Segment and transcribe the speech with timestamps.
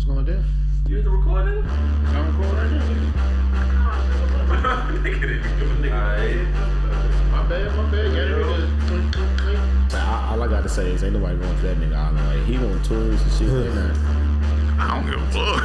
[0.00, 0.44] What's going down?
[0.88, 1.62] You hit the recording?
[1.62, 2.70] I'm recording right
[4.48, 4.88] now.
[5.04, 7.30] Nigga didn't give a nigga.
[7.30, 8.06] My bad, my bad.
[8.06, 8.32] It.
[9.94, 12.26] All I gotta say is ain't nobody going for that nigga island.
[12.26, 13.48] Like he want tours and shit.
[13.50, 14.19] They not.
[14.80, 15.60] I don't give a fuck.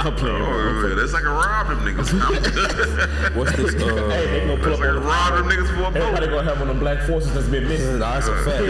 [0.06, 0.40] I'm playing.
[0.50, 0.94] Oh, bro.
[0.94, 2.10] that's like a rob them niggas.
[3.36, 3.74] What's this?
[3.74, 5.86] Uh, Hey, they gonna pull That's up like on the rob them niggas for a
[5.86, 6.32] Everybody boat.
[6.36, 7.98] gonna have one of them black forces that's been missing.
[7.98, 8.62] nah, it's a fact.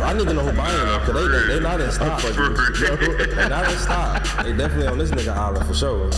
[0.00, 1.00] I need to know who buying them.
[1.02, 2.20] Cause they, they, they not in stock.
[2.20, 2.54] For real.
[3.28, 4.22] They not in stock.
[4.44, 6.10] They definitely on this nigga island for sure.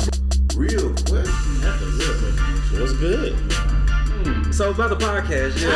[0.56, 1.24] Real quick.
[1.60, 2.80] That's real question.
[2.80, 4.54] What's good?
[4.54, 5.70] So about the podcast, yeah.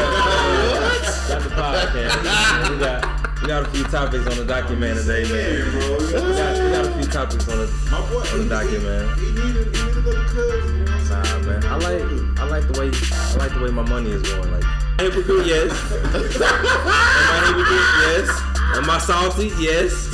[1.29, 2.71] Got the podcast.
[2.71, 5.71] we got we got a few topics on the document today, man.
[5.71, 5.99] bro.
[6.01, 9.21] We got, we got a few topics on the My boy, on the document.
[9.21, 10.79] He needed, he needed a little cousin.
[10.79, 11.65] You know what I'm Nah, man.
[11.67, 14.51] I like I like the way I like the way my money is going.
[14.51, 14.65] Like
[14.99, 15.71] hypocrite, yes.
[15.93, 17.93] Am I hypocrite?
[18.01, 18.33] Yes.
[18.81, 19.53] Am I salty?
[19.61, 20.09] Yes.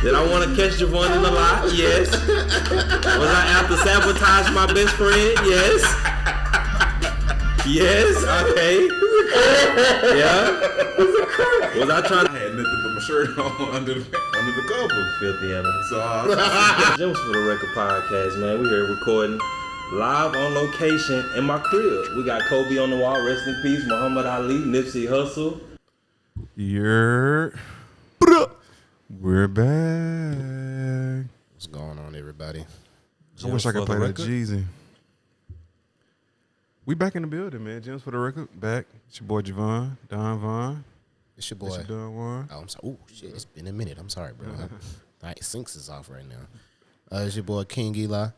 [0.00, 1.70] Did I want to catch Javon in the lot?
[1.74, 2.10] Yes.
[2.10, 5.36] Was I out to sabotage my best friend?
[5.44, 5.84] Yes.
[7.68, 8.16] Yes.
[8.48, 8.88] Okay.
[10.16, 10.81] Yeah.
[11.42, 15.16] Was I trying I had nothing but my shirt on under the, under the cover.
[15.20, 15.82] filthy animal?
[15.88, 18.62] So I Gems for the Record Podcast, man.
[18.62, 19.38] We here recording
[19.92, 22.16] live on location in my crib.
[22.16, 23.82] We got Kobe on the wall, rest in peace.
[23.86, 25.60] Muhammad Ali, Nipsey Hussle.
[26.56, 27.54] You're.
[29.20, 31.26] We're back.
[31.54, 32.64] What's going on, everybody?
[33.44, 34.64] I wish I could play the that Jeezy.
[36.84, 37.82] We back in the building, man.
[37.82, 38.86] Gems for the record, back.
[39.08, 40.84] It's your boy Javon, Don Vaughn.
[41.42, 41.94] It's your It's boy.
[41.94, 42.82] your Don Oh, I'm sorry.
[42.86, 43.98] Oh shit, it's been a minute.
[43.98, 44.48] I'm sorry, bro.
[45.22, 46.36] My Sinks is off right now.
[47.10, 48.28] Uh, it's your boy King Eli.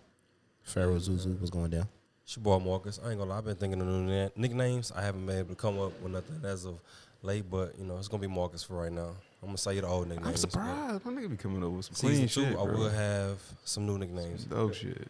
[0.63, 1.39] Pharaoh Zuzu.
[1.39, 1.87] What's going down?
[2.25, 2.99] It's your boy Marcus.
[3.05, 4.91] I ain't gonna lie, I've been thinking of new na- nicknames.
[4.97, 6.81] I haven't been able to come up with nothing as of
[7.23, 9.11] late, but you know, it's gonna be Marcus for right now.
[9.43, 10.43] I'm gonna say the old nicknames.
[10.43, 11.05] I'm surprised.
[11.05, 12.59] My nigga be coming up with some Season clean two, shit.
[12.59, 12.75] I bro.
[12.79, 14.45] will have some new nicknames.
[14.45, 15.09] Dope shit.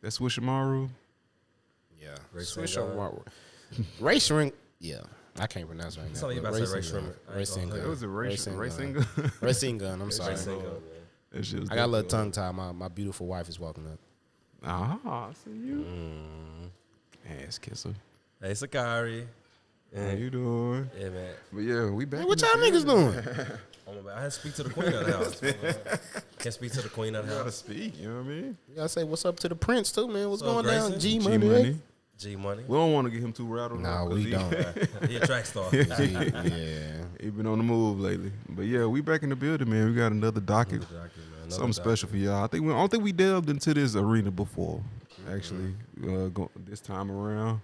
[0.00, 0.88] That's Wishamaru.
[2.00, 2.16] Yeah.
[2.32, 2.86] Ray Swish Singer.
[2.94, 3.22] or
[4.00, 4.54] Ray Shrink.
[4.78, 5.00] Yeah.
[5.38, 6.14] I can't pronounce it right now.
[6.18, 7.00] Something you but about to say Ray Singer.
[7.00, 7.08] Shrimmer.
[7.08, 7.74] I ain't Ray gonna Singer.
[7.74, 7.80] lie.
[7.80, 8.56] It was a Ray race Singer.
[8.56, 8.94] racing.
[9.40, 9.86] Ray Singer.
[10.02, 10.30] I'm sorry.
[10.30, 10.72] Ray Singer, man.
[11.32, 12.54] was I got a little tongue tied.
[12.54, 13.98] My, my beautiful wife is walking up.
[14.64, 15.84] Ah, I see you.
[15.88, 17.44] Mm.
[17.46, 17.94] Ass kisser.
[18.40, 19.26] Hey, Sakari.
[19.94, 20.90] How you doing?
[20.98, 21.34] yeah, man.
[21.52, 22.20] But yeah, we back.
[22.20, 23.14] Hey, what y'all niggas doing?
[23.88, 25.40] I'm I had to speak to the queen of the house.
[26.40, 27.38] Can't speak to the queen of the house.
[27.44, 28.00] Gotta speak.
[28.00, 28.58] You know what I mean?
[28.68, 30.28] You gotta say what's up to the prince too, man.
[30.28, 30.90] What's What's up, going down?
[30.90, 31.00] Grayson?
[31.00, 31.46] G G money.
[31.48, 31.78] money.
[32.18, 32.64] G Money.
[32.66, 33.80] We don't want to get him too rattled.
[33.80, 34.52] Nah, we he- don't.
[35.08, 35.68] He a track star.
[35.72, 37.04] Yeah.
[37.20, 38.32] he been on the move lately.
[38.48, 39.88] But yeah, we back in the building, man.
[39.88, 40.74] We got another docket.
[40.82, 41.26] Another docket, man.
[41.42, 41.74] Another Something docket.
[41.84, 42.44] special for y'all.
[42.44, 44.80] I think we, I don't think we delved into this arena before.
[45.30, 47.60] Actually, uh, go, this time around,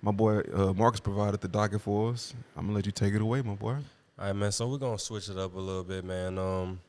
[0.00, 2.32] my boy uh, Marcus provided the docket for us.
[2.56, 3.76] I'm gonna let you take it away, my boy.
[4.18, 4.52] All right, man.
[4.52, 6.38] So we're gonna switch it up a little bit, man.
[6.38, 6.80] Um,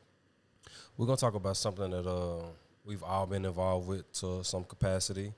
[0.96, 2.44] we're gonna talk about something that uh
[2.84, 5.32] we've all been involved with to some capacity,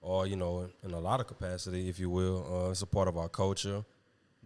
[0.00, 2.46] or you know, in a lot of capacity, if you will.
[2.66, 3.84] Uh, it's a part of our culture,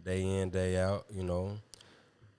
[0.03, 1.07] day in, day out.
[1.11, 1.59] You know,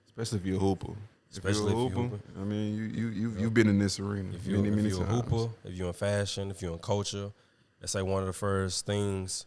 [0.06, 0.92] Especially if you're a hooper.
[1.30, 2.20] Especially if if you you're a hooper.
[2.40, 4.88] I mean, you you you you've been in this arena if you're, many if many
[4.88, 7.32] you're a hooper, if you're in fashion, if you're in culture,
[7.80, 9.46] it's like one of the first things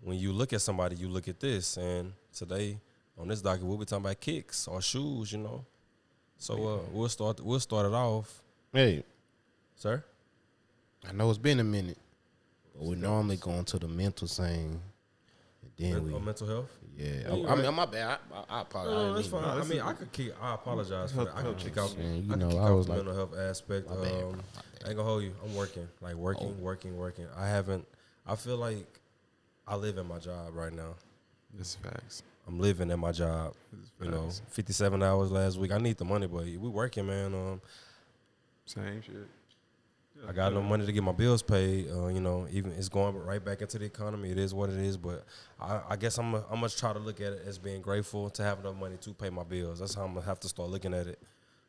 [0.00, 1.76] when you look at somebody, you look at this.
[1.76, 2.78] And today
[3.18, 5.32] on this docket, we'll be talking about kicks or shoes.
[5.32, 5.64] You know,
[6.38, 8.42] so uh, we'll start we'll start it off,
[8.72, 9.02] Hey,
[9.76, 10.02] sir.
[11.08, 11.98] I know it's been a minute,
[12.78, 14.80] but we normally go into the mental thing,
[15.62, 16.70] and then Men- we, or mental health.
[16.96, 17.06] yeah.
[17.06, 17.74] Yeah, I, you're I mean, right.
[17.74, 18.18] my bad.
[18.32, 18.92] I, I, I apologize.
[18.92, 19.42] No, I no, that's fine.
[19.42, 20.32] mean- I mean, I could kick.
[20.40, 21.36] I apologize for that.
[21.36, 21.98] I could kick out.
[21.98, 23.88] Man, you I know, kick I was the like- mental health aspect.
[23.90, 24.22] My bad.
[24.22, 24.42] Um,
[24.84, 25.34] I ain't gonna hold you.
[25.44, 26.62] I'm working, like working, Oh.
[26.62, 27.26] working, working.
[27.36, 27.84] I haven't.
[28.26, 28.86] I feel like
[29.66, 30.94] I live in my job right now.
[31.54, 32.22] That's facts.
[32.46, 33.54] I'm living in my job.
[34.00, 35.72] You know, 57 hours last week.
[35.72, 37.34] I need the money, but we working, man.
[37.34, 37.60] Um,
[38.66, 39.26] Same shit.
[40.26, 41.88] I got no money to get my bills paid.
[41.90, 44.30] Uh, you know, even it's going right back into the economy.
[44.30, 44.96] It is what it is.
[44.96, 45.24] But
[45.60, 48.42] I, I guess I'm, I'm gonna try to look at it as being grateful to
[48.42, 49.78] have enough money to pay my bills.
[49.80, 51.18] That's how I'm gonna have to start looking at it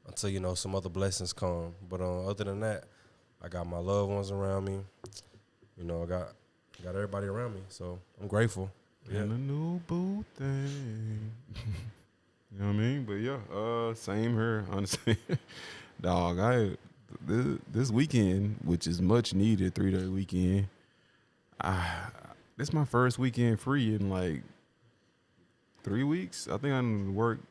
[0.07, 1.74] until you know some other blessings come.
[1.88, 2.86] But uh, other than that,
[3.42, 4.80] I got my loved ones around me.
[5.78, 6.30] You know, I got
[6.84, 8.72] got everybody around me, so I'm grateful.
[9.12, 9.19] Yeah.
[9.19, 11.31] And a new boo thing.
[11.56, 13.06] you know what I mean?
[13.06, 15.18] But yeah, uh, same here, honestly.
[16.02, 16.78] Dog, I
[17.25, 20.68] this, this weekend, which is much needed, three day weekend.
[21.62, 21.86] I
[22.57, 24.44] this my first weekend free in like
[25.83, 26.48] three weeks.
[26.48, 27.44] I think I done worked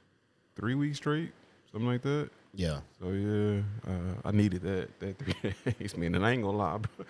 [0.54, 1.32] three weeks straight,
[1.72, 2.30] something like that.
[2.54, 2.80] Yeah.
[3.00, 6.14] So yeah, uh, I needed that that three days, man.
[6.14, 7.06] And I ain't gonna lie, bro.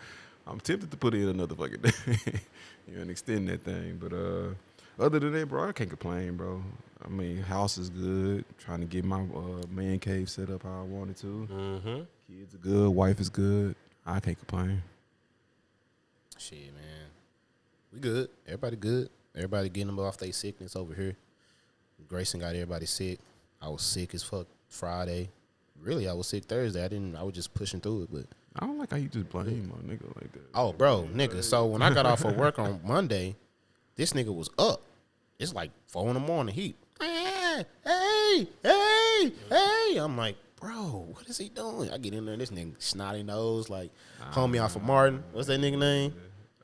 [0.47, 1.91] I'm tempted to put in another fucking day,
[2.87, 3.99] you know, and extend that thing.
[4.01, 4.55] But uh,
[4.99, 6.63] other than that, bro, I can't complain, bro.
[7.05, 8.45] I mean, house is good.
[8.59, 11.49] Trying to get my uh, man cave set up how I wanted to.
[11.51, 12.01] Mm-hmm.
[12.29, 12.91] Kids are good.
[12.91, 13.75] Wife is good.
[14.05, 14.83] I can't complain.
[16.37, 17.07] Shit, man.
[17.91, 18.29] We good.
[18.47, 19.09] Everybody good.
[19.35, 21.17] Everybody getting them off their sickness over here.
[22.07, 23.19] Grayson got everybody sick.
[23.63, 25.31] I was sick as fuck Friday.
[25.81, 26.85] Really, I was sick Thursday.
[26.85, 27.17] I didn't.
[27.17, 28.27] I was just pushing through it, but
[28.57, 30.43] I don't like how you just blame my nigga like that.
[30.55, 31.43] oh, bro, nigga.
[31.43, 33.37] So when I got off of work on Monday,
[33.97, 34.83] this nigga was up.
[35.39, 36.55] It's like four in the morning.
[36.55, 39.97] He, hey, hey, hey, hey.
[39.97, 41.91] I'm like, bro, what is he doing?
[41.91, 42.37] I get in there.
[42.37, 43.91] This nigga snotty nose, like
[44.33, 45.23] homie off of Martin.
[45.33, 46.15] What's that nigga name?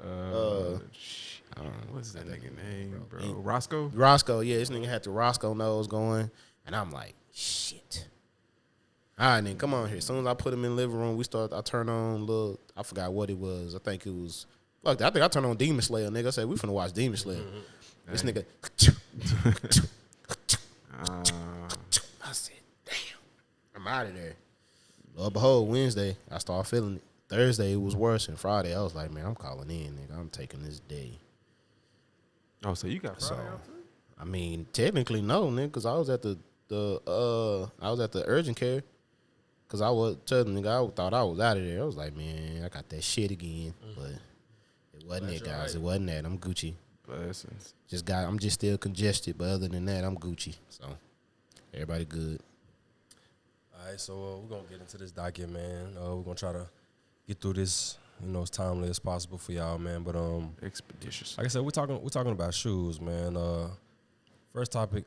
[0.01, 1.93] Uh, sh- I don't know.
[1.95, 3.33] What's that nigga name, bro?
[3.35, 3.91] Roscoe?
[3.95, 6.31] Roscoe, yeah, this nigga had the Roscoe nose going,
[6.67, 8.09] and I'm like, shit.
[9.19, 9.99] All right, then come on here.
[9.99, 11.53] As soon as I put him in the living room, we start.
[11.53, 12.59] I turn on little.
[12.77, 13.77] I forgot what it was.
[13.77, 14.47] I think it was.
[14.83, 15.01] Fuck.
[15.01, 16.27] I think I turned on Demon Slayer, nigga.
[16.27, 17.41] I said we finna watch Demon Slayer.
[18.09, 18.45] This nigga.
[20.97, 21.64] Uh, I said, damn,
[23.87, 24.35] I'm out of there.
[25.17, 27.03] Lo and behold, Wednesday, I started feeling it.
[27.29, 30.17] Thursday, it was worse, and Friday, I was like, man, I'm calling in, nigga.
[30.19, 31.19] I'm taking this day.
[32.65, 33.73] oh, so you got So, Friday off too?
[34.19, 36.39] I mean, technically no, nigga, because I was at the
[36.69, 38.83] the uh I was at the urgent care,
[39.67, 41.81] because I was telling nigga I thought I was out of there.
[41.81, 44.11] I was like, man, I got that shit again, but
[44.93, 45.75] it wasn't it, guys.
[45.75, 46.25] It wasn't that.
[46.25, 46.75] I'm Gucci.
[47.07, 47.75] Blessings.
[47.89, 48.25] Just got.
[48.27, 50.57] I'm just still congested, but other than that, I'm Gucci.
[50.69, 50.85] So
[51.73, 52.41] everybody good.
[53.85, 55.95] All right, so uh, we're gonna get into this docket, man.
[55.99, 56.67] Uh, we're gonna try to
[57.29, 60.03] get through this, you know, as timely as possible for y'all, man.
[60.03, 61.37] But um, Expeditious.
[61.37, 63.37] like I said, we're talking we're talking about shoes, man.
[63.37, 63.69] Uh,
[64.55, 65.05] first topic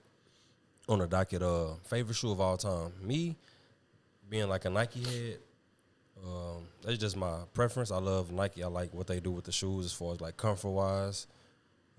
[0.87, 2.91] on the docket, uh, favorite shoe of all time.
[3.01, 3.35] Me,
[4.29, 5.39] being like a Nike head,
[6.23, 7.89] um, that's just my preference.
[7.89, 8.61] I love Nike.
[8.63, 11.25] I like what they do with the shoes as far as like comfort wise,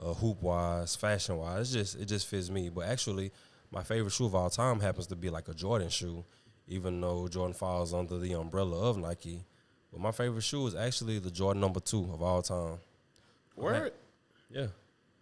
[0.00, 1.74] uh, hoop wise, fashion wise.
[1.74, 2.68] It's just it just fits me.
[2.68, 3.32] But actually,
[3.72, 6.24] my favorite shoe of all time happens to be like a Jordan shoe,
[6.68, 9.44] even though Jordan falls under the umbrella of Nike.
[9.92, 12.78] But my favorite shoe is actually the Jordan number two of all time.
[13.56, 13.92] Word.
[14.50, 14.66] Yeah.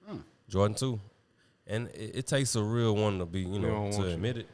[0.07, 0.19] Hmm.
[0.49, 1.01] Jordan two.
[1.67, 4.05] And it, it takes a real one to be, you know, to want you.
[4.07, 4.49] admit it.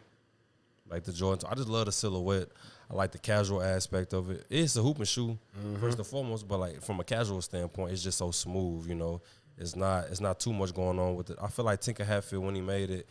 [0.88, 1.46] Like the Jordan 2.
[1.50, 2.48] I just love the silhouette.
[2.90, 4.44] I like the casual aspect of it.
[4.50, 5.76] It's a hooping shoe, mm-hmm.
[5.76, 9.22] first and foremost, but like from a casual standpoint, it's just so smooth, you know.
[9.56, 11.38] It's not it's not too much going on with it.
[11.40, 13.08] I feel like Tinker Hatfield when he made it,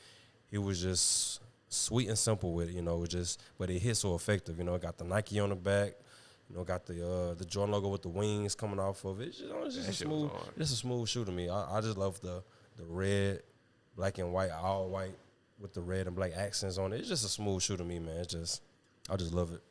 [0.51, 1.41] he was just
[1.73, 4.63] sweet and simple with it, you know, it just but it hit so effective, you
[4.63, 5.93] know, it got the Nike on the back,
[6.49, 9.29] you know, got the uh the Jordan logo with the wings coming off of it.
[9.29, 11.49] It's just, you know, it's just That a smooth just a smooth shoe to me.
[11.49, 12.43] I, I just love the
[12.77, 13.41] the red,
[13.95, 15.15] black and white, all white
[15.59, 16.99] with the red and black accents on it.
[16.99, 18.17] It's just a smooth shoe to me, man.
[18.17, 18.61] It's just
[19.09, 19.61] I just love it.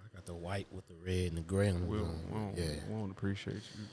[0.00, 2.38] I got the white with the red and the gray on the We don't, we,
[2.38, 2.64] don't, Yeah.
[2.88, 3.84] we don't appreciate you.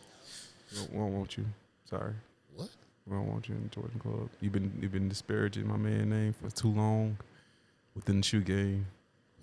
[0.72, 1.46] We don't, we don't want you.
[1.90, 2.14] Sorry.
[2.56, 2.70] What?
[3.08, 4.30] We don't want you in the Jordan Club.
[4.42, 7.18] You've been you've been disparaging my man name for too long
[7.96, 8.86] within the shoe game.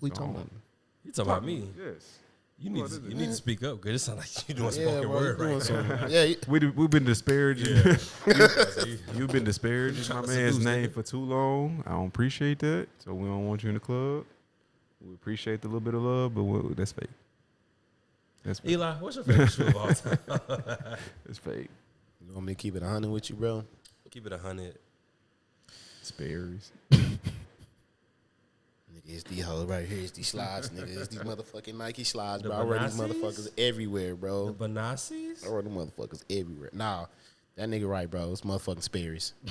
[0.01, 0.35] We talking Don't.
[0.35, 0.49] about?
[0.53, 0.57] Oh.
[1.05, 1.69] You talking about me?
[1.77, 2.19] Yes.
[2.59, 4.91] You need to, you need to speak up because it sounds like you're doing Yeah,
[4.93, 6.07] spoken bro, word doing right some- now.
[6.07, 7.75] yeah, We we've been disparaging.
[8.27, 10.93] You- You've been disparaging my man's name nigga.
[10.93, 11.83] for too long.
[11.85, 12.87] I don't appreciate that.
[12.99, 14.25] So we don't want you in the club.
[15.05, 17.09] We appreciate the little bit of love, but we, that's fake.
[18.43, 18.71] That's fake.
[18.71, 20.17] Eli, what's your favorite shoe of all time?
[21.27, 21.69] It's fake.
[22.25, 23.63] you want me to keep it a 100 with you, bro?
[24.11, 24.77] Keep it a hundred.
[26.01, 26.71] Sperry's.
[29.05, 29.99] It's these hoes right here.
[29.99, 30.95] It's these slides, nigga.
[30.97, 32.57] It's these motherfucking Nike slides, The bro.
[32.59, 34.47] I wear these motherfuckers everywhere, bro.
[34.47, 34.67] The bro.
[34.69, 35.45] Benassis?
[35.45, 36.69] I wear them motherfuckers everywhere.
[36.71, 37.07] Nah,
[37.55, 38.31] that nigga right, bro.
[38.31, 39.33] It's motherfucking Sperry's.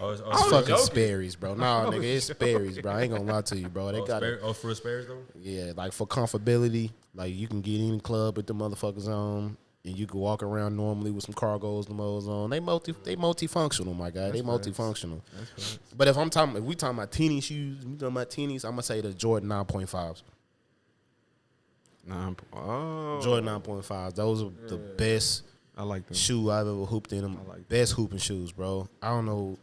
[0.00, 0.84] Oh, it's, oh, It's fucking joking.
[0.84, 1.54] Sperry's, bro.
[1.54, 2.92] Nah, oh, nigga, it's Sperry's, bro.
[2.92, 3.90] I ain't gonna lie to you, bro.
[3.90, 4.26] They Oh, got it.
[4.26, 5.18] Sperry- oh, for Sperry's though.
[5.40, 9.56] Yeah, like for comfortability, like you can get in the club with the motherfuckers on,
[9.84, 12.50] and you can walk around normally with some cargos, the modes on.
[12.50, 14.30] They multi, they multifunctional, my guy.
[14.30, 14.68] they That's facts.
[14.68, 15.20] multifunctional.
[15.38, 15.78] That's.
[15.96, 18.72] But if I'm talking, if we talking about teeny shoes, we talking about teenies, I'm
[18.72, 20.22] gonna say the Jordan 9.5s.
[22.06, 22.34] Nine.
[22.34, 24.14] po- Oh, Jordan 9.5s.
[24.14, 25.44] Those are the best
[25.76, 26.16] I like them.
[26.16, 27.22] shoe I've ever hooped in.
[27.22, 28.88] Them I like best hooping shoes, bro.
[29.02, 29.58] I don't know.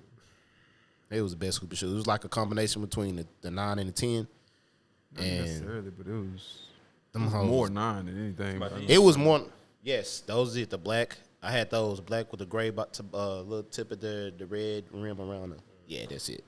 [1.09, 1.91] It was the best hooping shoes.
[1.91, 4.27] It was like a combination between the, the nine and the ten.
[5.15, 6.59] Not and necessarily, but it was,
[7.09, 8.59] it Them was more nine than anything.
[8.59, 8.79] But bro.
[8.79, 9.41] the- It was more.
[9.85, 11.15] Yes, those is the black.
[11.43, 14.85] I had those black with the gray, but uh, little tip of the the red
[14.91, 15.59] rim around them.
[15.87, 16.43] Yeah, that's it.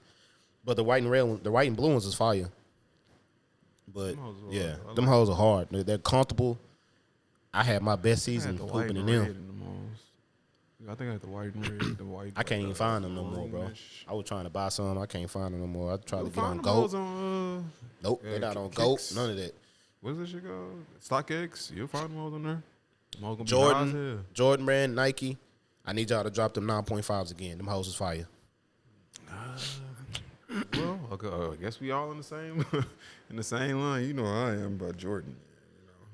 [0.65, 2.49] But the white and red, the white and blue ones is fire.
[3.93, 4.75] But Them are yeah.
[4.95, 5.67] Them like hoes are hard.
[5.69, 6.57] They're, they're comfortable.
[7.53, 9.25] I had my best season hooping in them.
[9.25, 10.89] in.
[10.89, 11.97] I think I had the white and red.
[11.97, 12.33] The white.
[12.35, 13.69] I can't even find them no more, bro.
[14.07, 14.97] I was trying to buy some.
[14.97, 15.93] I can't find them no more.
[15.93, 16.93] I tried You to get on Goat.
[16.95, 17.57] on.
[17.59, 17.63] Uh,
[18.03, 19.11] Nope, Yeah, they're not on Goat.
[19.15, 19.53] None of that.
[20.01, 20.85] what's this shit called?
[21.01, 21.75] StockX.
[21.75, 22.63] You'll find them hoes on there.
[23.13, 24.25] Them hoes gonna be Jordan, high as hell.
[24.33, 25.37] Jordan brand, Nike.
[25.85, 27.57] I need y'all to drop them 9.5s again.
[27.57, 28.27] Them hoes is fire.
[30.73, 32.65] Well, okay, uh, I guess we all in the same
[33.29, 34.05] in the same line.
[34.05, 35.35] You know how I am about Jordan.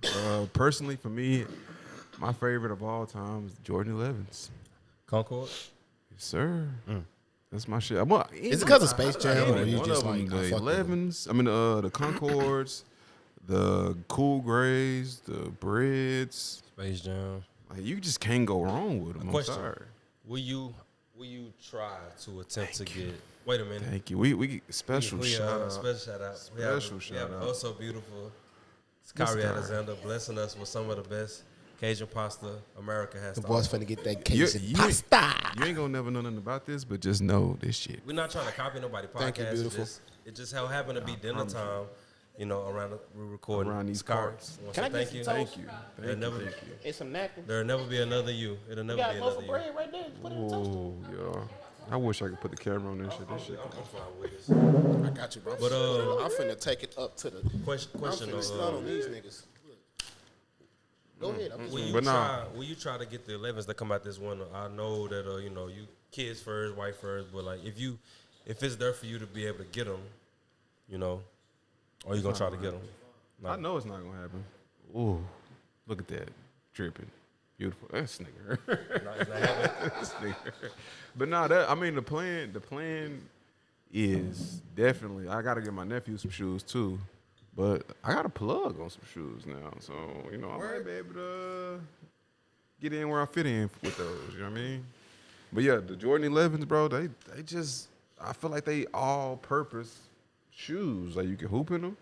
[0.04, 1.46] You know, uh, personally for me,
[2.20, 4.50] my favorite of all time is Jordan 11s.
[5.06, 5.50] Concord.
[6.12, 6.68] Yes, sir.
[7.52, 8.06] That's my shit.
[8.08, 8.34] Well, Mm.
[8.34, 10.56] Is it 'cause of Space Jam, any or you one just of them, like, the
[10.56, 11.28] 11s?
[11.30, 12.84] I mean, uh, the Concords,
[13.48, 16.64] the Cool Grays, the Breads.
[16.76, 17.44] Space Jam.
[17.70, 19.28] Like you just can't go wrong with them.
[19.28, 19.56] I'm Question.
[19.56, 19.82] sorry.
[20.26, 20.74] Will you
[21.16, 23.14] will you try to attempt to get?
[23.46, 23.84] Wait a minute.
[23.84, 24.18] Thank you.
[24.18, 25.72] We we special we, shout uh, out.
[25.74, 26.50] Special shout out.
[26.56, 27.56] We have, Special we have shout oh out.
[27.56, 28.32] so beautiful.
[29.16, 31.44] Kyrie Alexander blessing us with some of the best
[31.80, 33.78] Cajun pasta America has The to boys offer.
[33.78, 35.34] finna get that You- you- pasta.
[35.58, 38.00] You ain't gonna never know nothing about this, but just know this shit.
[38.08, 39.20] We're not trying to copy nobody podcast.
[39.20, 39.84] Thank you, It beautiful.
[39.84, 41.82] just, it just happened to be dinner time.
[41.82, 41.88] You
[42.40, 44.34] know, around the, we're recording Around these Scar,
[44.74, 45.24] Can I get thank some you.
[45.24, 45.54] toast?
[45.54, 45.64] Thank you.
[45.98, 46.16] There'll Thank you.
[46.16, 46.74] never, Thank you.
[46.86, 47.48] And some napkins.
[47.48, 48.58] there'll never be another you.
[48.70, 49.52] It'll never be another you.
[49.54, 50.06] right there.
[50.22, 50.74] Put it in the toaster.
[50.74, 50.96] Oh,
[51.36, 51.94] yeah.
[51.94, 53.30] I wish I could put the camera on this shit.
[53.30, 53.60] This shit.
[53.64, 54.50] I'm fine with this.
[54.50, 55.56] I got you, bro.
[55.60, 57.42] But, uh, I'm finna take it up to the.
[57.64, 59.44] Question, I'm question finna uh, stun on these niggas.
[59.68, 59.78] Look.
[61.20, 61.52] Go ahead.
[61.54, 62.12] I'm just Will you But nah.
[62.46, 62.46] try?
[62.56, 64.46] Will you try to get the 11s that come out this winter?
[64.56, 68.00] I know that uh, you know you kids first, white first, but like if you
[68.46, 70.02] if it's there for you to be able to get them,
[70.88, 71.22] you know,
[72.06, 72.82] or you gonna try to get them?
[73.46, 74.44] I know it's not gonna happen.
[74.96, 75.24] Ooh,
[75.88, 76.30] look at that,
[76.74, 77.10] dripping,
[77.58, 77.90] beautiful.
[77.92, 78.58] That's nigga.
[80.00, 80.36] This nigga.
[81.16, 82.54] But nah, that I mean the plan.
[82.54, 83.22] The plan
[83.92, 85.28] is definitely.
[85.28, 87.00] I gotta get my nephew some shoes too,
[87.56, 89.94] but I got a plug on some shoes now, so
[90.32, 91.80] you know I might be able to
[92.82, 94.34] get in where I fit in with those.
[94.34, 94.86] You know what I mean?
[95.52, 97.90] But yeah, the Jordan 11s, bro, they they just.
[98.26, 100.00] I feel like they all purpose
[100.56, 101.16] shoes.
[101.16, 101.98] Like you can hoop in them.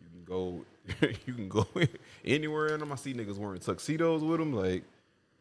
[0.00, 0.64] You can go.
[1.26, 1.66] you can go
[2.24, 2.92] anywhere in them.
[2.92, 4.52] I see niggas wearing tuxedos with them.
[4.52, 4.82] Like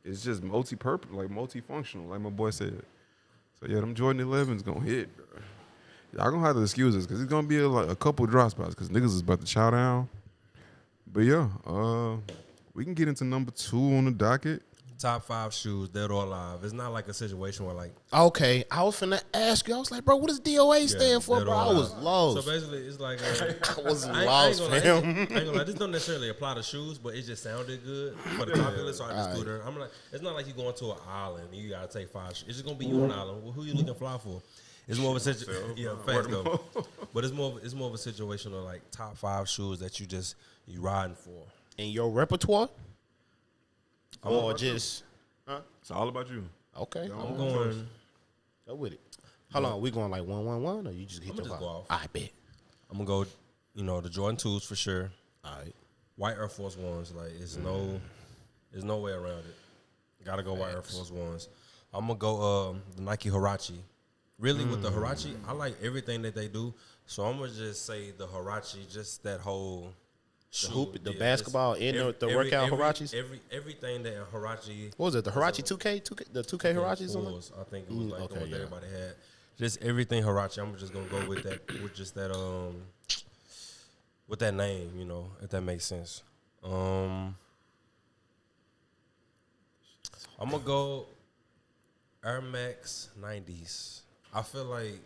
[0.03, 2.09] it's just multi-purpose, like multifunctional.
[2.09, 2.81] Like my boy said.
[3.59, 5.15] So yeah, them Jordan 11s gonna hit.
[5.15, 5.25] Bro.
[6.15, 8.51] Y'all gonna have to excuse us because it's gonna be a, like a couple drop
[8.51, 10.09] spots because niggas is about to chow down.
[11.11, 12.17] But yeah, uh,
[12.73, 14.61] we can get into number two on the docket.
[15.03, 16.63] Top five shoes, dead or alive.
[16.63, 19.75] It's not like a situation where like Okay, I was finna ask you.
[19.75, 21.51] I was like, bro, what does DOA stand for, bro?
[21.51, 22.03] or I was alive.
[22.03, 22.45] lost.
[22.45, 25.09] So basically, it's like uh, I was I ain't- I ain't lost, gonna lie, fam.
[25.09, 27.83] it- I ain't gonna lie, This don't necessarily apply to shoes, but it just sounded
[27.83, 29.61] good for the popular, so I just threw there.
[29.67, 32.37] I'm like, it's not like you going to an island and you gotta take five.
[32.37, 32.45] Shoes.
[32.47, 33.43] It's just gonna be you on an island.
[33.43, 34.41] Well, who you looking fly for?
[34.87, 35.73] It's more of a situation.
[35.75, 36.61] Yeah, facts though.
[37.13, 37.57] But it's more.
[37.57, 40.79] Of, it's more of a situation of like top five shoes that you just you
[40.79, 41.43] riding for.
[41.77, 42.69] In your repertoire?
[44.23, 45.03] Or just
[45.81, 46.43] It's all about you.
[46.77, 47.09] okay?
[47.11, 47.87] I'm going.
[48.67, 49.01] Go with it.
[49.51, 51.59] Hold on, we going like one one one, or you just hit I'ma your just
[51.59, 51.85] go off.
[51.89, 52.29] I bet.
[52.89, 53.25] I'm gonna go.
[53.75, 55.11] You know the Jordan twos for sure.
[55.43, 55.75] All right.
[56.15, 57.13] White Air Force Ones.
[57.13, 57.99] Like it's no,
[58.71, 59.55] there's no way around it.
[60.25, 61.49] Gotta go white Air Force Ones.
[61.93, 63.77] I'm gonna go um, the Nike Huarache.
[64.39, 66.73] Really, with the Huarache, I like everything that they do.
[67.05, 69.93] So I'm gonna just say the Huarache, just that whole.
[70.55, 70.67] Shoe.
[70.69, 73.13] hoop- the just basketball and the- the workout every, Huaraches?
[73.15, 74.91] Every everything that Huarache.
[74.97, 75.23] What was it?
[75.25, 76.75] The Huarache two K, two K, the two K it?
[76.75, 79.15] Fours, I think it was Mm, like okay, the one that everybody had.
[79.57, 80.59] Just everything Huarache.
[80.61, 82.83] I'm just gonna go with that with just that um
[84.27, 86.21] with that name, you know, if that makes sense.
[86.63, 87.35] Um
[90.39, 91.07] I'm gonna go
[92.23, 94.01] Air Max 90s.
[94.33, 94.99] I feel like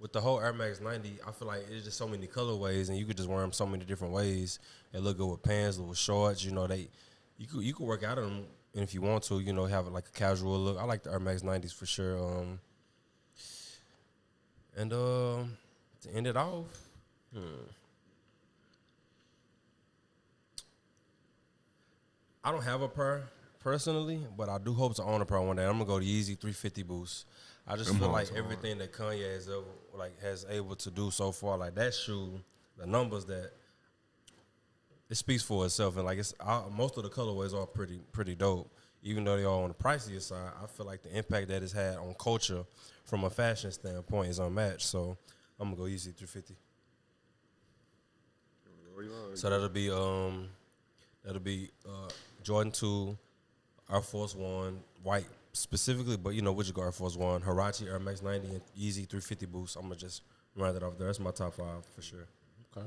[0.00, 2.96] with the whole Air Max 90, I feel like it's just so many colorways, and
[2.96, 4.58] you could just wear them so many different ways.
[4.92, 6.42] And look good with pants, with shorts.
[6.42, 6.88] You know, they
[7.36, 9.66] you could you could work out of them, and if you want to, you know,
[9.66, 10.78] have like a casual look.
[10.78, 12.18] I like the Air Max 90s for sure.
[12.18, 12.60] Um,
[14.76, 15.56] and um,
[16.02, 16.66] to end it off,
[17.34, 17.44] hmm.
[22.42, 23.24] I don't have a pair
[23.60, 25.66] personally, but I do hope to own a pair one day.
[25.66, 27.26] I'm gonna go to Yeezy 350 Boost.
[27.70, 29.62] I just feel like everything that Kanye has ever,
[29.96, 32.40] like has able to do so far, like that shoe,
[32.76, 33.52] the numbers that
[35.08, 38.34] it speaks for itself, and like it's uh, most of the colorways are pretty pretty
[38.34, 38.68] dope.
[39.04, 41.72] Even though they are on the pricier side, I feel like the impact that it's
[41.72, 42.64] had on culture
[43.04, 44.82] from a fashion standpoint is unmatched.
[44.82, 45.16] So
[45.60, 46.56] I'm gonna go Yeezy 350.
[49.34, 50.48] So that'll be um
[51.24, 52.08] that'll be uh
[52.42, 53.16] Jordan two,
[53.92, 58.22] Air Force One, white specifically, but you know which Air Force One, Huarache Air Max
[58.22, 59.76] ninety and Yeezy three fifty boost.
[59.76, 60.22] I'm gonna just
[60.56, 61.06] round it off there.
[61.06, 62.26] That's my top five for sure.
[62.76, 62.86] Okay.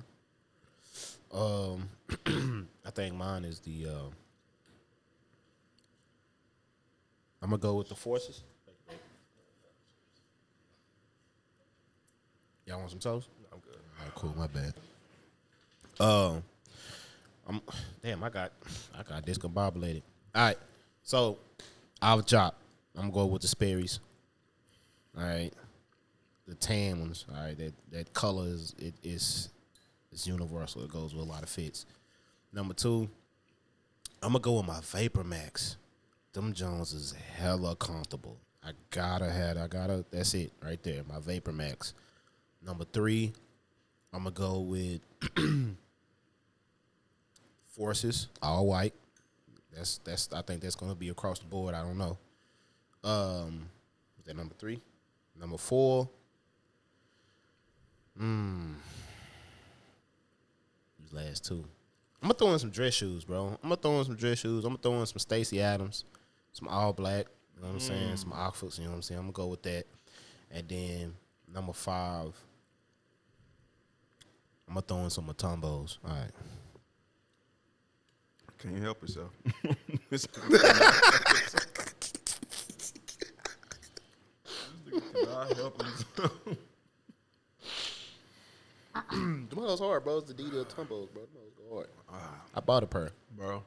[1.34, 1.90] Um,
[2.86, 3.88] I think mine is the.
[3.88, 4.10] Uh,
[7.42, 8.44] I'm gonna go with the forces.
[12.66, 13.28] Y'all want some toast?
[13.52, 13.76] I'm good.
[13.76, 14.34] All right, cool.
[14.38, 14.74] My bad.
[16.00, 16.44] Um,
[17.48, 17.62] I'm
[18.02, 18.24] damn.
[18.24, 18.52] I got
[18.98, 20.04] I got discombobulated.
[20.34, 20.58] All right,
[21.04, 21.38] so
[22.04, 22.58] I'll chop.
[22.98, 24.02] I'm going with the Sperry's.
[25.18, 25.54] All right,
[26.46, 27.26] the the tan ones.
[27.34, 29.50] All right, that that color is it is
[30.12, 30.84] it's universal.
[30.84, 31.86] It goes with a lot of fits.
[32.52, 33.10] Number two,
[34.22, 35.78] I'm gonna go with my Vapor Max.
[36.34, 38.38] Them Jones is hella comfortable.
[38.62, 39.58] I gotta have.
[39.58, 40.04] I gotta.
[40.12, 41.04] That's it right there.
[41.08, 41.94] My Vapor Max.
[42.62, 43.32] Number three,
[44.12, 45.00] I'm gonna go with
[47.74, 48.94] Forces all white.
[49.76, 50.30] That's that's.
[50.34, 51.74] I think that's gonna be across the board.
[51.74, 52.18] I don't know.
[53.04, 53.70] Um,
[54.20, 54.82] is that number three?
[55.40, 56.10] Number four.
[58.18, 58.74] Hmm.
[61.00, 61.66] These last two.
[62.22, 63.48] I'm gonna throw in some dress shoes, bro.
[63.62, 64.64] I'm gonna throw in some dress shoes.
[64.64, 66.06] I'm gonna throw in some Stacy Adams,
[66.54, 67.26] some all black.
[67.56, 68.18] You know what I'm saying?
[68.18, 68.78] Some Oxfords.
[68.78, 69.20] You know what I'm saying?
[69.20, 69.86] I'm gonna go with that.
[70.52, 71.14] And then
[71.54, 72.34] number five.
[74.68, 75.98] I'm gonna throw in some Mutombos.
[76.06, 76.32] All right.
[78.64, 79.32] Can't help yourself.
[80.10, 80.50] This nigga
[85.14, 86.32] cannot help himself.
[89.10, 90.18] Them hard, bro.
[90.20, 91.24] It's the Adidas Tumbos, bro.
[91.24, 91.88] Them hoes go hard.
[92.10, 92.42] Ah.
[92.56, 93.12] I bought a pair.
[93.36, 93.64] Bro.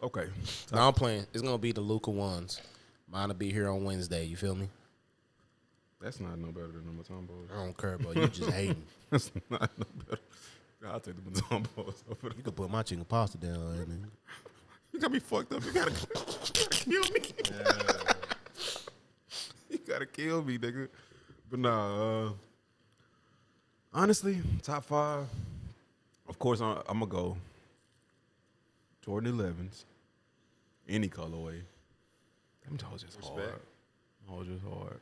[0.00, 0.26] Okay.
[0.72, 1.26] Now I'm playing.
[1.32, 2.60] It's gonna be the Luka ones.
[3.10, 4.24] Mine will be here on Wednesday.
[4.26, 4.68] You feel me?
[6.00, 7.50] That's not no better than the Mutombos.
[7.52, 8.12] I don't care, bro.
[8.12, 8.84] You just hating.
[9.10, 10.20] That's not no better.
[10.86, 14.06] I'll take the Mutombos over the You could put my chicken pasta down there, man.
[14.92, 15.64] You got me fucked up.
[15.64, 15.96] You gotta, you
[16.54, 17.20] gotta kill me.
[19.70, 20.86] you gotta kill me, nigga.
[21.50, 22.30] But nah, uh,
[23.92, 25.26] honestly, top five.
[26.28, 27.36] Of course, I'm, I'm gonna go
[29.04, 29.82] Jordan 11s,
[30.88, 31.60] any colorway.
[32.64, 33.40] Them toes just hard.
[33.40, 33.58] Them
[34.28, 35.00] hoes just hard.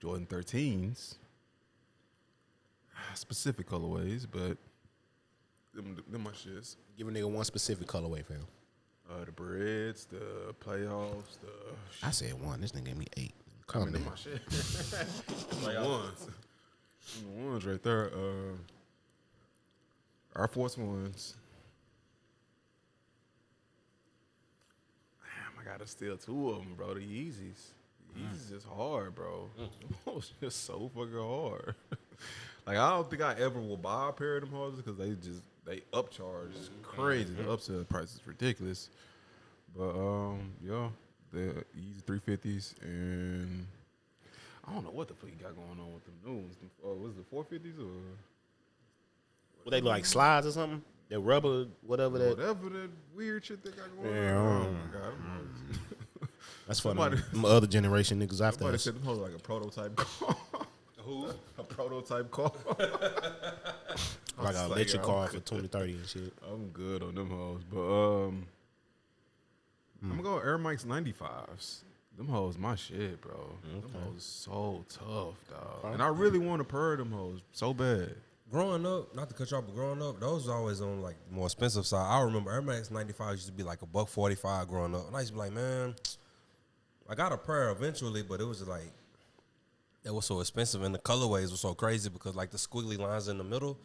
[0.00, 1.14] Jordan 13s,
[3.14, 4.56] specific colorways, but
[5.74, 6.76] them, them my shits.
[6.96, 8.46] Give a nigga one specific colorway, fam.
[9.10, 12.60] Uh, the breads, the playoffs, the I said one.
[12.60, 13.34] This nigga gave me eight.
[13.68, 14.40] I Calm mean, them my shit.
[15.60, 16.26] The ones.
[17.20, 18.10] The ones right there.
[18.14, 18.56] Uh,
[20.40, 21.34] Air Force Ones.
[25.22, 26.94] Damn, I gotta steal two of them, bro.
[26.94, 27.72] The Yeezys.
[28.18, 29.48] Yeezys is hard, bro.
[29.56, 29.70] Them
[30.04, 31.74] hoes just so fucking hard.
[32.66, 35.10] like I don't think I ever will buy a pair of them hoes because they
[35.14, 37.32] just they upcharge It's crazy.
[37.34, 38.88] The upsell price is ridiculous.
[39.76, 40.88] But um, yeah,
[41.32, 43.66] the Yeezy three fifties and
[44.66, 46.56] I don't know what the fuck you got going on with them new ones.
[46.84, 47.86] Uh, was it the four fifties or
[49.64, 50.82] What they like slides or something?
[51.08, 52.36] That rubber, whatever that.
[52.38, 54.66] whatever that weird shit they got going Yeah, on?
[54.66, 56.28] Oh my god!
[56.66, 58.82] That's Somebody- them, them other generation niggas after Somebody us.
[58.84, 60.36] said them like a prototype car.
[61.04, 61.28] Who?
[61.58, 62.52] A prototype car.
[64.38, 66.32] Like an like, electric I'm car for 2030 and shit.
[66.50, 68.46] I'm good on them hoes, but um,
[70.02, 71.82] I'm gonna go Air Max 95s.
[72.16, 73.56] Them hoes, my shit, bro.
[73.62, 75.94] Them hoes so tough, dog.
[75.94, 78.14] And I really want to purr them hoes so bad.
[78.50, 81.16] Growing up, not to cut you off, but growing up, those was always on like
[81.28, 82.06] the more expensive side.
[82.06, 85.06] I remember Air Max 95 used to be like a buck 45 growing up.
[85.06, 85.94] And I used to be like, man,
[87.08, 88.92] I got a pair eventually, but it was just like,
[90.04, 93.28] it was so expensive and the colorways were so crazy because like the squiggly lines
[93.28, 93.78] in the middle,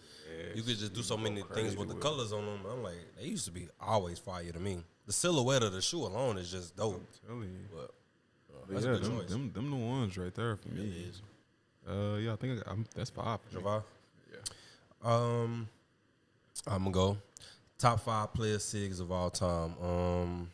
[0.55, 2.59] you could just do so many things with the colors on them.
[2.71, 4.83] I'm like, they used to be always fire to me.
[5.05, 7.01] The silhouette of the shoe alone is just dope.
[7.25, 7.49] Telling you.
[7.71, 9.29] But, uh, But that's yeah, a good them, choice.
[9.29, 11.11] them, them the ones right there for me.
[11.87, 13.39] Uh, yeah, I think I got, I'm, that's five.
[13.49, 13.59] for.
[13.59, 13.83] Javon?
[14.31, 14.39] Yeah.
[15.09, 15.69] Um,
[16.65, 17.17] I'm gonna go
[17.77, 19.75] top five player SIGs of all time.
[19.81, 20.49] Um,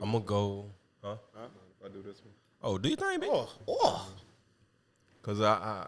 [0.00, 0.66] I'm gonna go.
[1.02, 1.16] Huh?
[1.34, 2.34] If I do this one.
[2.66, 3.20] Oh, do you think?
[3.20, 3.30] Big?
[5.22, 5.86] Cause I, I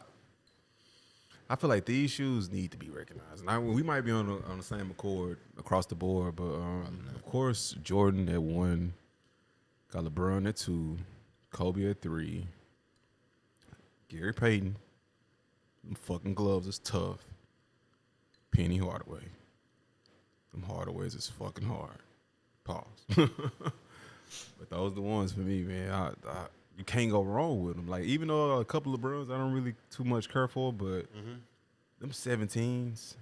[1.49, 3.45] I feel like these shoes need to be recognized.
[3.45, 7.07] Now we might be on the, on the same accord across the board, but um,
[7.15, 8.93] of course Jordan at one,
[9.91, 10.99] got LeBron at two,
[11.51, 12.47] Kobe at three,
[14.09, 14.77] Gary Payton.
[15.85, 17.21] Them fucking gloves is tough.
[18.51, 19.25] Penny Hardaway.
[20.53, 22.01] Them Hardaways is fucking hard.
[22.65, 23.31] Pause.
[24.59, 25.91] But those the ones for me, man.
[25.91, 27.89] I, I, you can't go wrong with them.
[27.89, 31.13] Like even though a couple of Bruins I don't really too much care for, but
[31.15, 31.37] mm-hmm.
[32.01, 33.17] them 17s,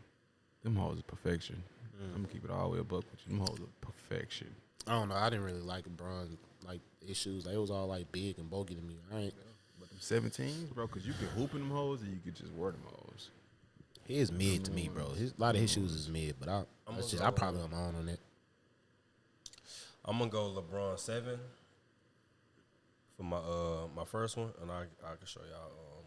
[0.62, 1.62] them hoes are perfection.
[1.96, 2.06] Mm.
[2.06, 3.36] I'm gonna keep it all the way a buck with you.
[3.36, 4.48] Them hoes are perfection.
[4.86, 5.14] I don't know.
[5.14, 6.36] I didn't really like LeBron
[6.66, 7.46] like issues.
[7.46, 8.96] Like, it was all like big and bulky to me.
[9.12, 9.34] I ain't.
[9.78, 12.52] But them 17s, bro, because you can hoop in them hoes and you can just
[12.52, 13.30] wear them hoes.
[14.06, 15.10] He is mid to me, bro.
[15.10, 16.64] His, a lot of his shoes is mid, but I,
[16.94, 18.20] that's just, I probably am on on it.
[20.04, 21.38] I'm gonna go LeBron seven
[23.16, 25.66] for my uh my first one, and I I can show y'all.
[25.70, 26.04] Um,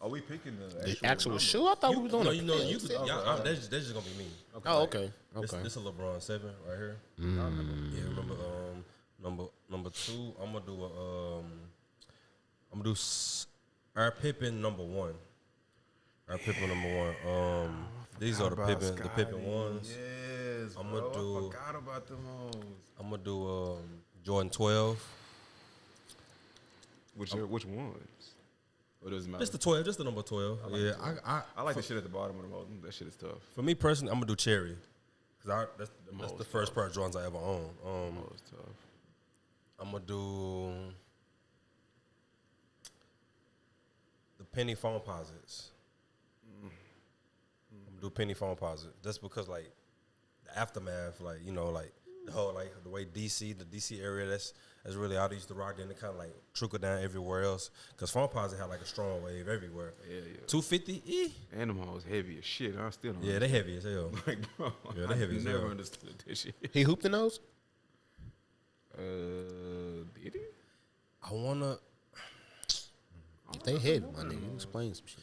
[0.00, 1.66] Are we picking the The actual shoe?
[1.66, 3.58] I thought we you, was doing no, a you know, you could, y'all, I- that's,
[3.60, 4.30] just, that's just gonna be me.
[4.66, 5.10] Oh, okay.
[5.40, 5.62] This, Okay.
[5.62, 6.96] this is a LeBron seven right here.
[7.20, 7.92] Mm.
[7.94, 8.84] Yeah, remember um
[9.22, 10.34] number number two.
[10.42, 11.44] I'm gonna do a um
[12.72, 13.46] I'm gonna do s-
[13.96, 15.14] Air Pippen number one.
[16.28, 17.14] Air Pippen number one.
[17.36, 17.86] Um,
[18.18, 19.46] these are the About Pippen, the Pippen Scotty.
[19.46, 19.90] ones.
[19.90, 21.12] Yes, I'ma bro.
[21.12, 22.54] do- I forgot about them hoes.
[22.98, 23.78] I'm gonna do um,
[24.24, 24.98] Jordan 12.
[27.14, 28.34] Which are, which ones?
[29.04, 29.42] Or doesn't matter.
[29.42, 30.58] Just the 12, just the number 12.
[30.72, 32.80] yeah, I, I, I like for, the shit at the bottom of the mountain.
[32.82, 33.42] That shit is tough.
[33.54, 34.76] for me personally, I'm gonna do Cherry.
[35.42, 37.70] Cause I, that's, that's the first pair of Jordans I ever owned.
[37.84, 38.76] Um, Oh, tough.
[39.80, 40.72] I'm gonna do
[44.38, 45.70] the penny Foamposites.
[46.62, 46.70] I'm
[47.86, 48.92] gonna do penny Foamposite.
[49.02, 49.68] Just because like
[50.44, 51.92] the aftermath, like you know, like
[52.24, 55.48] the whole like the way DC, the DC area, that's that's really all they used
[55.48, 55.76] to rock.
[55.76, 57.70] Then it kind of like trickle down everywhere else.
[57.96, 59.94] Cause Foamposite had like a strong wave everywhere.
[60.08, 60.36] Yeah, yeah.
[60.46, 61.32] Two fifty, e.
[61.56, 62.74] Animal was heavy as shit.
[62.78, 63.22] I still don't.
[63.22, 64.10] Yeah, they heavy as hell.
[64.26, 64.72] like, bro.
[64.96, 65.70] Yeah, they I heavy as never hell.
[65.70, 66.54] understood this shit.
[66.72, 67.40] He hooped in those.
[68.96, 70.40] Uh, did he?
[71.22, 71.78] I wanna.
[73.54, 75.20] If they heavy, my nigga, you explain some shit.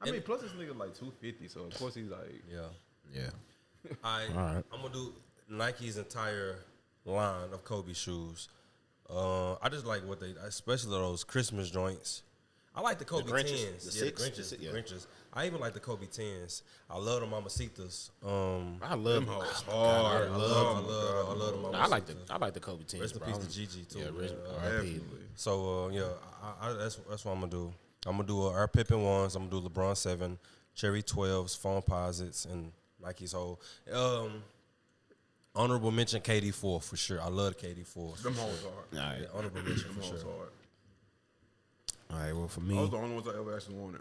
[0.00, 2.42] I mean, plus this nigga like two fifty, so of course he's like.
[2.50, 2.60] Yeah.
[3.12, 3.30] Yeah.
[4.02, 4.64] I All right.
[4.72, 5.12] I'm gonna do
[5.48, 6.56] Nike's entire
[7.04, 8.48] line of Kobe shoes.
[9.10, 12.22] Uh, I just like what they, especially those Christmas joints.
[12.76, 13.64] I like the Kobe Grinches?
[13.70, 14.22] tens, The yeah, six?
[14.24, 14.70] the Grinches, The si- the yeah.
[14.72, 15.06] Grinches.
[15.32, 16.62] I even like the Kobe tens.
[16.90, 18.10] I love the Mambacitas.
[18.24, 20.30] Um, I love Them hoes I hard.
[20.32, 21.80] love, I love, I love the Mambacitas.
[21.80, 23.00] I like the I like the Kobe teams.
[23.02, 23.98] Rest in peace to Gigi too.
[24.00, 25.00] Yeah, rest- Uh, R.I.P.
[25.36, 26.08] So uh, yeah,
[26.42, 27.72] I, I, that's that's what I'm gonna do.
[28.06, 29.36] I'm gonna do uh, Air Pippen ones.
[29.36, 30.38] I'm gonna do LeBron seven,
[30.74, 33.60] Cherry twelves, Foamposites, and Nike's whole.
[33.92, 34.42] Um,
[35.54, 37.20] honorable mention KD four for sure.
[37.20, 38.14] I love KD four.
[38.22, 38.74] Them hoes hard.
[39.04, 39.20] All right.
[39.22, 40.18] Yeah, honorable mention Them for sure.
[40.18, 40.48] hard.
[42.10, 42.32] All right.
[42.36, 44.00] Well, for me, Those the only ones I ever actually wanted.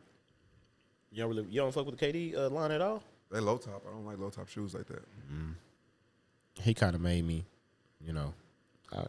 [1.11, 3.03] you don't really you don't fuck with the KD uh, line at all.
[3.31, 3.83] They low top.
[3.87, 5.03] I don't like low top shoes like that.
[6.61, 7.43] He kind of made me,
[7.99, 8.31] you know.
[8.91, 8.99] I,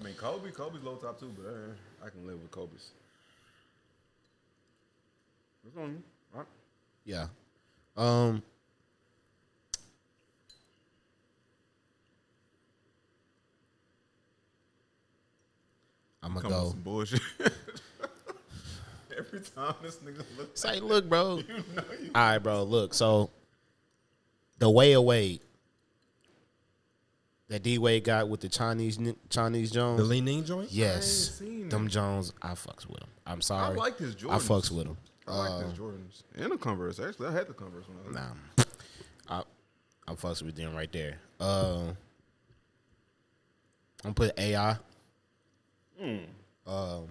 [0.00, 2.90] I mean, Kobe, Kobe's low top too, but uh, I can live with Kobe's.
[5.62, 6.02] What's on you?
[6.34, 6.48] All right.
[7.04, 7.26] yeah.
[7.96, 8.42] Um.
[16.24, 16.70] I'm gonna Come on, go.
[16.70, 17.20] some bullshit.
[19.16, 21.36] Every time this nigga looks, Say, look, bro.
[21.48, 22.10] you know you.
[22.14, 22.62] All right, bro.
[22.64, 23.30] Look, so
[24.58, 25.40] the way away
[27.48, 29.98] that D Wade got with the Chinese Chinese Jones.
[30.00, 30.72] The Li-Ning joint.
[30.72, 31.90] yes, seen them that.
[31.90, 32.32] Jones.
[32.42, 33.10] I fucks with them.
[33.26, 33.74] I'm sorry.
[33.74, 34.30] I like his Jordans.
[34.32, 34.96] I fucks with them.
[35.28, 36.98] I like his Jordans and the Converse.
[36.98, 38.14] Actually, I had the Converse when I was.
[38.16, 38.64] Nah,
[39.28, 39.42] I
[40.08, 41.18] I'm fucks with them right there.
[41.38, 41.82] Uh,
[44.04, 44.34] I'm gonna put
[46.00, 46.20] AI.
[46.66, 47.06] Um,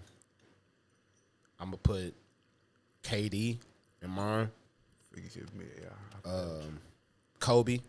[1.59, 2.13] I'm gonna put
[3.03, 3.57] KD
[4.01, 4.49] in mine.
[5.13, 6.31] Think me, yeah.
[6.31, 6.79] um,
[7.39, 7.79] Kobe.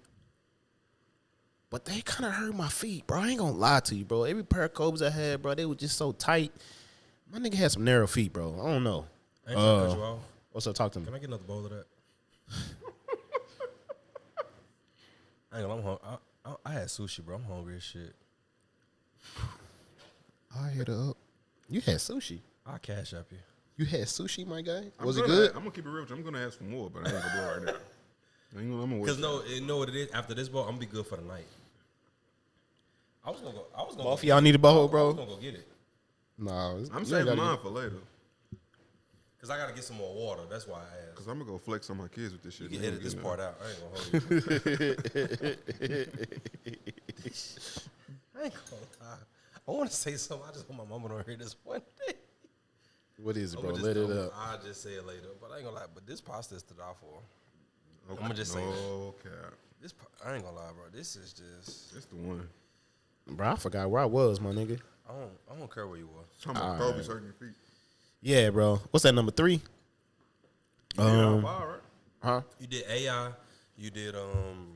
[1.71, 3.21] But they kind of hurt my feet, bro.
[3.21, 4.25] I ain't gonna lie to you, bro.
[4.25, 6.53] Every pair of Kobe's I had, bro, they were just so tight.
[7.33, 8.55] My nigga had some narrow feet, bro.
[8.63, 9.07] I don't know.
[9.47, 10.19] I ain't trying to cut Uh, you off.
[10.53, 10.75] What's up?
[10.77, 11.07] Talk to me.
[11.07, 11.87] Can I get another bowl of that?
[15.53, 16.17] I ain't gonna, I'm hung- I,
[16.51, 17.37] I, I had sushi, bro.
[17.37, 18.15] I'm hungry as shit.
[20.59, 21.17] I hit her up.
[21.69, 22.41] You had sushi.
[22.67, 23.39] I cash up you.
[23.77, 24.85] You had sushi, my guy.
[24.99, 25.51] I'm Was it gonna- good?
[25.51, 26.07] I'm gonna keep it real.
[26.11, 27.73] I'm gonna ask for more, but I ain't gonna do it right now.
[28.57, 29.05] I ain't gonna, I'm gonna.
[29.05, 30.11] Cause no, you know what it is.
[30.13, 31.47] After this bowl, I'm gonna be good for the night.
[33.25, 33.67] I was gonna go.
[33.77, 34.05] I was gonna.
[34.09, 35.05] Both of go, y'all need a bowl, bro.
[35.05, 35.67] I was gonna go get it.
[36.39, 37.97] No, it's- I'm saving mine get- for later.
[39.41, 40.43] Cause I gotta get some more water.
[40.49, 41.17] That's why I asked.
[41.17, 42.71] Cause I'm gonna go flex on my kids with this shit.
[42.71, 43.57] You can They edit this get part out.
[43.63, 45.57] I ain't gonna hold you.
[48.37, 49.17] I ain't gonna lie.
[49.67, 50.47] I want to say something.
[50.49, 52.15] I just want my mama to hear this one day.
[53.19, 53.71] What is it, bro?
[53.71, 54.33] Let it up.
[54.37, 55.29] I'll just say it later.
[55.41, 55.87] But I ain't gonna lie.
[55.95, 57.21] But this pasta is to die for.
[58.13, 58.23] Okay.
[58.25, 58.67] I'ma just say that.
[58.67, 59.55] no cap.
[59.81, 60.85] This pa- I ain't gonna lie, bro.
[60.93, 61.95] This is just.
[61.97, 62.49] It's the one.
[63.27, 64.79] Bro, I forgot where I was, my nigga.
[65.09, 65.31] I don't.
[65.51, 66.23] I don't care where you were.
[66.43, 67.07] Talking about All Kobe right.
[67.07, 67.57] hurting your feet.
[68.21, 68.81] Yeah, bro.
[68.91, 69.63] What's that number three?
[70.99, 71.81] Yeah, Um, all right.
[72.23, 72.41] huh?
[72.59, 73.31] You did AI.
[73.77, 74.73] You did um.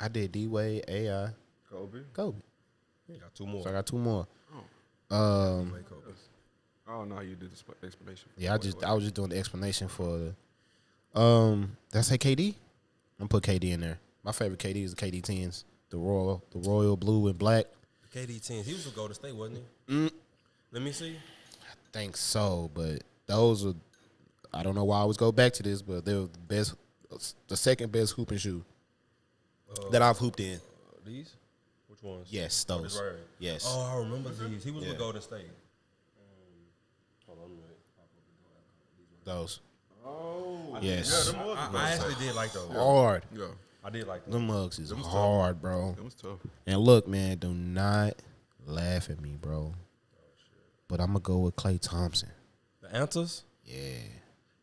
[0.00, 1.28] I did D Wade, AI,
[1.70, 1.98] Kobe.
[2.14, 2.38] Kobe.
[3.14, 3.62] You got two more.
[3.62, 4.26] So I got two more.
[5.10, 5.16] Oh.
[5.16, 6.12] Um, Wait, Kobe.
[6.88, 8.28] Oh no, you did the explanation.
[8.36, 8.64] yeah, I Kobe.
[8.64, 10.18] just I was just doing the explanation for
[11.14, 11.20] the.
[11.20, 12.48] Um, that's say KD.
[13.18, 13.98] I'm gonna put KD in there.
[14.22, 17.66] My favorite KD is the KD tens, the royal, the royal blue and black.
[18.14, 18.66] KD tens.
[18.66, 19.94] He was with Golden State, wasn't he?
[19.94, 20.10] Mm.
[20.72, 21.16] Let me see.
[21.62, 23.74] I think so, but those are.
[24.52, 26.74] I don't know why I always go back to this, but they're the best,
[27.46, 28.64] the second best hooping shoe
[29.92, 30.56] that I've hooped in.
[30.56, 30.58] Uh,
[31.06, 31.34] these?
[32.00, 32.28] Which ones?
[32.30, 32.96] Yes, Oh, those.
[33.00, 33.12] right.
[33.38, 33.64] Yes.
[33.66, 34.64] Oh, I remember these.
[34.64, 34.90] He was Yeah.
[34.90, 35.50] with Golden State.
[37.28, 37.50] Um, on,
[39.24, 39.60] Those.
[40.04, 40.78] Oh.
[40.80, 41.26] Yes.
[41.26, 42.70] Yeah, them was I, I actually did like those.
[42.72, 43.22] Hard.
[43.36, 43.48] Yeah,
[43.84, 44.32] I did like them.
[44.32, 45.12] Them mugs is was tough.
[45.12, 45.92] hard, bro.
[45.92, 46.38] that was tough.
[46.66, 48.14] And look, man, do not
[48.66, 49.74] laugh at me, bro.
[50.88, 52.30] But I'm gonna go with Klay Thompson.
[52.80, 53.42] The The Antas.
[53.64, 53.98] Yeah.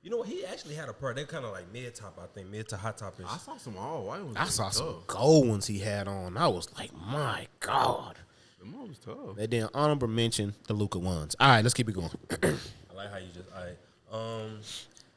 [0.08, 0.30] You know what?
[0.30, 1.14] He actually had a pair.
[1.14, 3.16] They're kind of like mid top, I think, mid to hot top.
[3.28, 4.38] I saw some all white ones.
[4.40, 6.38] I saw was some gold ones he had on.
[6.38, 8.16] I was like, my God.
[8.58, 9.38] Them all was tough.
[9.38, 11.36] And then honorable mention the Luka ones.
[11.42, 12.10] All right, let's keep it going.
[12.42, 13.50] I like how you just.
[13.54, 14.44] All right.
[14.46, 14.60] Um,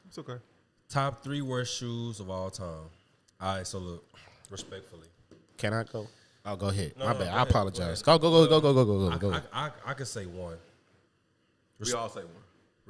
[0.09, 0.39] It's okay.
[0.89, 2.67] top three worst shoes of all time.
[3.41, 3.65] All right.
[3.69, 4.05] So look,
[4.51, 5.07] respectfully,
[5.57, 6.09] Can I go?
[6.45, 6.95] Oh, go ahead.
[6.99, 7.25] No, my no, bad.
[7.27, 8.03] go I ahead, apologize.
[8.03, 9.33] go Go, go, go, go, go, go, go, I, go.
[9.53, 10.57] I, I, I could say one.
[11.79, 12.31] We all say one.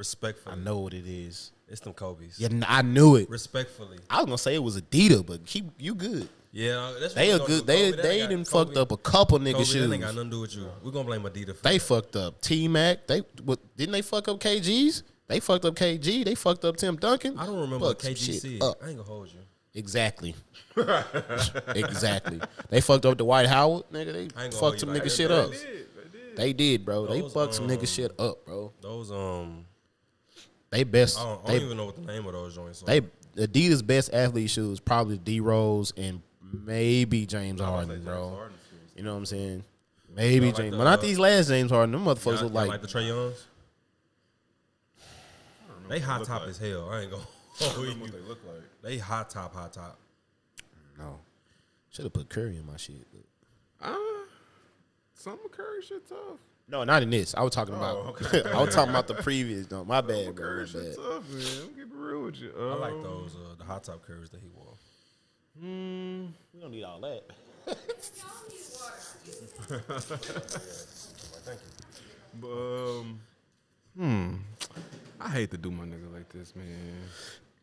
[0.01, 1.53] Respectfully, I know what it is.
[1.69, 2.41] it's them Kobe's.
[2.41, 3.29] Yeah, I knew it.
[3.29, 6.27] Respectfully, I was gonna say it was Adidas, but keep you good.
[6.53, 6.95] yeah.
[6.99, 7.67] That's They we a good.
[7.67, 9.93] They Kobe, they done got- fucked up a couple Kobe, nigga that shoes.
[9.93, 10.67] ain't got nothing to do with you.
[10.83, 11.57] We're gonna blame Adidas.
[11.57, 11.85] For They that.
[11.85, 13.07] fucked up T Mac.
[13.07, 15.03] They what, didn't they fuck up KG's?
[15.29, 16.25] They fucked up KG.
[16.25, 17.39] They fucked up Tim Duncan.
[17.39, 18.63] I don't remember Fucked some KGC.
[18.63, 18.79] up.
[18.83, 19.41] I ain't gonna hold you.
[19.75, 20.35] Exactly.
[21.75, 22.41] exactly.
[22.69, 24.33] They fucked up the Dwight Howard, nigga.
[24.35, 25.51] They fucked some like nigga shit up.
[25.51, 25.67] They did.
[25.67, 26.37] They did.
[26.37, 27.07] They did, bro.
[27.07, 28.73] they Those, fucked some um, nigga shit up, bro.
[28.81, 29.67] Those um,
[30.71, 31.19] They best.
[31.19, 32.83] I don't, I they don't even know what the name of those joints.
[32.83, 32.87] Are.
[32.87, 33.01] they
[33.37, 36.21] Adidas best athlete shoes probably D Rose and
[36.53, 38.31] maybe James Harden, bro.
[38.31, 38.93] Harden shoes.
[38.97, 39.65] You know what I'm saying?
[40.15, 41.93] Maybe like James, the, but not uh, these last James Harden.
[41.93, 43.47] Them motherfuckers Y'all- look like, like the Trey Youngs.
[45.89, 46.51] They hot top like.
[46.51, 46.89] as hell.
[46.91, 47.23] I ain't gonna
[47.61, 48.03] I hold don't you.
[48.03, 48.63] what they look like.
[48.83, 49.99] They hot top, hot top.
[50.99, 51.19] no.
[51.91, 53.05] Should have put Curry in my shit.
[53.13, 53.25] but-
[53.83, 54.25] Ah,
[55.15, 56.39] some Curry shit tough.
[56.71, 57.35] No, not in this.
[57.35, 57.97] I was talking about.
[57.97, 58.43] Oh, okay.
[58.51, 59.71] I was talking about the previous.
[59.71, 60.45] No, my bad, bro.
[60.47, 60.95] Curry My bad.
[60.97, 61.43] tough, man.
[61.63, 62.53] I'm keep it real with you.
[62.59, 64.75] I like Um, those uh, the hot top curves that he wore.
[65.61, 66.27] Hmm.
[66.55, 67.25] We don't need all that.
[71.45, 71.59] Thank
[72.41, 73.21] But, um,
[73.97, 74.35] hmm.
[75.21, 77.11] I hate to do my nigga like this, man.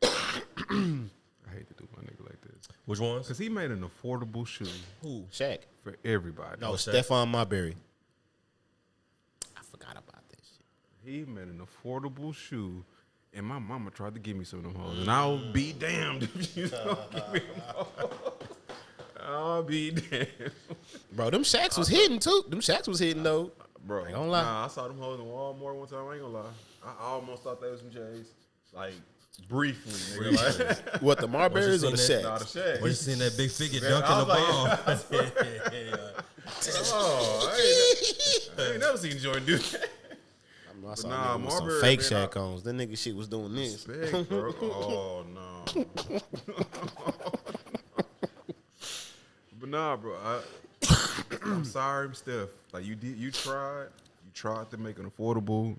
[0.04, 2.68] I hate to do my nigga like this.
[2.86, 3.28] Which ones?
[3.28, 4.66] Cause he made an affordable shoe
[5.02, 5.26] Who?
[5.32, 5.60] Shaq.
[5.84, 6.62] for everybody.
[6.62, 6.94] No, Shaq.
[6.94, 7.76] Stephon Marbury.
[9.80, 10.66] I forgot about this shit.
[11.14, 12.84] He made an affordable shoe,
[13.34, 16.24] and my mama tried to give me some of them hoes, and I'll be damned
[16.36, 17.88] if you don't give me them hoes.
[19.26, 20.52] I'll be damned,
[21.12, 22.44] Bro, them Shaqs was hitting too.
[22.50, 23.52] Them Shaqs was hitting though.
[23.86, 24.06] bro.
[24.06, 24.42] Ain't gonna lie.
[24.42, 26.08] Nah, I saw them hoes in Walmart one time.
[26.08, 26.50] I ain't gonna lie.
[26.86, 28.28] I almost thought they was some J's,
[28.74, 28.94] like
[29.50, 29.92] briefly,
[30.32, 30.60] nigga.
[30.94, 32.24] Like, What the Marburys or the seen Shaqs?
[32.24, 32.82] nah, the Shaq.
[32.82, 34.26] When you seen that big figure Man, dunking the
[34.88, 36.24] was ball?
[36.94, 39.90] Oh, I ain't, I ain't never seen Jordan do that.
[40.90, 42.64] I saw nah, nah, with some Marbury, fake man, I- Shaq ons.
[42.64, 43.84] That nigga shit was doing this.
[43.84, 44.54] Big, bro.
[44.62, 45.66] Oh no.
[49.60, 50.16] but nah, bro.
[50.24, 50.42] I,
[51.44, 52.50] I'm sorry, Steph.
[52.72, 53.88] Like you did, you tried.
[54.26, 55.76] You tried to make an affordable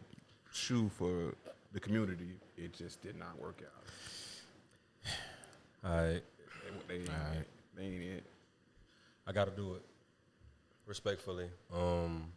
[0.52, 1.34] shoe for
[1.72, 2.34] the community.
[2.56, 5.12] It just did not work out.
[5.84, 6.22] All right,
[6.88, 7.04] They, they,
[7.76, 8.24] they ain't it.
[9.26, 9.82] I gotta do it.
[10.88, 11.44] Respectfully.
[11.72, 12.32] Um,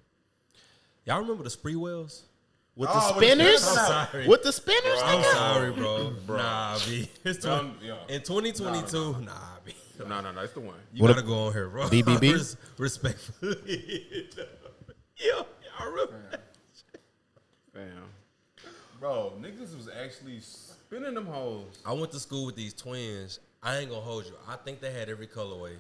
[1.06, 2.22] y'all remember the Sprewells?
[2.76, 3.62] With Oh, the with the spinners?
[3.64, 3.78] spinners.
[3.80, 4.28] I'm sorry.
[4.28, 5.00] With the spinners?
[5.04, 5.34] I'm nigga?
[5.34, 6.14] sorry, bro.
[6.38, 7.10] Nah, B.
[7.24, 7.96] It's tw- Um, yeah.
[8.10, 9.32] in 2022, nah,
[9.66, 9.74] B.
[10.00, 10.42] No, no, no.
[10.42, 10.76] It's the one.
[10.94, 11.88] You What gotta a- go on here, bro.
[11.90, 12.22] BBB?
[12.34, 14.30] Res- respectfully.
[15.18, 16.22] yeah, y'all remember?
[17.74, 17.88] Fam.
[19.00, 21.80] Bro, niggas was actually spinning them hoes.
[21.86, 23.40] I went to school with these twins.
[23.64, 24.34] I ain't gonna hold you.
[24.48, 25.76] I think they had every colorway.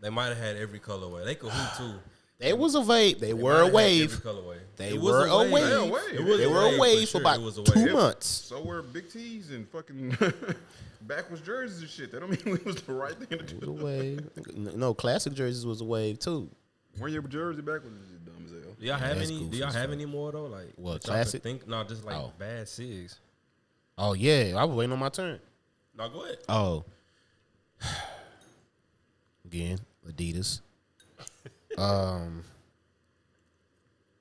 [0.00, 1.24] They might have had every colorway.
[1.24, 1.98] They could hoop too.
[2.38, 3.20] They was a wave.
[3.20, 4.12] They They were a wave.
[4.24, 4.56] colorway.
[4.76, 5.50] They It were a wave.
[5.52, 6.02] They a wave.
[6.14, 7.20] It was They a were a for wave for sure.
[7.20, 7.92] about It was a two wave.
[7.92, 8.26] months.
[8.26, 10.16] So were big T's and fucking
[11.02, 12.10] backwards jerseys and shit.
[12.12, 13.72] That don't mean it was the right thing to It was a do.
[13.72, 14.76] wave.
[14.76, 16.48] No, classic jerseys was a wave too.
[16.98, 18.74] Wear your jersey backwards is just dumb as hell.
[18.80, 19.44] Do y'all have That's any?
[19.44, 19.92] Do y'all have fuck.
[19.92, 20.46] any more though?
[20.46, 21.42] Like What, that y'all classic?
[21.42, 22.32] Think no, just like Oh.
[22.38, 23.18] bad cigs.
[23.98, 25.38] Oh yeah, I was waiting on my turn.
[25.96, 26.38] No, go ahead.
[26.48, 26.84] Oh,
[29.52, 30.60] again, Adidas.
[31.78, 32.44] um,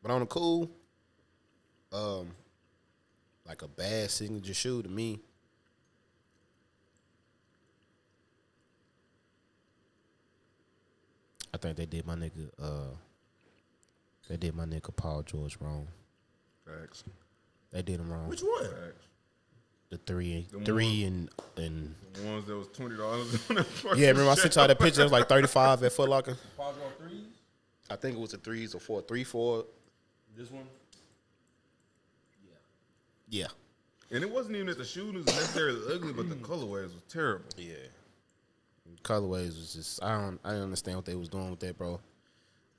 [0.02, 0.70] but on the cool,
[1.94, 2.32] um,
[3.48, 5.20] like a bad signature shoe to me.
[11.54, 12.50] I think they did my nigga.
[12.62, 12.96] Uh,
[14.28, 15.88] they did my nigga Paul George wrong.
[16.65, 17.04] Facts.
[17.72, 18.28] They did him wrong.
[18.28, 18.63] Which one?
[18.63, 19.09] Facts.
[19.89, 23.43] The three, The three, and and The ones that was twenty dollars
[23.95, 24.10] yeah.
[24.10, 25.02] Remember I sent y'all that picture?
[25.02, 26.38] It was like thirty five at Foot Locker.
[26.99, 27.23] Threes.
[27.89, 29.65] I think it was the threes or four, three, four.
[30.38, 30.63] This one.
[32.47, 32.52] Yeah,
[33.30, 33.47] Yeah.
[34.12, 37.45] And it wasn't even that the shoe was necessarily ugly, but the colorways was terrible.
[37.58, 37.73] yeah.
[39.04, 41.99] Colorways was just I don't I didn't understand what they was doing with that, bro.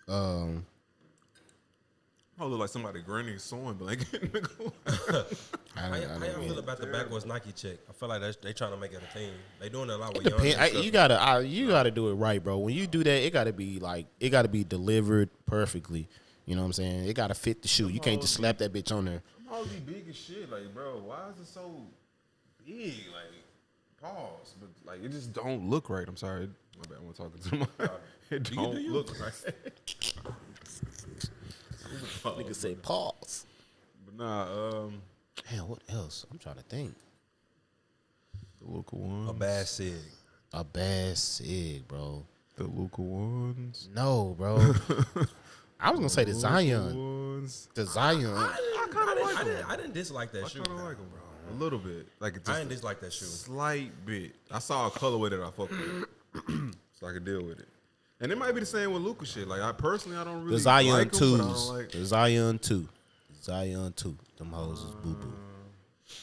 [0.07, 0.67] Um,
[2.41, 4.09] I look like somebody granny sewing blanket.
[4.33, 4.73] nigga.
[5.77, 6.59] I, How, don't- y'all- I how don't y'all get feel it.
[6.59, 7.77] about the backwards Nike check?
[7.89, 9.33] I feel like that's, they trying to make it a team.
[9.61, 10.39] They doing it a lot with young.
[10.43, 12.59] depend- I, you gotta I, you gotta do it right, bro.
[12.59, 16.09] When you do that, it gotta be like it gotta be delivered perfectly.
[16.47, 17.05] You know what I'm saying?
[17.07, 17.89] It gotta fit the shoe.
[17.89, 19.23] You can't just slap that bitch on there.
[19.47, 20.51] hoes be big as shit.
[20.51, 21.71] Like, bro, why is it so
[22.67, 22.95] big?
[23.13, 24.55] Like, pause.
[24.59, 26.09] But like, it just don't look right.
[26.09, 26.49] I'm sorry.
[26.79, 26.99] My bad.
[27.07, 27.85] I'm talking to my.
[27.85, 27.89] Uh,
[28.31, 28.93] it you don't do you.
[28.95, 29.55] look right.
[31.91, 33.47] Nigga say pause.
[34.05, 34.43] But nah,
[34.85, 35.03] um,
[35.51, 36.27] Man, what else?
[36.31, 36.95] I'm trying to think.
[38.61, 39.31] the local ones.
[39.31, 39.95] A bad sig.
[40.53, 42.25] A bad sig, bro.
[42.57, 43.89] The local ones.
[43.95, 44.57] No, bro.
[45.81, 46.97] I was gonna say the Zion.
[47.39, 47.69] Ones.
[47.75, 48.27] The Zion.
[48.37, 50.63] I kind of like I didn't, I didn't dislike that I shoe.
[50.63, 51.21] kind of like them, bro.
[51.53, 52.07] A little bit.
[52.21, 53.25] Like just I didn't a dislike that shoe.
[53.25, 54.33] slight bit.
[54.51, 57.69] I saw a colorway that I fuck with, so I could deal with it.
[58.21, 59.49] And it might be the same with Luka shit.
[59.49, 61.39] Like I personally, I don't really The Zion like 'em, but I twos.
[61.39, 61.91] don't like.
[61.93, 62.89] The Zion two.
[63.43, 64.17] Zion two.
[64.37, 65.33] Them hoes is boo boo.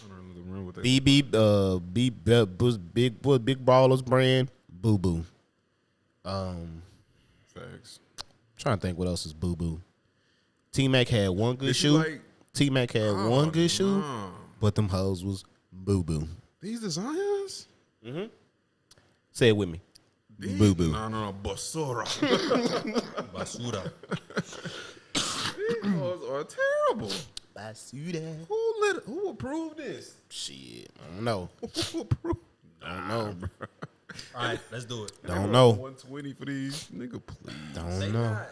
[0.05, 0.99] I don't really remember what they.
[0.99, 5.23] BB uh B B- was big was big ballers brand boo boo.
[6.23, 6.81] Um,
[7.53, 7.99] Facts.
[8.57, 9.81] trying to think what else is boo boo.
[10.73, 11.97] T Mac had one good shoe.
[11.97, 12.21] like-
[12.53, 14.29] T Mac had Oh, one good shoe, nah.
[14.59, 16.27] but them hoes was boo boo.
[16.59, 17.67] These designs.
[18.05, 18.29] Mhm.
[19.31, 19.79] Say it with me.
[20.39, 20.91] These- Boo boo.
[20.91, 21.33] No, no, no.
[21.33, 22.05] Basura.
[23.33, 23.91] Basura.
[25.13, 27.11] These hoes are terrible.
[27.55, 28.45] Basuda.
[28.47, 29.03] Who let?
[29.05, 30.13] Who approved this?
[30.29, 31.49] Shit, I don't know.
[31.91, 32.39] Who approved?
[32.85, 33.47] I don't know.
[34.35, 35.11] All right, let's do it.
[35.25, 35.71] Don't know.
[35.71, 37.19] One twenty for these, nigga.
[37.25, 37.55] Please.
[37.73, 38.29] They Don't know.
[38.33, 38.47] not.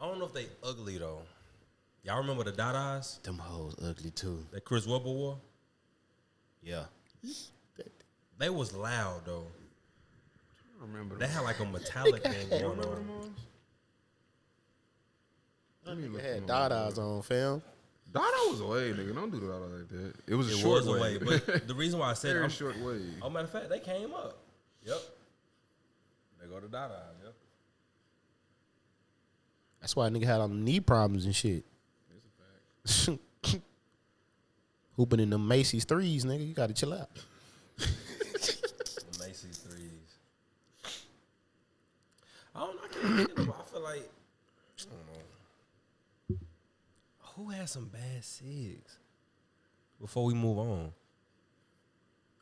[0.00, 1.22] I don't know if they ugly though.
[2.04, 4.46] Y'all remember the Dadas Them hoes ugly too.
[4.52, 5.38] that Chris Webber wore?
[6.62, 6.84] Yeah.
[8.38, 9.46] They was loud though.
[10.84, 11.16] I remember.
[11.16, 13.34] They had like a metallic thing going on.
[15.86, 16.70] Let me look Had them up.
[16.70, 17.62] Dada's on film.
[18.12, 19.14] Dada was away, nigga.
[19.14, 20.14] Don't do Dada like that.
[20.26, 22.44] It was a It short was a way, but the reason why I said very
[22.44, 23.00] I'm, short way.
[23.20, 24.38] Oh, matter of fact, they came up.
[24.84, 24.98] Yep.
[26.40, 27.02] They go to Dada.
[27.24, 27.34] Yep.
[29.80, 31.64] That's why a nigga had on knee problems and shit.
[34.96, 36.46] Hooping in the Macy's threes, nigga.
[36.46, 37.10] You gotta chill out.
[37.76, 37.86] The
[39.18, 39.90] Macy's threes.
[42.54, 42.82] I don't know.
[42.84, 42.93] I can't think of them.
[43.04, 43.26] I
[43.70, 44.08] feel like
[44.78, 45.06] I don't
[46.30, 46.36] know.
[47.36, 48.96] Who had some bad sigs?
[50.00, 50.92] Before we move on,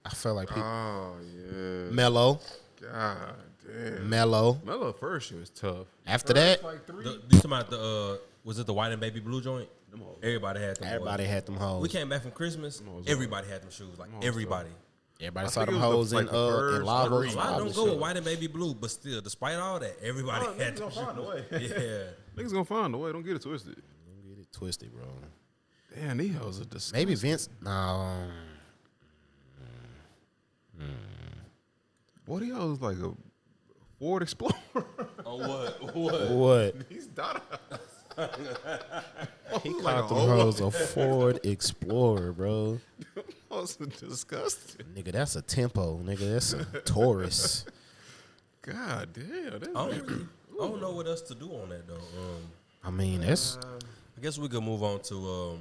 [0.04, 0.62] I felt like people.
[0.62, 1.90] Oh yeah.
[1.90, 2.40] Melo,
[2.80, 3.16] God
[3.66, 4.08] damn.
[4.08, 4.60] Melo.
[4.64, 5.86] Melo first year was tough.
[6.06, 7.04] After that, like three.
[7.04, 9.68] the, you talking about the uh, was it the white and baby blue joint?
[10.22, 10.88] Everybody had them.
[10.88, 11.32] everybody boys.
[11.32, 11.82] had them hoes.
[11.82, 12.80] We came back from Christmas.
[12.80, 13.98] hoes Everybody had them shoes.
[13.98, 14.70] Like hoes everybody.
[15.22, 17.08] Everybody I saw them it was the- hoes in the uh in first lava.
[17.20, 17.32] three.
[17.32, 19.96] A lot lava don't go with white and baby blue, but still, despite all that,
[20.02, 21.44] everybody Oh, had niggas them gonna find a way.
[21.60, 21.70] shoes.
[21.70, 22.02] Yeah.
[22.42, 23.12] Niggas gonna find a way.
[23.12, 23.76] Don't get it twisted.
[23.76, 25.04] Don't get it twisted, bro.
[25.94, 26.98] Damn, these hoes are disgusting.
[26.98, 27.48] Maybe Vince.
[27.62, 28.16] No,
[32.24, 33.12] Boy, these hoes like a
[33.98, 34.52] Ford Explorer.
[35.24, 35.94] Oh what?
[35.94, 36.30] What?
[36.30, 36.88] what?
[36.88, 37.40] These Dada.
[39.62, 42.80] He like called a them hoes a Ford Explorer, bro.
[43.52, 44.86] Hoes are disgusting.
[44.96, 45.98] Nigga, that's a tempo.
[46.02, 47.64] Nigga, that's a Taurus.
[48.62, 49.50] God damn.
[49.60, 51.94] That's I don't, really, I don't know what else to do on that though.
[51.96, 52.42] Um,
[52.84, 53.58] I mean, that's
[54.16, 55.58] I guess we could move on to um,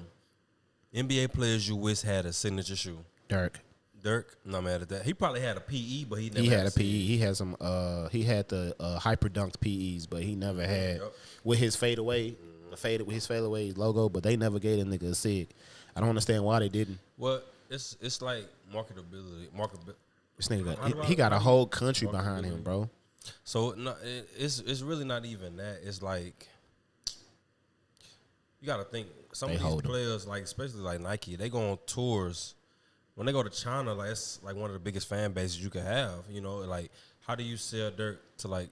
[0.95, 2.99] NBA players you wish had a signature shoe.
[3.27, 3.59] Dirk.
[4.03, 5.03] Dirk, not mad at that.
[5.03, 6.81] He probably had a PE, but he never He had a PE.
[6.83, 6.83] PE.
[6.83, 7.55] He had some.
[7.61, 11.13] Uh, he had the uh, hyper dunked PEs, but he never had Yep.
[11.43, 12.35] with his fadeaway,
[12.71, 14.09] the faded with his fadeaway logo.
[14.09, 15.49] But they never gave a nigga a sig.
[15.95, 16.97] I don't understand why they didn't.
[17.17, 19.95] Well, it's it's like marketability, marketability.
[20.37, 22.89] This nigga, got, he, he got a whole country behind him, bro.
[23.43, 25.79] So no, it, it's it's really not even that.
[25.83, 26.47] It's like
[28.59, 31.71] you got to think some They of these players, like especially like Nike, they go
[31.71, 32.55] on tours.
[33.15, 35.69] When they go to China, like it's like one of the biggest fan bases you
[35.69, 36.23] could have.
[36.29, 36.91] You know, like
[37.25, 38.69] how do you sell dirt to like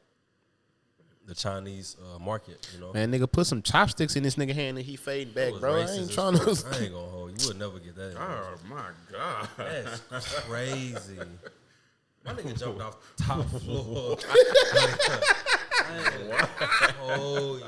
[1.29, 2.67] the Chinese uh, market?
[2.73, 5.53] You know, Man, nigga, put some chopsticks in this nigga hand and he fading back,
[5.59, 5.77] bro.
[5.81, 6.41] I ain't trying to.
[6.41, 7.47] I ain't gonna hold you.
[7.47, 8.15] Would never get that.
[8.19, 9.47] Oh my God.
[9.57, 11.19] That's crazy.
[12.25, 14.17] My nigga jumped off top floor.
[14.29, 17.65] I ain't gonna hold you.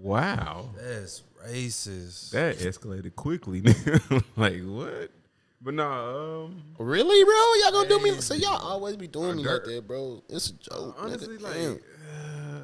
[0.00, 0.70] Wow.
[0.76, 2.30] That's racist.
[2.30, 3.62] That escalated quickly.
[3.62, 4.22] nigga.
[4.36, 5.10] like what?
[5.62, 7.34] But nah, um Really, bro?
[7.62, 8.20] Y'all gonna do me?
[8.20, 9.66] So y'all always be doing me like Dirk.
[9.66, 10.22] that, bro.
[10.28, 10.96] It's a joke.
[10.98, 11.42] honestly nigga.
[11.72, 11.82] like
[12.12, 12.60] uh,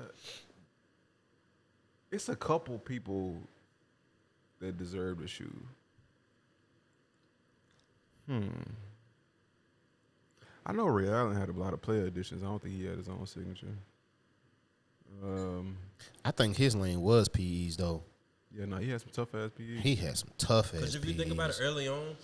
[2.11, 3.37] it's a couple people
[4.61, 5.55] that deserve the shoe.
[8.27, 8.49] Hmm.
[10.65, 12.43] I know Ray Allen had a lot of player editions.
[12.43, 13.77] I don't think he had his own signature.
[15.23, 15.77] Um,
[16.25, 18.03] I think his lane was PEs though.
[18.53, 19.77] yeah, no, he had some tough ass PE.
[19.81, 20.81] He had some tough ass.
[20.81, 22.17] Because if you think about it early on,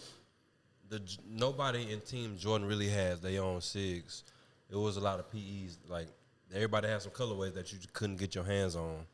[0.92, 4.22] the nobody in Team Jordan really has their own SIGs.
[4.70, 5.78] It was a lot of PEs.
[5.88, 6.06] Like
[6.54, 9.06] everybody had some colorways that you just couldn't get your hands on.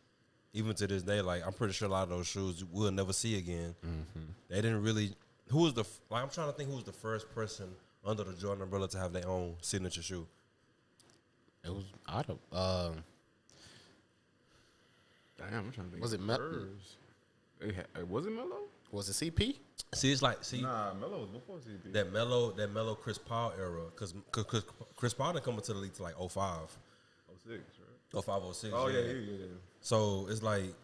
[0.53, 3.12] even to this day, like I'm pretty sure a lot of those shoes we'll never
[3.12, 3.74] see again.
[3.87, 4.26] Mm-hmm.
[4.49, 5.14] They didn't really.
[5.51, 6.22] Who was the like?
[6.22, 7.66] I'm trying to think who was the first person
[8.05, 10.26] under the Jordan umbrella to have their own signature shoe.
[11.64, 12.39] It was auto.
[12.53, 13.05] Um,
[15.39, 16.03] Damn, I'm trying to think.
[16.03, 16.97] Was it Mel- first.
[17.61, 18.62] It was it Melo?
[18.91, 19.57] Was it CP?
[19.95, 21.93] See, it's like see Nah, Melo was before CP.
[21.93, 24.62] that Melo that Melo Chris Paul era because Chris,
[24.97, 26.78] Chris Paul didn't come into the league to like 05,
[27.45, 27.62] 06,
[28.12, 28.24] right?
[28.24, 28.74] 05, 06.
[28.74, 29.12] Oh yeah, yeah, yeah.
[29.41, 29.47] yeah.
[29.80, 30.74] So it's like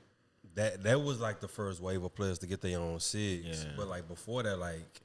[0.55, 0.82] that.
[0.82, 3.64] That was like the first wave of players to get their own SIGs.
[3.64, 3.70] Yeah.
[3.76, 5.00] But like before that, like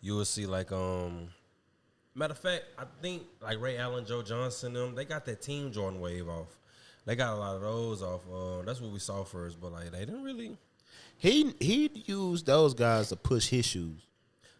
[0.00, 1.28] you would see like um.
[2.14, 5.70] Matter of fact, I think like Ray Allen, Joe Johnson, them they got that Team
[5.70, 6.58] Jordan wave off.
[7.06, 8.22] They got a lot of those off.
[8.30, 10.56] Uh, that's what we saw first, but like they didn't really.
[11.18, 14.02] He he used those guys to push his shoes.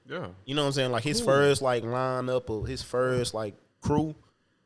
[0.06, 0.28] Yeah.
[0.44, 0.92] You know what I'm saying?
[0.92, 4.14] Like his first like lineup of his first like crew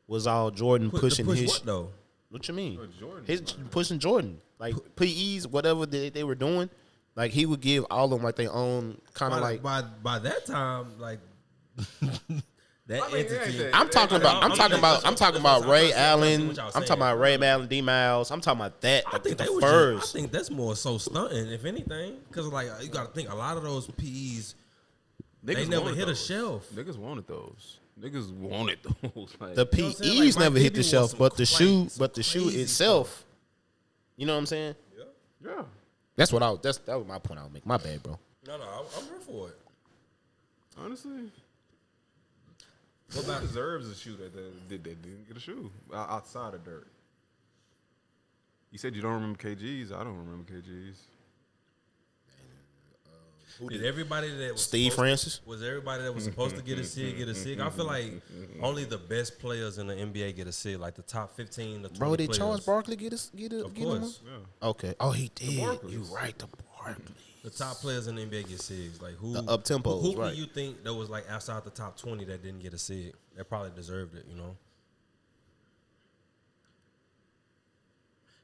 [0.07, 1.49] was all Jordan Put, pushing push his.
[1.49, 1.89] what though?
[2.29, 2.79] What you mean?
[2.81, 3.25] Oh, Jordan.
[3.25, 6.69] His pushing Jordan like PEs whatever they, they were doing.
[7.15, 9.61] Like he would give all of them like their own kind of like.
[9.61, 11.19] by by that time, like
[12.87, 13.69] that I mean, entity.
[13.73, 14.43] I'm talking about.
[14.43, 15.05] I'm I'm talking about.
[15.05, 16.49] I'm talking about Ray Allen.
[16.49, 18.29] I'm talking about Ray Allen, D Miles.
[18.31, 19.03] I'm talking about that.
[19.07, 20.01] I think the they was first.
[20.01, 23.29] Just, I think that's more so stunting, if anything, because like you got to think
[23.31, 24.55] a lot of those PEs
[25.43, 26.25] they Niggas never wanted hit a those.
[26.25, 26.69] shelf.
[26.73, 27.79] Niggas wanted those.
[27.99, 29.33] Niggas wanted those.
[29.39, 30.35] Like, the know what I'm PEs?
[30.35, 33.25] Like, never hit the shelf, but the shoe, but the shoe crazy itself.
[34.17, 34.75] You know what I'm saying?
[34.97, 35.03] yeah.
[35.45, 35.63] Yeah.
[36.15, 36.49] That's what I.
[36.51, 37.65] was- That's that was my point I would make.
[37.65, 38.17] My bad, bro.
[38.47, 39.57] No, no, I'm, I'm here for it.
[40.77, 41.31] Honestly.
[43.13, 46.63] What about deserves a shoe that that, that, that didn't get a shoe outside of
[46.63, 46.87] Dirk?
[48.71, 49.91] You said you don't remember KGs.
[49.91, 50.95] I don't remember KGs.
[53.05, 53.09] Uh,
[53.59, 55.41] who Did everybody that was Steve supposed- Francis.
[55.45, 57.59] was everybody that was supposed to get a SIG get a SIG?
[57.59, 58.19] I feel like
[58.63, 61.89] only the best players in the NBA get a SIG, like the top 15 to
[61.89, 62.37] 20 Bro, did players.
[62.39, 63.99] Charles Barkley get us get a Of get him?
[63.99, 64.21] course.
[64.25, 64.67] Yeah.
[64.69, 64.95] Okay.
[64.99, 65.53] Oh, he did.
[65.87, 66.47] You right, the
[66.79, 67.13] Barkley.
[67.43, 69.01] The top players in the NBA get SIGs.
[69.01, 69.33] Like who?
[69.33, 70.33] The up-tempos, Who, who right.
[70.33, 73.13] do you think that was like outside the top 20 that didn't get a SIG?
[73.35, 74.55] That probably deserved it, you know?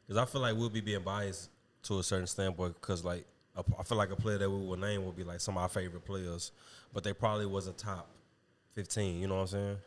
[0.05, 1.49] Because I feel like we'll be being biased
[1.83, 2.75] to a certain standpoint.
[2.81, 3.25] Because like
[3.55, 5.63] a, I feel like a player that we would name would be like some of
[5.63, 6.51] our favorite players,
[6.93, 8.09] but they probably wasn't top
[8.75, 9.21] 15.
[9.21, 9.77] You know what I'm saying?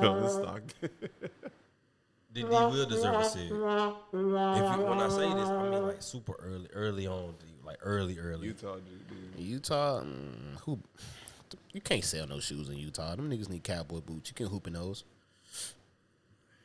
[0.00, 0.90] John Stockton.
[2.32, 3.42] Did he will deserve a SIG?
[3.42, 3.60] If you,
[4.10, 8.48] when I say this, I mean like super early, early on, like early, early.
[8.48, 9.38] Utah dude.
[9.38, 10.80] Utah, mm, who?
[11.72, 13.14] You can't sell no shoes in Utah.
[13.14, 14.30] Them niggas need cowboy boots.
[14.30, 15.04] You can hoop in those.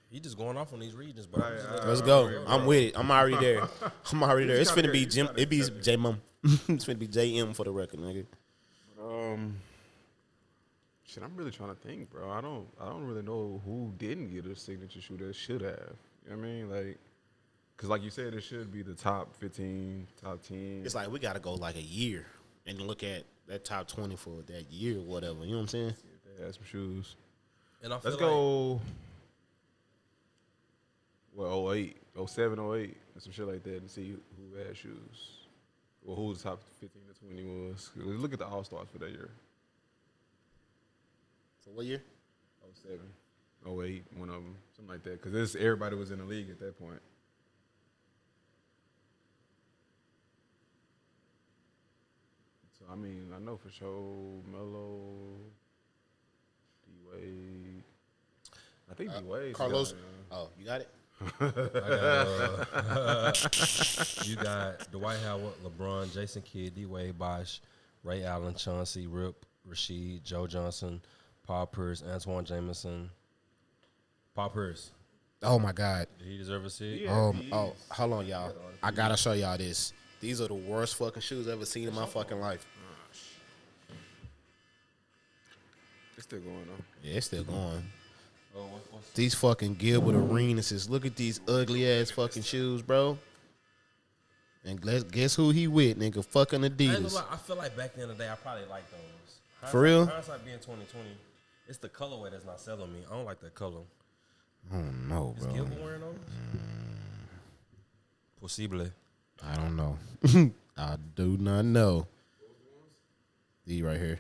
[0.10, 1.44] He just going off on these regions, bro.
[1.44, 2.44] I'm just looking- Let's go.
[2.48, 2.98] I'm with it.
[2.98, 3.68] I'm already there.
[4.12, 4.58] I'm already there.
[4.58, 5.30] It's finna be Jim.
[5.36, 6.20] It be J Mum.
[6.44, 8.26] it's finna be JM for the record, nigga.
[9.00, 9.58] Um,
[11.06, 12.30] shit, I'm really trying to think, bro.
[12.32, 15.94] I don't, I don't really know who didn't get a signature shoe that should have.
[16.26, 16.70] You know what I mean?
[16.70, 16.98] Like,
[17.78, 20.82] cause like you said, it should be the top 15, top 10.
[20.86, 22.26] It's like we gotta go like a year
[22.66, 25.44] and look at that top twenty for that year or whatever.
[25.44, 25.94] You know what I'm saying?
[26.38, 27.16] They had some shoes.
[27.84, 28.82] and I feel Let's like, go.
[31.40, 31.96] Well, 08,
[32.28, 35.46] 07, 08, and some shit like that, and see who had shoes.
[36.04, 37.92] Well, who the top 15 to 20 was.
[37.96, 39.30] Look at the All Stars for that year.
[41.64, 42.04] So what year?
[42.84, 43.00] 07,
[43.66, 45.24] 08, one of them, something like that.
[45.24, 47.00] Because everybody was in the league at that point.
[52.78, 55.00] So I mean, I know for sure Melo,
[56.86, 57.84] D Wade.
[58.92, 59.54] I think uh, D Wade.
[59.54, 59.94] Carlos.
[59.94, 60.90] Uh, oh, you got it.
[61.22, 63.34] I got, uh,
[64.24, 67.62] you got Dwight Howard, LeBron, Jason Kidd, D Wade, Bosh,
[68.04, 71.02] Ray Allen, Chauncey, Rip, Rasheed, Joe Johnson,
[71.46, 73.10] Paul Pierce, Antawn Jamison.
[74.34, 74.92] Paul Pierce.
[75.44, 76.08] Oh my God.
[76.18, 77.04] Did he deserve a seat?
[77.04, 77.12] Yeah.
[77.12, 77.44] Um.
[77.52, 78.54] Oh, hold on, y'all.
[78.84, 79.94] I gotta show y'all this.
[80.22, 82.66] These are the worst fucking shoes I've ever seen in my fucking life.
[86.16, 86.84] It's still going on.
[87.02, 87.84] Yeah, it's still going.
[88.56, 90.90] Oh, what, These fucking Gilbert Arenases.
[90.90, 93.18] Look at these ugly ass fucking shoes, bro.
[94.66, 96.24] And guess, guess who he with, nigga?
[96.26, 97.24] Fucking I, ain't gonna Adidas.
[97.32, 99.72] I feel like back in the day, I probably liked those.
[99.72, 100.06] For real?
[100.06, 101.10] Hindsight being 2020,
[101.68, 103.00] it's the colorway that's not selling me.
[103.10, 103.82] I don't like that color.
[104.72, 105.54] I don't know, Is bro.
[105.54, 106.16] Gilbert wearing those?
[106.56, 106.60] Mm.
[108.42, 108.88] Possible.
[109.44, 109.98] I don't know.
[110.78, 112.08] I do not know.
[113.66, 114.20] These right here.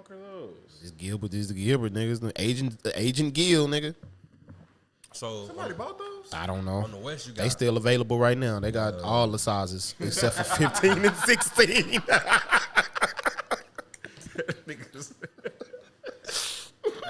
[0.00, 0.54] Fuck are those?
[0.80, 2.20] This Gilbert, this is the Gilbert niggas.
[2.20, 3.94] The agent, the agent Gil, nigga.
[5.12, 6.32] So Somebody bought those?
[6.32, 6.84] I don't know.
[6.84, 8.60] on the West, you got They still available right now.
[8.60, 11.74] They got all the sizes except for 15 and 16.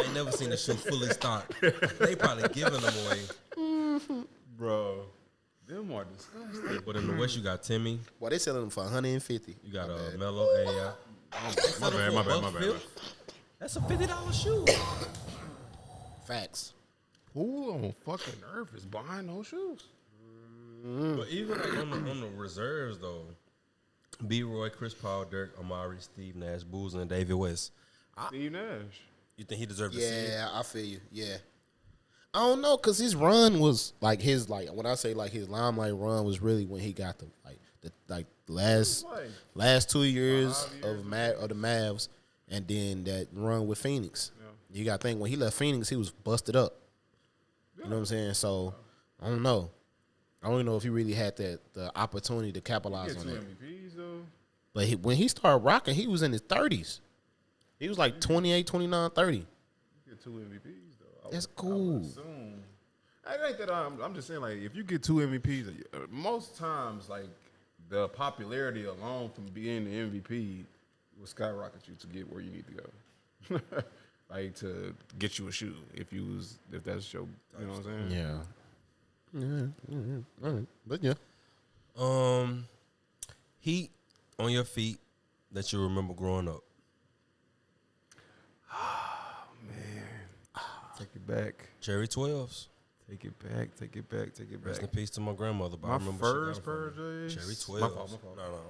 [0.01, 1.55] ain't never seen a shoe fully stocked.
[1.61, 3.20] They probably giving them away.
[4.57, 5.05] bro.
[5.68, 6.82] Them are disgusting.
[6.84, 9.55] But in the West, you got Timmy, Boy, they selling them for 150.
[9.62, 10.18] you got a uh, bad.
[10.18, 10.49] Melo,
[11.32, 11.54] AI.
[11.80, 12.74] My bad, my bad, my bad.
[13.58, 14.64] That's a fifty dollar shoe.
[16.26, 16.72] Facts.
[17.34, 19.84] Who on fucking earth is buying those shoes?
[20.84, 21.16] Mm-hmm.
[21.16, 23.26] But even like on the, on the reserves though,
[24.26, 24.42] B.
[24.42, 27.72] Roy, Chris Paul, Dirk, Amar'e, Steve Nash, Booz, and David West.
[28.28, 29.02] Steve Nash.
[29.36, 30.30] You think he deserved to see it?
[30.30, 31.00] Yeah, I feel you.
[31.10, 31.36] Yeah.
[32.32, 35.48] I don't know, cause his run was like his like when I say like his
[35.48, 39.07] limelight run was really when he got the like the like last
[39.55, 42.09] last two years years of Mav of the Mavs,
[42.48, 44.32] and then that run with Phoenix.
[44.72, 46.76] You got to think when he left Phoenix, he was busted up.
[47.76, 48.34] You know what I'm saying?
[48.34, 48.74] So
[49.20, 49.70] I don't know.
[50.42, 53.40] I don't even know if he really had that the opportunity to capitalize on that.
[53.40, 54.22] MVPs.
[54.72, 57.01] But he, when he started rocking, he was in his 30s.
[57.80, 59.36] He was like 28, 29, 30.
[59.38, 59.46] You
[60.09, 61.28] get two MVPs though.
[61.28, 62.01] I That's would- cool.
[62.01, 62.62] assume.
[63.26, 66.57] I ain't that I'm, I'm just saying like if you get two MVPs, uh, most
[66.57, 67.26] times like
[67.91, 70.64] the popularity alone from being the MVP
[71.18, 73.61] will skyrocket you to get where you need to go.
[74.30, 77.26] like to get you a shoe if you was if that's your
[77.59, 78.11] you know what I'm saying.
[78.11, 78.38] Yeah.
[79.32, 79.66] Yeah.
[79.88, 80.66] yeah, All right.
[80.86, 81.14] But yeah.
[81.99, 82.66] Um,
[83.59, 83.91] heat
[84.38, 84.99] on your feet
[85.53, 86.62] that you remember growing up.
[88.72, 90.64] Oh man.
[90.97, 91.68] Take it back.
[91.80, 92.68] Cherry twelves.
[93.11, 93.74] Take it back.
[93.74, 94.32] Take it back.
[94.34, 94.68] Take it back.
[94.68, 95.76] Rest in peace to my grandmother.
[95.76, 97.28] But I My remember first pair of me.
[97.28, 97.34] J's.
[97.34, 97.94] Cherry My twelves.
[97.96, 98.36] fault, my fault.
[98.36, 98.61] No, no.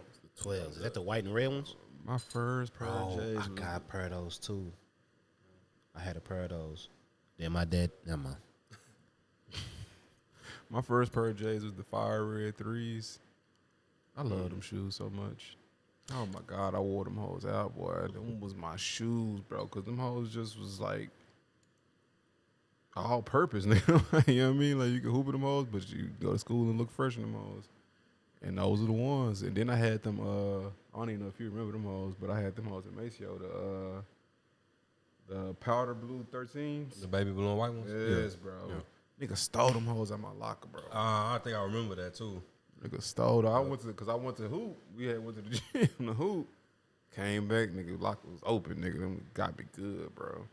[0.43, 0.73] 12.
[0.73, 1.77] Is that the white and red ones?
[2.07, 3.39] My first pair of J's.
[3.39, 4.73] I got a pair of those too.
[5.95, 6.89] I had a pair of those.
[7.39, 8.37] Then my dad, never mind.
[10.71, 13.19] My first pair of J's was the fire red threes.
[14.17, 15.57] I love them shoes so much.
[16.13, 18.07] Oh my god, I wore them hoes out, boy.
[18.13, 19.67] Them was my shoes, bro.
[19.67, 21.11] Cause them hoes just was like
[22.97, 24.27] all purpose, nigga.
[24.29, 24.79] you know what I mean?
[24.79, 27.17] Like you can hoop in them hoes, but you go to school and look fresh
[27.17, 27.69] in them hoes.
[28.43, 29.43] And those are the ones.
[29.43, 30.19] And then I had them.
[30.21, 32.85] Uh, I don't even know if you remember them hoes, but I had them hoes
[32.87, 33.39] at Maceo.
[33.39, 34.03] The uh,
[35.49, 37.01] the powder blue 13s.
[37.01, 37.91] The baby blue and white ones.
[37.91, 38.83] Yes, bro.
[39.21, 40.81] Nigga stole them hoes out my locker, bro.
[40.91, 42.43] Uh, I think I remember that too.
[42.83, 43.47] Nigga stole.
[43.47, 44.79] I went to because I went to hoop.
[44.97, 46.49] We had went to the gym the hoop.
[47.15, 48.01] Came back, nigga.
[48.01, 49.01] Locker was open, nigga.
[49.01, 50.47] Them got me good, bro.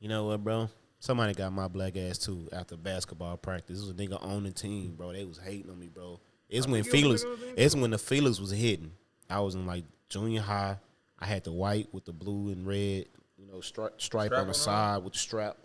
[0.00, 0.70] You know what, bro?
[1.00, 3.78] Somebody got my black ass too after basketball practice.
[3.78, 5.12] This was a nigga on the team, bro.
[5.12, 6.20] They was hating on me, bro.
[6.48, 7.22] It's when think it was Felix.
[7.22, 8.92] a nigga on the team, It's when the Felix was hitting.
[9.28, 10.76] I was in like junior high.
[11.18, 13.06] I had the white with the blue and red,
[13.38, 14.54] you know, stri- stripe Strap on on the it?
[14.54, 15.56] side with the strap.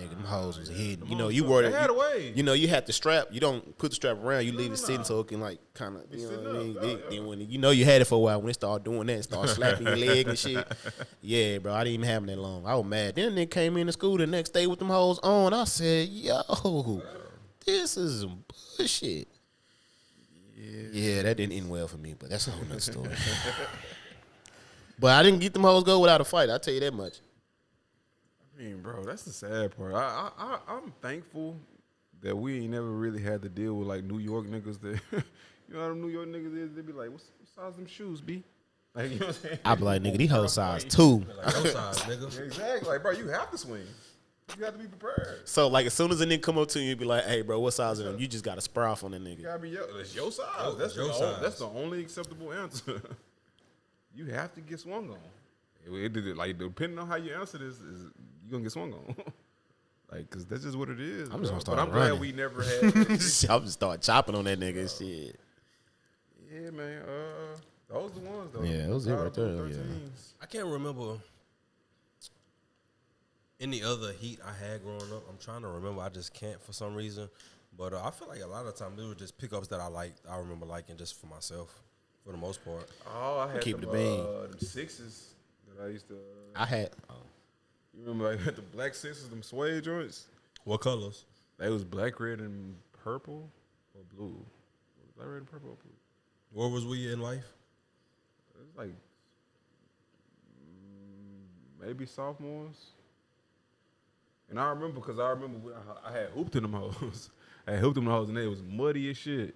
[0.00, 1.06] Nigga, them hoes was hitting.
[1.06, 2.32] You know, you wore the, had you, a way.
[2.34, 3.28] you know, you had the strap.
[3.30, 4.46] You don't put the strap around.
[4.46, 6.74] You leave it sitting so it can like kind of, you know what I mean.
[6.80, 7.00] Then-.
[7.10, 9.24] Then when you know you had it for a while, when it start doing that,
[9.24, 10.66] start slapping your leg and shit.
[11.20, 12.64] Yeah, bro, I didn't even have them that long.
[12.66, 13.14] I was mad.
[13.16, 15.52] Then they came into school the next day with them hoes on.
[15.52, 17.02] I said, "Yo,
[17.66, 18.44] this is some
[18.78, 19.28] bullshit."
[20.92, 21.22] Yeah.
[21.22, 23.10] that didn't end well for me, but that's a whole nother story.
[24.98, 26.48] but I didn't get them hoes go without a fight.
[26.48, 27.18] I will tell you that much.
[28.60, 29.94] I mean, bro, that's the sad part.
[29.94, 29.98] I,
[30.38, 31.56] I, I I'm thankful
[32.20, 35.00] that we ain't never really had to deal with like New York niggas that,
[35.68, 36.74] you know how them New York niggas is.
[36.74, 38.42] They be like, what's what size them shoes be?
[38.94, 39.58] Like, you know what I'm saying?
[39.64, 41.24] I be like, nigga, these whole size two.
[41.42, 42.40] Like your size, nigga.
[42.44, 42.88] Exactly.
[42.88, 43.84] Like, bro, you have to swing.
[44.58, 45.48] You have to be prepared.
[45.48, 47.40] So like, as soon as a nigga come up to you, you be like, "Hey,
[47.42, 49.42] bro, what size of them?" You just got to spur off on that You nigga.
[49.44, 50.44] gotta be your, that's your size.
[50.58, 51.22] Oh, that's your the size.
[51.22, 53.00] Only, that's the only acceptable answer.
[54.14, 55.18] you have to get swung on.
[55.86, 58.06] It, it, it- like depending on how you answer this, is
[58.50, 59.14] you gonna get swung on.
[60.12, 61.28] like, cause that's just what it is.
[61.30, 61.50] I'm just bro.
[61.50, 62.08] gonna start But I'm running.
[62.10, 62.96] glad we never had.
[63.50, 65.38] I'm just start chopping on that nigga and shit.
[66.52, 67.02] yeah, man.
[67.02, 67.56] Uh,
[67.88, 68.62] those the ones though.
[68.62, 69.76] Yeah, those it right there, yeah.
[70.42, 71.16] I can't remember
[73.60, 75.22] any other heat I had growing up.
[75.28, 76.00] I'm trying to remember.
[76.00, 77.28] I just can't for some reason.
[77.76, 79.86] But uh, I feel like a lot of times they were just pickups that I
[79.86, 80.20] liked.
[80.28, 81.82] I remember liking just for myself,
[82.24, 82.88] for the most part.
[83.06, 84.20] Oh, I had Keep them, it a bean.
[84.20, 85.34] uh, them sixes
[85.68, 86.14] that I used to.
[86.14, 86.16] Uh,
[86.56, 86.90] I had.
[87.08, 87.14] Oh.
[87.94, 90.26] You remember like the black sisters, them suede joints?
[90.64, 91.24] What colors?
[91.58, 92.74] They was black, red, and
[93.04, 93.50] purple
[93.94, 94.36] or blue.
[95.16, 95.92] Black, red, and purple or blue.
[96.52, 97.44] Where was we in life?
[98.54, 98.94] It was like
[100.58, 102.92] mm, maybe sophomores.
[104.48, 105.74] And I remember because I remember when
[106.04, 107.30] I, had hooped in them hoes.
[107.66, 109.54] I had hooped in them hoes and they was muddy as shit.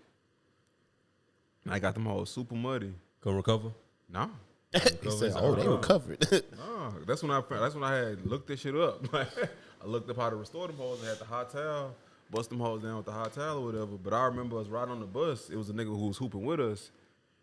[1.64, 2.92] And I got them hoes super muddy.
[3.20, 3.70] Come recover.
[4.08, 4.28] Nah.
[5.02, 6.26] He said, "Oh, they were covered."
[6.58, 9.06] Nah, that's when I that's when I had looked this shit up.
[9.14, 11.00] I looked up how to restore them holes.
[11.00, 11.94] and had the hot towel,
[12.30, 13.96] bust them holes down with the hot towel or whatever.
[14.02, 15.50] But I remember us riding on the bus.
[15.50, 16.90] It was a nigga who was hooping with us,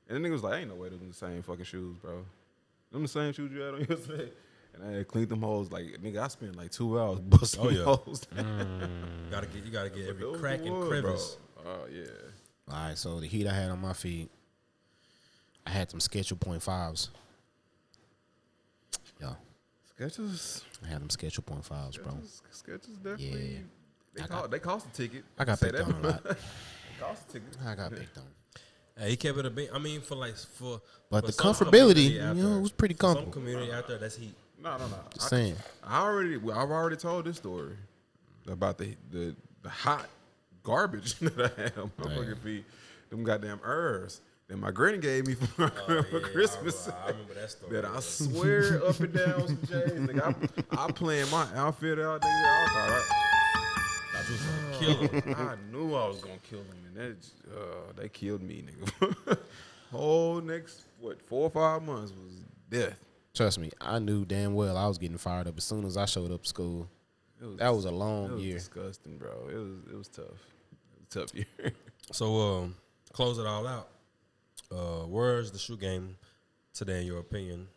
[0.09, 2.25] and the nigga was like, "Ain't no way them the same fucking shoes, bro.
[2.91, 4.29] Them the same shoes you had on yesterday."
[4.73, 6.19] And I had cleaned them holes like nigga.
[6.21, 7.84] I spent like two hours busting Oh, them yeah.
[7.84, 8.21] hoes.
[8.36, 9.29] Mm.
[9.32, 11.38] gotta get you gotta get every Those crack and crevice.
[11.61, 11.71] bro.
[11.71, 12.03] Oh yeah.
[12.69, 14.29] All right, so the heat I had on my feet,
[15.66, 17.09] I had some Sketcher point fives.
[19.20, 19.34] Yeah,
[19.95, 20.64] Sketches.
[20.84, 22.12] I had them Sketcher point fives, bro.
[22.12, 23.53] Sketches, sketches definitely.
[23.53, 23.59] Yeah.
[24.14, 25.24] They, I cost, got- they cost a ticket.
[25.38, 26.24] I got Say picked that on a lot.
[26.24, 26.36] they
[26.99, 27.57] cost a ticket.
[27.66, 28.24] I got picked on.
[28.97, 29.70] Hey, he kept it a bit.
[29.74, 32.93] I mean, for like for But for the comfortability, community you know, it was pretty
[32.95, 33.32] for Some comfortable.
[33.32, 34.34] community out there, that's heat.
[34.62, 34.97] No, no, no.
[35.14, 35.55] Just I, saying.
[35.84, 37.76] I already, I've already told this story
[38.47, 40.07] about the the, the hot
[40.64, 42.66] garbage that I have on my fucking feet.
[43.09, 44.22] Them goddamn herbs
[44.52, 46.88] that my granny gave me for, for Oh, Yeah, Christmas.
[46.89, 47.72] I, I remember that story.
[47.74, 49.91] that I swear up and down some J's.
[49.93, 50.36] Nigga,
[50.72, 52.22] I, I plan my outfit out.
[52.22, 53.04] Nigga, I thought
[54.14, 55.36] Thought you was gonna kill him.
[55.38, 57.26] I, I knew I was gonna kill them, and that
[57.56, 59.38] uh, they killed me, nigga.
[59.91, 62.34] Whole next what four or five months was
[62.70, 62.97] death.
[63.34, 66.06] Trust me, I knew damn well I was getting fired up as soon as I
[66.06, 66.89] showed up to school.
[67.41, 68.56] Was, That was a it long was year.
[68.56, 69.47] disgusting, bro.
[69.49, 70.26] It was it was tough.
[70.26, 71.72] It was a tough year.
[72.12, 72.76] So, um,
[73.14, 73.88] close it all out.
[74.72, 76.15] Uh, where's the shoe game
[76.74, 77.67] today, in your opinion?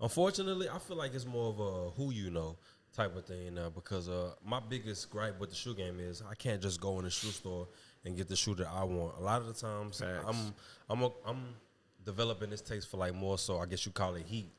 [0.00, 2.56] Unfortunately, I feel like it's more of a who you know
[2.94, 6.34] type of thing now because uh, my biggest gripe with the shoe game is I
[6.34, 7.68] can't just go in the shoe store
[8.04, 9.14] and get the shoe that I want.
[9.18, 10.24] A lot of the times, Facts.
[10.26, 10.54] I'm
[10.88, 11.42] I'm a, I'm
[12.04, 14.50] developing this taste for like more so I guess you call it heat.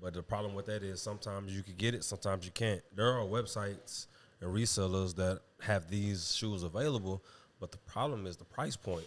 [0.00, 2.82] But the problem with that is sometimes you can get it, sometimes you can't.
[2.94, 4.06] There are websites
[4.40, 7.24] and resellers that have these shoes available,
[7.60, 9.06] but the problem is the price point.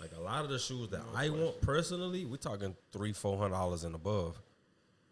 [0.00, 3.54] Like a lot of the shoes that I want personally, we're talking three, four hundred
[3.54, 4.40] dollars and above.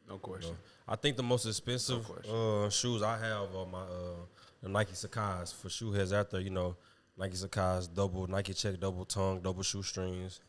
[0.09, 0.55] No question.
[0.89, 2.33] I think the most expensive question.
[2.33, 4.25] uh, shoes I have are my uh,
[4.63, 6.41] the Nike Sacai's for shoe heads out there.
[6.41, 6.77] You know,
[7.19, 10.41] Nike Sacai's double Nike check, double tongue, double shoestrings.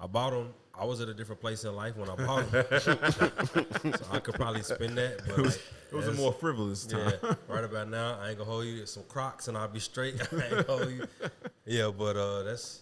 [0.00, 0.54] I bought them.
[0.74, 4.34] I was at a different place in life when I bought them, so I could
[4.34, 5.20] probably spend that.
[5.28, 5.60] But like,
[5.92, 7.12] It was a more frivolous time.
[7.22, 8.86] yeah, right about now, I ain't gonna hold you.
[8.86, 10.14] Some Crocs and I'll be straight.
[10.32, 11.06] I ain't gonna hold you.
[11.66, 12.81] Yeah, but uh, that's.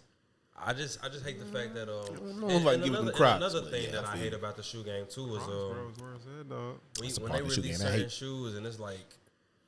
[0.62, 2.40] I just, I just hate the fact that um.
[2.40, 4.16] know and- if I and give you them another, another thing yeah, that I I
[4.18, 6.58] hate about the shoe game too is Bro, um it's where it's at, dog.
[6.58, 8.98] when, That's the when they of the release certain shoes and it's like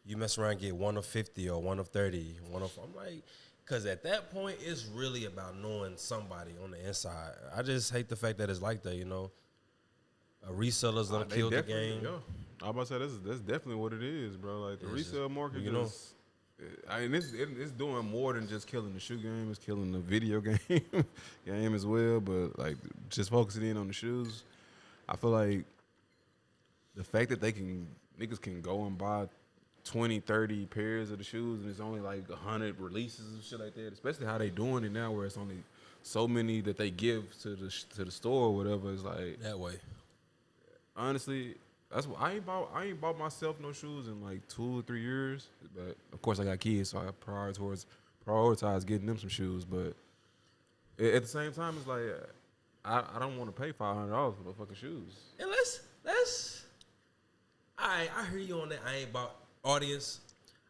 [0.04, 2.94] you mess around and get one of fifty or one of thirty, one of I'm
[2.94, 3.22] like,
[3.64, 7.32] because at that point it's really about knowing somebody on the inside.
[7.56, 8.96] I just hate the fact that it's like that.
[8.96, 9.30] You know,
[10.46, 12.00] a resellers Uh, don't they kill the game.
[12.02, 12.10] Yeah.
[12.62, 14.60] I'm about to say that's that's definitely what it is, bro.
[14.60, 15.84] Like the It's just- resale market, you know.
[15.84, 16.14] just,
[16.88, 19.48] I mean, it's it, it's doing more than just killing the shoe game.
[19.50, 21.04] It's killing the video game
[21.46, 22.20] game as well.
[22.20, 22.76] But like
[23.08, 24.44] just focusing in on the shoes,
[25.08, 25.64] I feel like
[26.94, 27.86] the fact that they can
[28.20, 29.26] niggas can go and buy
[29.84, 33.74] 20, 30 pairs of the shoes and it's only like hundred releases and shit like
[33.74, 33.92] that.
[33.92, 35.56] Especially how they doing it now, where it's only
[36.02, 38.92] so many that they give to the to the store or whatever.
[38.92, 39.74] It's like That way.
[40.96, 41.56] honestly,
[41.94, 42.70] that's what I ain't bought.
[42.74, 45.48] I ain't bought myself no shoes in like two or three years.
[45.74, 47.86] But of course, I got kids, so I prioritize
[48.26, 49.64] prioritize getting them some shoes.
[49.64, 49.94] But
[50.98, 52.02] at the same time, it's like
[52.84, 55.12] I, I don't want to pay five hundred dollars for the fucking shoes.
[55.38, 56.64] And let's let's.
[57.78, 58.80] I I hear you on that.
[58.86, 60.20] I ain't about audience.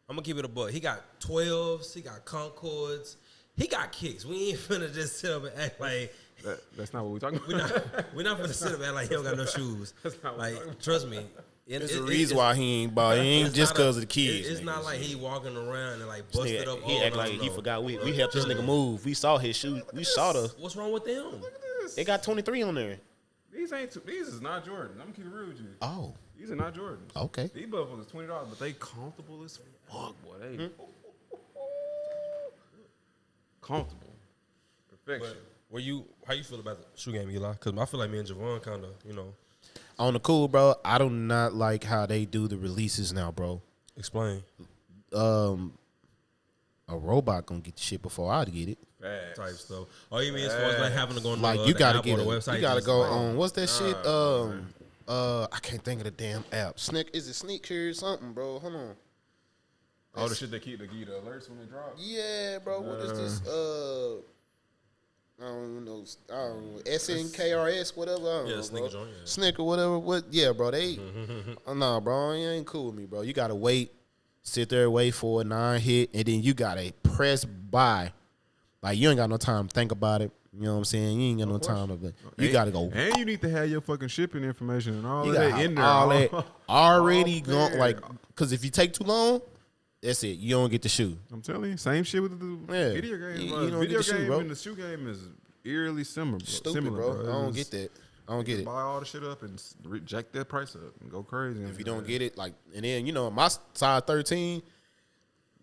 [0.09, 0.71] I'm gonna keep it a buck.
[0.71, 1.95] He got twelves.
[1.95, 3.17] He got Concords.
[3.57, 4.25] He got kicks.
[4.25, 6.13] We ain't finna just sit up and act like
[6.45, 7.49] That, that's not what we're talking about.
[7.49, 9.95] we not we not finna sit up and act like he don't got no shoes.
[10.03, 11.19] That's not what Like trust me.
[11.67, 13.17] it- There's it- a it- reason it's- why he ain't bought.
[13.17, 14.47] It ain't just not a- because of the kids.
[14.47, 14.65] it- It's nigga.
[14.65, 16.83] not like he walking around and like busted Nigga, up.
[16.83, 17.53] he act like he no.
[17.55, 17.85] forgot.
[17.85, 19.05] We we helped this nigga move.
[19.05, 19.83] We saw his shoe.
[19.93, 20.53] We saw the.
[20.59, 21.43] What's wrong with them?
[21.97, 22.99] They got 23 on there.
[23.53, 23.91] These ain't.
[23.93, 24.93] Too, these is not Jordan.
[24.95, 25.67] I'm gonna keep it real with you.
[25.83, 27.15] Oh, These are not Jordans.
[27.15, 27.51] Okay.
[27.55, 30.35] These motherfuckers twenty dollars, but they comfortable as fuck, boy.
[30.41, 30.67] They hmm?
[33.61, 34.15] comfortable.
[34.91, 35.37] Perfection.
[35.37, 36.05] But were you?
[36.27, 37.53] How you feel about the shoe game, Eli?
[37.55, 39.35] Because I feel like me and Javon kind of, you know,
[39.99, 40.75] on the cool, bro.
[40.85, 43.61] I do not like how they do the releases now, bro.
[43.97, 44.43] explain
[45.13, 45.77] Um,
[46.89, 48.79] a robot gonna get the shit before I get it.
[49.01, 49.37] Facts.
[49.39, 49.89] type stuff.
[50.13, 51.79] Oh, you mean as far as like having to go on Like the, you the
[51.81, 52.55] gotta app get or a, the website?
[52.57, 53.97] you gotta go like- on what's that shit?
[54.07, 54.73] Um,
[55.09, 56.79] uh, I can't think of the damn app.
[56.79, 58.61] Sneak is it sneaker or something, bro?
[58.61, 58.95] Hold on.
[60.15, 61.95] All the shit they keep, they give the alerts when they drop.
[61.99, 62.81] Yeah, bro.
[62.83, 63.49] What is this?
[63.49, 64.21] Uh,
[65.43, 66.05] I don't know.
[66.33, 66.83] I don't know.
[66.83, 68.21] SNKRS, whatever.
[68.21, 69.17] I don't Yeah, know, sneaker joint, yeah.
[69.25, 69.99] Snicker, whatever.
[69.99, 70.25] What?
[70.31, 70.71] Yeah, bro.
[70.71, 70.99] They.
[71.67, 72.33] Uh, oh, no, bro.
[72.33, 73.23] You ain't cool with me, bro.
[73.23, 73.93] You gotta wait,
[74.43, 78.13] sit there, wait for a nine hit, and then you gotta press buy.
[78.83, 80.31] Like you ain't got no time to think about it.
[80.55, 81.21] You know what I'm saying?
[81.21, 81.95] You ain't got no time to.
[81.95, 82.91] Uh, you And- gotta go.
[82.93, 85.85] And you need to have your fucking shipping information and all that in there.
[85.85, 86.31] all that
[86.69, 87.79] already all gone.
[87.79, 87.99] Like,
[88.35, 89.41] cause if you take too long,
[90.03, 90.39] that's it.
[90.39, 91.17] You don't get the shoe.
[91.33, 92.93] I'm telling you, same shit with the Yeah.
[92.93, 93.41] video game.
[93.41, 93.63] You- bro.
[93.63, 94.39] you don't video get the shoe, game bro.
[94.41, 95.19] and the shoe game is
[95.65, 96.39] eerily similar.
[96.39, 96.47] Bro.
[96.47, 97.21] Stupid, similar, bro.
[97.23, 97.91] I don't get that.
[98.29, 98.65] I don't get it.
[98.65, 101.63] Buy all the shit up and reject that price up and go crazy.
[101.65, 104.63] If you don't get it, like, and then you know my size thirteen,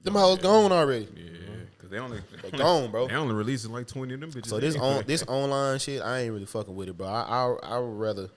[0.04, 1.08] them hoes gone already.
[1.16, 3.08] yeah, because they only They gone, bro.
[3.10, 4.48] They only releasing like twenty of them bitches.
[4.48, 7.08] So this on this online shit, I ain't really fucking with it, bro.
[7.08, 8.30] I I, I would rather.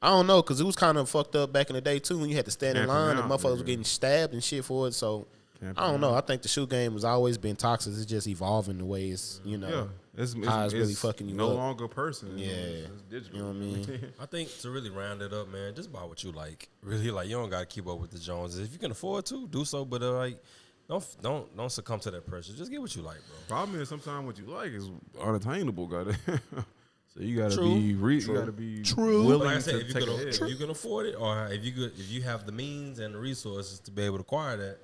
[0.00, 2.18] I don't know, cause it was kind of fucked up back in the day too,
[2.18, 4.64] when you had to stand in Camping line and motherfuckers were getting stabbed and shit
[4.64, 4.92] for it.
[4.94, 5.26] So
[5.60, 6.14] Camping I don't know.
[6.14, 7.92] I think the shoe game has always been toxic.
[7.94, 9.68] It's just evolving the way it's you know.
[10.16, 11.56] yeah, it's, how it's really fucking you no up.
[11.56, 12.38] longer a person.
[12.38, 12.58] you know, Yeah.
[12.92, 13.36] it's digital.
[13.36, 14.12] You know what I mean?
[14.20, 16.68] I think to really round it up, man, just buy what you like.
[16.80, 18.60] Really, like you don't gotta keep up with the Joneses.
[18.60, 19.84] If you can afford to, do so.
[19.84, 20.40] But uh, like,
[20.88, 22.52] don't don't don't succumb to that pressure.
[22.52, 23.56] Just get what you like, bro.
[23.56, 24.88] Problem is sometimes what you like is
[25.20, 25.88] unattainable.
[25.88, 26.16] Got it.
[27.14, 27.74] so you gotta True.
[27.74, 28.34] be re- True.
[28.34, 29.24] you gotta be True.
[29.26, 30.40] willing Like I said, to if you take can hit.
[30.40, 33.14] if you can afford it, or if you could, if you have the means and
[33.14, 34.78] the resources to be able to acquire that,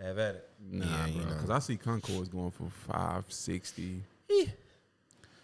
[0.00, 0.48] have at it.
[0.70, 1.32] Nah, Yeah, bro.
[1.34, 4.02] Because I see Concords going for five sixty.
[4.28, 4.44] Yeah.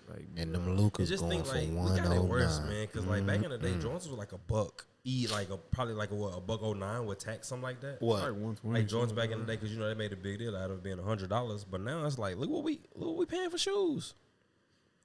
[0.08, 2.22] Like, And them And Lucas just going think for like we one got it oh
[2.22, 2.68] worse, nine.
[2.68, 2.86] man.
[2.86, 3.80] Because like back in the day, mm-hmm.
[3.80, 4.86] Jones was like a buck.
[5.04, 7.80] E like a probably like a what a buck oh nine with tax something like
[7.80, 8.00] that.
[8.02, 8.22] What?
[8.22, 8.80] like one twenty.
[8.80, 10.70] Like Jones back in the day, because you know they made a big deal out
[10.70, 13.26] of it being hundred dollars, but now it's like look what we look what we
[13.26, 14.14] paying for shoes.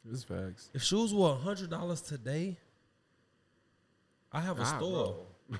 [0.09, 0.69] It's facts.
[0.73, 2.57] If shoes were hundred dollars today,
[4.31, 5.15] I have a Ah, store.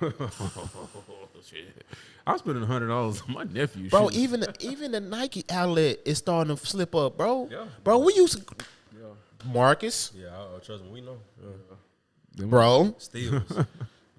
[2.26, 3.88] I'm spending hundred dollars on my nephew.
[3.90, 4.18] Bro, shoes.
[4.18, 7.48] even the, even the Nike outlet is starting to slip up, bro.
[7.50, 7.66] Yeah.
[7.84, 8.54] Bro, we used to
[9.44, 10.90] Marcus, Yeah, I, I trust me.
[10.90, 11.16] We know.
[12.36, 12.46] Yeah.
[12.46, 12.94] Bro.
[12.98, 13.42] Steals,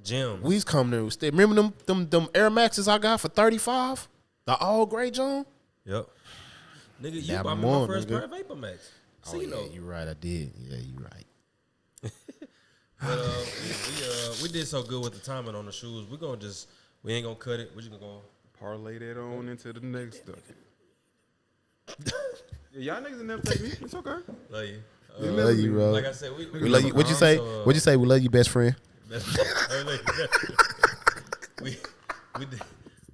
[0.04, 0.42] Jim.
[0.42, 1.10] We's was coming there.
[1.12, 4.08] Still, remember them them them Air Maxes I got for thirty five,
[4.46, 5.46] the all gray John.
[5.86, 6.08] Yep.
[7.02, 8.12] Nigga, you Dab bought me them my on, first nigga.
[8.12, 8.92] pair of Vapor Max.
[9.26, 9.66] Oh See, yeah, no.
[9.74, 10.08] you right.
[10.08, 10.52] I did.
[10.60, 11.26] Yeah, you're right.
[13.02, 16.08] But uh, we, we, uh, we did so good with the timing on the shoes.
[16.10, 16.70] We're gonna just
[17.04, 17.72] we ain't gonna cut it.
[17.76, 18.22] We're just gonna go.
[18.58, 20.40] parlay that on into the next stuff.
[22.72, 23.72] yeah, y'all niggas didn't never take me.
[23.82, 24.16] It's okay.
[24.50, 24.82] Love you.
[25.20, 25.92] We Uh, love you, bro.
[25.92, 26.94] like I said, we, We love you.
[26.94, 27.36] What'd you say?
[27.36, 27.98] So, uh, What'd you say?
[27.98, 28.74] We love you, best friend.
[29.10, 29.38] That's,
[29.70, 29.84] I
[31.62, 31.78] we
[32.40, 32.62] we did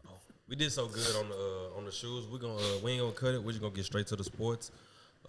[0.07, 0.11] oh,
[0.47, 2.27] we did so good on the uh, on the shoes.
[2.31, 3.43] We're gonna uh, we ain't gonna cut it.
[3.43, 4.71] We're just gonna get straight to the sports.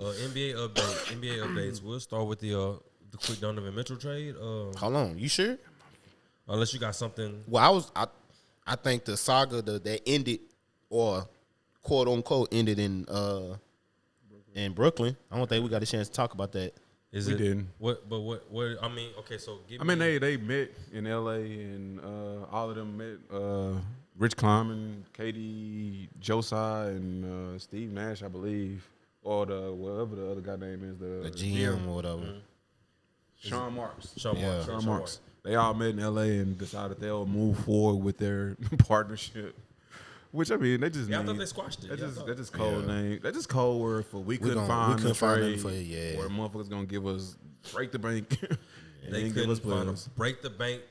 [0.01, 1.20] Uh, NBA update.
[1.20, 1.82] NBA updates.
[1.84, 2.72] We'll start with the uh,
[3.11, 4.34] the quick Donovan Mitchell trade.
[4.36, 5.57] Uh, Hold on, you sure?
[6.48, 7.44] unless you got something.
[7.46, 7.90] Well, I was.
[7.94, 8.07] I
[8.66, 10.40] I think the saga the, that ended,
[10.88, 11.28] or
[11.82, 13.57] quote unquote ended in uh
[14.55, 15.16] in Brooklyn.
[15.30, 16.72] I don't think we got a chance to talk about that.
[17.12, 17.68] Is We it didn't.
[17.78, 18.09] what?
[18.09, 18.51] But what?
[18.51, 18.76] What?
[18.82, 19.38] I mean, okay.
[19.38, 21.40] So give I mean, me, they they met in L.A.
[21.40, 23.18] and uh, all of them met.
[23.32, 23.80] Uh,
[24.16, 28.86] Rich Kleiman, KD Josai, and uh, Steve Nash, I believe,
[29.23, 32.16] or the whatever the other guy name is, the, The GM or whatever.
[32.23, 32.39] Mm-hmm.
[33.49, 34.12] Sean Marks.
[34.16, 34.49] Sean Yeah.
[34.53, 34.66] Marks.
[34.66, 35.21] Sean Sean Marks.
[35.43, 36.39] They all met in L.A.
[36.39, 39.59] and decided they'll move forward with their partnership.
[40.33, 41.89] Which I mean, they just Yeah, I thought they squashed it.
[41.89, 43.21] That's Yeah, I just thought- that's just code name.
[43.23, 45.71] That's just code word for we couldn't gonna- we find couldn't a find trade for
[45.71, 46.18] you, yeah.
[46.18, 47.37] Where motherfuckers gonna give us
[47.73, 48.37] break the bank.
[48.43, 48.59] and
[49.14, 50.83] They couldn't find a break the bank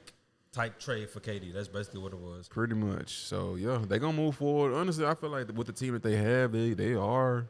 [0.52, 1.54] type trade for KD.
[1.54, 2.50] That's basically what it was.
[2.50, 3.14] Pretty much.
[3.20, 4.74] So yeah, they gonna move forward.
[4.74, 7.48] Honestly, I feel like with the team that they have, they they are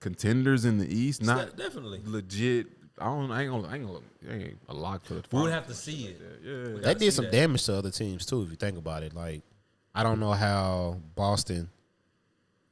[0.00, 1.22] contenders in the East.
[1.22, 2.00] Not De- definitely.
[2.04, 2.66] legit.
[2.98, 3.30] I don't.
[3.30, 3.68] I ain't gonna.
[3.68, 3.98] I ain't gonna.
[4.28, 5.22] I ain't a lock for the.
[5.32, 6.20] We would have to see it.
[6.42, 6.74] Yeah.
[6.74, 7.32] We They did some that.
[7.32, 9.14] damage to other teams too, if you think about it.
[9.14, 9.42] Like,
[9.94, 11.68] I don't know how Boston,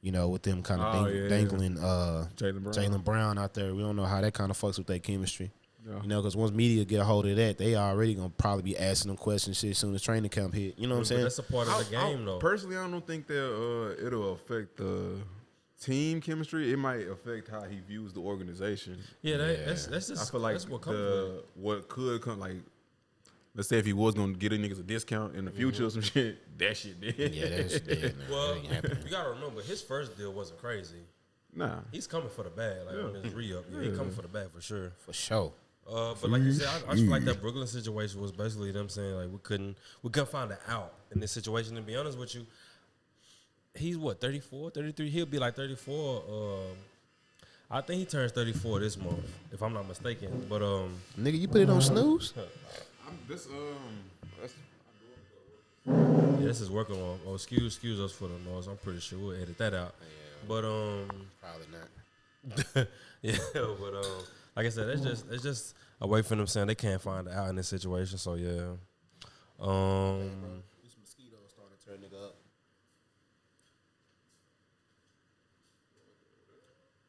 [0.01, 1.27] you know, with them kind of Oh, dang, yeah.
[1.29, 3.01] dangling uh, Jaylen Brown.
[3.01, 3.75] Brown out there.
[3.75, 5.51] We don't know how that kind of fucks with their chemistry.
[5.87, 6.01] Yeah.
[6.01, 8.75] You know, because once media get a hold of that, they already gonna probably be
[8.75, 10.79] asking them questions shit as soon as training camp hit.
[10.79, 11.21] You know what I'm saying?
[11.21, 12.39] that's a part of the I- I- game, though.
[12.39, 13.45] Personally, I don't think that
[14.01, 15.17] uh, it'll affect the
[15.85, 16.71] team chemistry.
[16.71, 18.97] It might affect how he views the organization.
[19.21, 21.45] Yeah, that, that's that's just I feel like that's what comes the it.
[21.55, 22.57] what could come like.
[23.53, 25.89] Let's say if he was gonna get a niggas a discount in the future or
[25.89, 27.17] some shit, that shit did.
[27.17, 27.33] Mm-hmm.
[27.33, 28.15] yeah, that's dead.
[28.17, 28.35] Now.
[28.35, 31.03] Well, That you gotta remember his first deal wasn't crazy.
[31.53, 31.79] Nah.
[31.91, 33.63] He's coming for the bag, like on his re up.
[33.71, 34.91] Yeah, he coming for the bag for sure.
[34.97, 35.53] for sure.
[35.89, 38.89] Uh, but like you said, I, I feel like that Brooklyn situation was basically them
[38.89, 41.75] saying like we couldn't we couldn't find an out in this situation.
[41.75, 42.45] To be honest with you,
[43.75, 45.09] he's what 34, 33?
[45.09, 46.23] He'll be like thirty four.
[46.29, 46.77] Um,
[47.69, 50.45] I think he turns thirty four this month, if I'm not mistaken.
[50.49, 52.33] But um, Nigga, you put it on snooze?
[53.07, 53.75] I'm, this um.
[54.39, 54.53] That's,
[55.87, 57.19] yeah, this is working on.
[57.27, 58.67] Oh, excuse excuse us for the noise.
[58.67, 59.95] I'm pretty sure we'll edit that out.
[60.47, 61.07] But um,
[61.41, 62.87] Probably not.
[63.21, 64.23] yeah, but um,
[64.55, 67.27] like I said, it's just it's just a way for them saying they can't find
[67.27, 68.17] out in this situation.
[68.17, 68.73] So yeah,
[69.59, 70.29] um,
[70.83, 72.35] These mosquitoes starting to turn nigga up.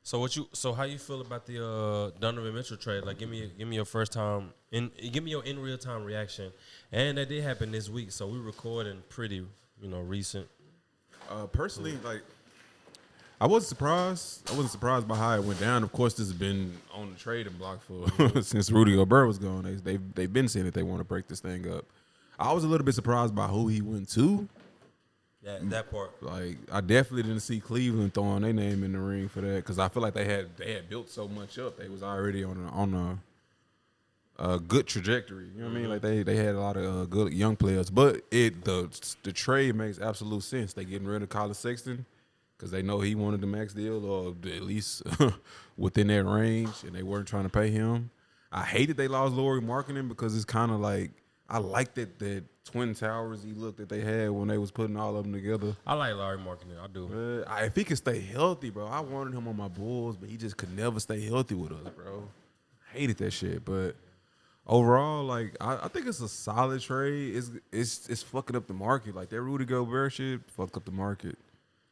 [0.07, 3.03] So what you so how you feel about the uh Donovan Mitchell trade?
[3.03, 6.05] Like, give me give me your first time in give me your in real time
[6.05, 6.53] reaction.
[6.93, 9.45] And that did happen this week, so we're recording pretty
[9.83, 10.47] you know recent.
[11.29, 12.23] uh, personally, like,
[13.41, 14.49] I wasn't surprised.
[14.49, 15.83] I wasn't surprised by how it went down.
[15.83, 19.65] Of course, this has been on the trading block for since Rudy Gobert was gone.
[19.65, 21.85] They they they've been saying that they want to break this thing up.
[22.39, 24.49] I was a little bit surprised by who he went to.
[25.47, 26.21] Yeah, that part.
[26.23, 29.79] Like I definitely didn't see Cleveland throwing their name in the ring for that because
[29.79, 31.79] I feel like they had they had built so much up.
[31.79, 33.21] They was already on a, on
[34.39, 35.47] a, a good trajectory.
[35.55, 35.89] You know what I mean?
[35.89, 38.91] Like they they had a lot of uh, good young players, but it the
[39.23, 40.73] the trade makes absolute sense.
[40.73, 42.07] They getting rid of Collin Sexton
[42.59, 45.05] because they know he wanted the max deal or at least
[45.77, 48.11] within that range, and they weren't trying to pay him.
[48.51, 51.13] I hated they lost Lauri Markkanen because it's kind of like
[51.49, 54.97] I like that that Twin Towers he look that they had when they was putting
[54.97, 55.77] all of them together.
[55.87, 56.83] I like Lauri Markkanen.
[56.83, 57.45] I do.
[57.47, 60.29] Uh, I, if he could stay healthy, bro, I wanted him on my Bulls, but
[60.29, 62.29] he just could never stay healthy with us, bro.
[62.93, 63.95] Hated that shit, but
[64.67, 67.37] overall, like I, I think it's a solid trade.
[67.37, 69.15] It's it's it's fucking up the market.
[69.15, 71.39] Like that Rudy Gobert shit fucked up the market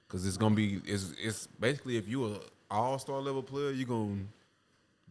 [0.08, 2.38] because it's gonna be it's it's basically if you a
[2.70, 4.24] all star level player, you gonna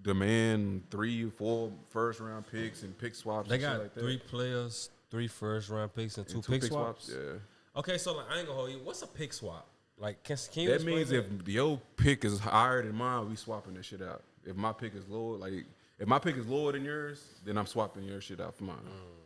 [0.03, 3.49] demand three, four first round picks and pick swaps.
[3.49, 4.01] They got like that.
[4.01, 7.11] three players, three first round picks, and two, And pick, swaps.
[7.13, 7.39] Yeah.
[7.75, 8.79] Okay, so like I ain't gonna hold you.
[8.83, 9.67] What's a pick swap?
[9.97, 13.75] Like, can, can you That means if your pick is higher than mine, we swapping
[13.75, 14.23] that shit out.
[14.45, 15.53] If my pick is lower, like
[15.99, 18.77] if my pick is lower than yours, then I'm swapping your shit out for mine.
[18.77, 19.22] Mm.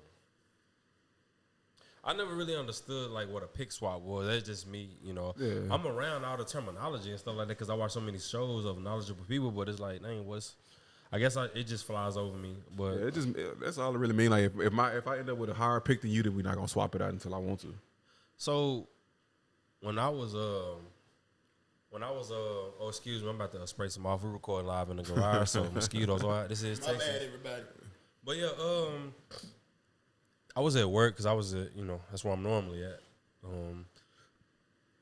[2.07, 4.27] I never really understood like what a pick swap was.
[4.27, 5.35] That's just me, you know.
[5.37, 5.59] Yeah.
[5.69, 8.63] I'm around all the terminology and stuff like that because I watch so many shows
[8.65, 9.51] of knowledgeable people.
[9.51, 10.55] But it's like, dang, what's?
[11.11, 12.55] I guess I, it just flies over me.
[12.75, 13.27] But Yeah, it just
[13.61, 14.31] that's all it really mean.
[14.31, 16.33] Like if, if my if I end up with a higher pick than you, then
[16.35, 17.73] we're not gonna swap it out until I want to.
[18.37, 18.87] so
[19.81, 20.79] when I was um
[21.89, 24.23] when I was uh oh excuse me, I'm about to spray some off.
[24.23, 26.23] We record live in the garage, so mosquitoes.
[26.23, 27.07] All right, this is My Texas.
[27.09, 27.63] bad, everybody.
[28.23, 29.13] But yeah, um,
[30.57, 32.99] I was at work because I was at you know that's where I'm normally at.
[33.45, 33.85] Um,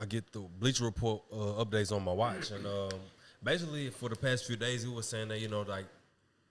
[0.01, 2.99] I get the Bleacher Report uh, updates on my watch, and um,
[3.41, 5.85] basically for the past few days, he was saying that you know like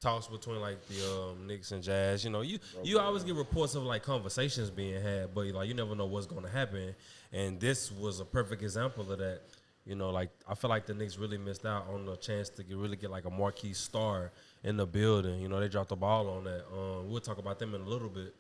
[0.01, 2.25] talks between like the um, Knicks and Jazz.
[2.25, 5.75] You know, you you always get reports of like conversations being had, but like you
[5.75, 6.95] never know what's going to happen.
[7.31, 9.43] And this was a perfect example of that.
[9.85, 12.63] You know, like I feel like the Knicks really missed out on the chance to
[12.63, 14.33] get, really get like a marquee star
[14.63, 15.43] in the building.
[15.43, 16.65] You know, they dropped the ball on that.
[16.73, 18.35] Um, we'll talk about them in a little bit.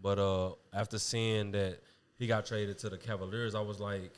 [0.00, 1.78] But uh, after seeing that
[2.18, 4.12] he got traded to the Cavaliers, I was like,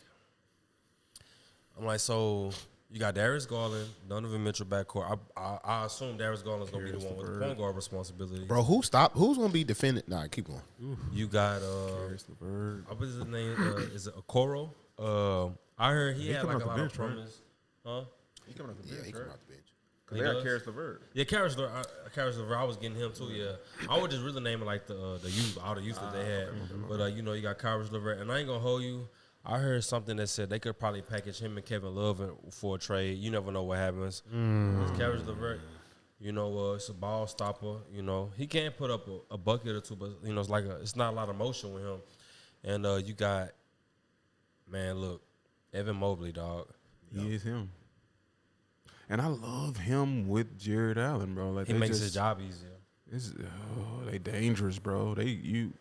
[1.79, 2.51] I'm like, so
[2.91, 5.18] you got Darius Garland, Donovan Mitchell backcourt.
[5.37, 8.45] I, I, I assume Darius Garland's gonna be the one with the point guard responsibility.
[8.45, 9.12] Bro, who stop?
[9.14, 10.09] Who's gonna be defended?
[10.09, 10.97] Nah, keep going.
[11.12, 12.89] You got uh, Darius LeVert.
[12.89, 13.55] what was his name?
[13.59, 14.70] Uh, is it Okoro?
[14.99, 15.49] Uh,
[15.79, 17.07] I heard he, He had come like a off the lot of bench, right?
[17.14, 17.39] promise.
[17.85, 18.01] Huh?
[18.47, 19.22] He coming off the Yeah, bench, he right?
[19.22, 19.66] come out the bench.
[20.07, 20.43] Cause He they got does?
[20.45, 21.03] Caris LeVert.
[21.15, 21.73] Yeah, Caris LeVert.
[21.75, 22.57] I- Caris LeVert.
[22.57, 23.25] I was getting him too.
[23.25, 23.53] Yeah,
[23.91, 26.13] I would just really name it like the uh, the youth, all the youth that
[26.13, 26.49] they had.
[26.89, 29.09] But uh, you know, you got Caris LeVert, and I ain't gonna hold you.
[29.45, 32.79] I heard something that said they could probably package him and Kevin Love for a
[32.79, 33.19] trade.
[33.19, 34.23] You never know what happens.
[34.33, 35.61] It's Caris LeVert.
[36.19, 37.77] You know, uh, it's a ball stopper.
[37.93, 40.49] You know, he can't put up a, a bucket or two, but you know, it's
[40.51, 41.99] like a, it's not a lot of motion with him.
[42.65, 43.51] And uh, you got,
[44.71, 45.23] man, look,
[45.75, 46.69] Evan Mobley, dog.
[47.15, 47.71] He is him.
[49.09, 51.51] And I love him with Jarrett Allen, bro.
[51.53, 52.71] Like He they makes just, his job easier.
[53.13, 55.15] It's, oh, they dangerous, bro.
[55.15, 55.73] They you,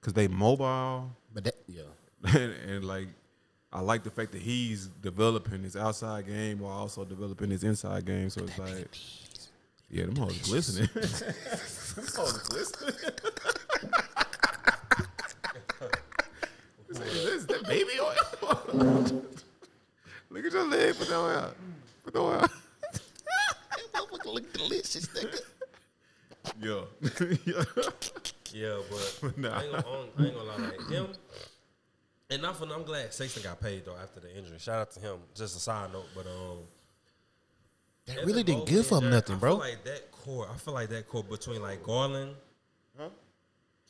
[0.00, 1.82] cause they mobile, But that, yeah,
[2.24, 3.08] and, and like
[3.72, 8.04] I like the fact that he's developing his outside game while also developing his inside
[8.06, 8.28] game.
[8.30, 8.88] So it's like,
[9.90, 10.88] yeah, them hoes glistening.
[10.94, 12.94] them hoes glistening.
[16.88, 19.22] is, that- is that baby oil?
[20.30, 21.56] Look at your leg, put that one out.
[22.04, 22.50] Put that one out.
[23.94, 25.40] Motherfucker look delicious, nigga.
[26.60, 26.82] Yeah.
[27.46, 27.64] yeah.
[28.52, 29.58] Yeah, but Nah.
[29.58, 29.84] I, ain't gonna,
[30.18, 31.06] I ain't gonna lie, like him.
[32.30, 34.58] And not for I'm glad Sexton got paid though after the injury.
[34.58, 35.16] Shout out to him.
[35.34, 36.58] Just a side note, but um,
[38.06, 39.50] That really didn't give and up nothing, I bro.
[39.52, 40.48] feel like that core.
[40.52, 42.34] I feel like that core between like Garland.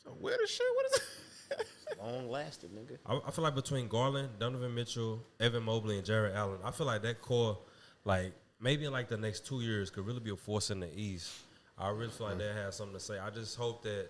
[0.03, 0.65] So where the shit?
[0.75, 1.67] What is it?
[2.03, 2.97] Long lasting, nigga.
[3.07, 6.59] I, I feel like between Garland, Donovan Mitchell, Evan Mobley, and Jarrett Allen.
[6.63, 7.57] I feel like that core,
[8.03, 10.89] like maybe in like the next two years, could really be a force in the
[10.95, 11.31] East.
[11.77, 13.19] I really feel like that has something to say.
[13.19, 14.07] I just hope that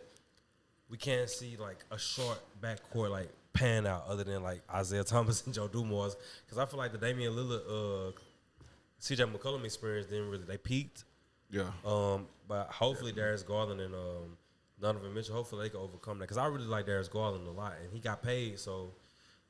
[0.89, 5.45] we can't see like a short backcourt like pan out other than like Isaiah Thomas
[5.45, 6.15] and Joe Dumars
[6.45, 8.11] because I feel like the Damian Lillard, uh,
[9.01, 11.05] CJ McCollum experience didn't really they peaked.
[11.49, 11.71] Yeah.
[11.85, 14.37] Um, but hopefully Darius Garland and um,
[14.79, 17.73] Donovan Mitchell, hopefully they can overcome that because I really like Darius Garland a lot
[17.81, 18.59] and he got paid.
[18.59, 18.91] So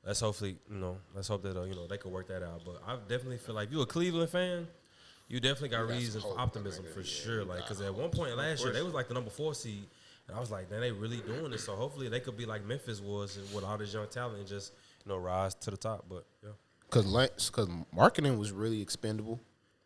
[0.05, 2.61] let's hopefully you know let's hope that uh, you know they could work that out.
[2.65, 4.67] But I definitely feel like if you a Cleveland fan,
[5.27, 7.43] you definitely got reason for optimism for sure.
[7.43, 9.85] Like because at one point last year they was like the number four seed.
[10.27, 11.65] And I was like, man, they really doing this.
[11.65, 14.73] So hopefully they could be like Memphis was with all this young talent and just,
[15.05, 16.05] you know, rise to the top.
[16.09, 16.49] But yeah.
[16.89, 19.39] because because Markkanen was really expendable,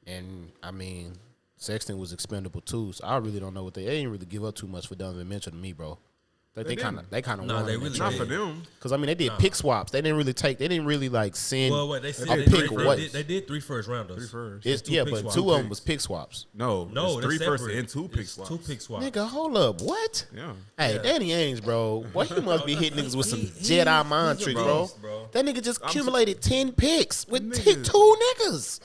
[0.08, 1.14] and I mean
[1.58, 2.94] Sexton was expendable too.
[2.94, 4.96] So I really don't know what they, they didn't really give up too much for
[4.96, 6.00] Donovan Mitchell to me, bro.
[6.64, 8.64] They, they kind of they kind of Nah, they really Not for them.
[8.76, 9.92] because I mean they did pick swaps.
[9.92, 10.58] They didn't really take.
[10.58, 11.74] They didn't really like send.
[11.74, 12.98] Well, what they said a they, pick did, what?
[12.98, 14.18] they, did, they did three first rounders.
[14.18, 14.66] Three first.
[14.66, 15.36] It's, two yeah, but swaps.
[15.36, 16.46] two Two of them was pick swaps.
[16.54, 18.50] No, No, it's three they're first and two pick It's swaps.
[18.50, 19.06] Two pick swaps.
[19.06, 20.26] Nigga, hold up, what?
[20.36, 20.54] Yeah.
[20.78, 22.06] Hey, Danny Ainge, bro.
[22.14, 24.82] Boy, he must be hitting niggas with some He- he- Jedi mind he's tricks, bro.
[24.82, 25.28] beast, bro.
[25.32, 27.64] That nigga just I'm accumulated ten picks with Nigga.
[27.64, 28.80] t- two niggas.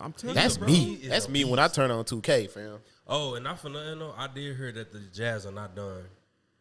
[0.00, 1.00] I'm telling That's you, me.
[1.04, 2.78] That's me when I turn on 2K, fam.
[3.06, 6.02] Oh, and not for nothing though, I did hear that the Jazz are not done.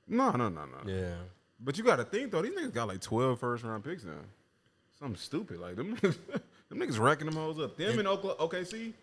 [0.08, 0.92] No, no, no, no.
[0.92, 1.16] Yeah.
[1.60, 4.12] But you got to think though, these niggas got like 12 first round picks now.
[5.00, 5.96] Something stupid like them.
[6.02, 6.18] niggas-
[6.70, 7.78] them niggas racking them hoes up.
[7.78, 8.94] Them in Oklahoma, OKC,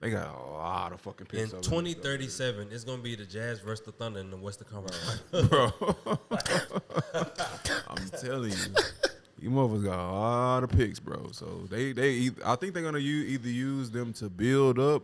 [0.00, 1.52] they got a lot of fucking picks.
[1.52, 5.22] over 2037, it's gonna be the Jazz versus the Thunder in the Western Conference.
[5.48, 5.70] bro.
[7.88, 8.56] I'm telling you,
[9.38, 11.28] you motherfuckers got a lot of picks, bro.
[11.32, 15.02] So they they I think they're gonna use, either use them to build up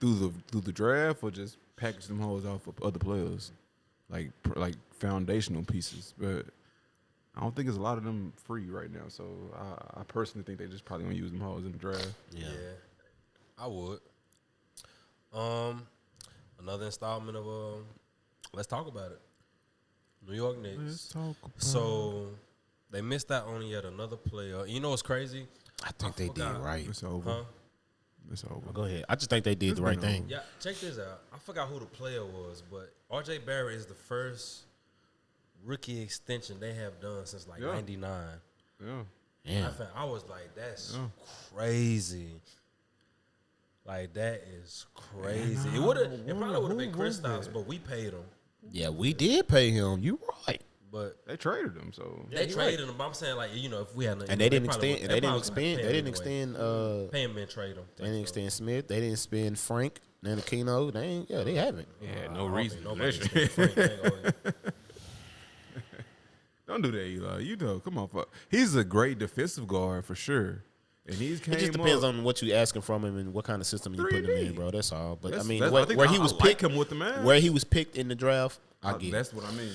[0.00, 3.50] through the through the draft or just package them hoes off of other players,
[4.10, 6.14] like pr- like foundational pieces.
[6.18, 6.46] But
[7.36, 9.08] I don't think there's a lot of them free right now.
[9.08, 9.24] So
[9.56, 12.12] I, I personally think they just probably gonna use them hoes in the draft.
[12.36, 12.46] yeah.
[13.60, 13.98] I would.
[15.32, 15.86] Um,
[16.60, 17.84] another installment of um,
[18.52, 19.20] let's talk about it.
[20.26, 21.08] New York Knicks.
[21.08, 21.36] talk.
[21.58, 22.28] So
[22.90, 24.66] they missed out on yet another player.
[24.66, 25.46] You know what's crazy?
[25.84, 26.86] I think they did right.
[26.88, 27.30] It's over.
[27.30, 27.42] Huh?
[28.30, 28.72] It's over.
[28.72, 29.04] Go ahead.
[29.08, 30.24] I just think they did the right been thing.
[30.28, 31.22] Yeah, check this out.
[31.32, 34.62] I forgot who the player was, but RJ Barrett is the first
[35.64, 37.72] rookie extension they have done since like Yeah.
[37.72, 38.40] '99.
[39.44, 39.68] Yeah.
[39.68, 41.06] I, found, I was like, that's Yeah.
[41.54, 42.40] crazy.
[43.86, 45.68] Like that is crazy.
[45.74, 46.12] It would have.
[46.12, 48.24] It probably would have been who was Kristaps, but we paid him.
[48.70, 50.00] Yeah, we did pay him.
[50.02, 50.60] You right.
[50.90, 52.94] But They traded them, so they you traded him.
[52.96, 55.00] But I'm saying like you know if we had And they didn't extend.
[55.00, 55.78] They didn't probably expand.
[55.80, 56.56] They didn't extend.
[56.56, 57.84] Uh, Pay him and trade him.
[57.96, 58.88] they didn't extend Smith.
[58.88, 60.00] They didn't spend Frank.
[60.24, 60.92] Ntilikina.
[60.92, 61.30] They ain't.
[61.30, 61.88] Yeah, they haven't.
[62.00, 62.78] yeah, I no don't reason.
[62.82, 63.12] think nobody
[63.48, 63.78] Frank.
[63.78, 64.64] I ain't
[66.66, 67.38] Don't do that, Eli.
[67.40, 68.28] You know, come on, fuck.
[68.50, 70.62] He's a great defensive guard for sure,
[71.06, 73.44] and he's came It just depends up, on what you asking from him and what
[73.46, 74.70] kind of system you putting him in, bro.
[74.70, 75.16] That's all.
[75.20, 76.76] But That's- I mean, that's- where, I where I- he was I like picked, him
[76.76, 77.24] with the Mavs.
[77.24, 79.12] where he was picked in the draft, I I- get.
[79.12, 79.72] that's what I mean.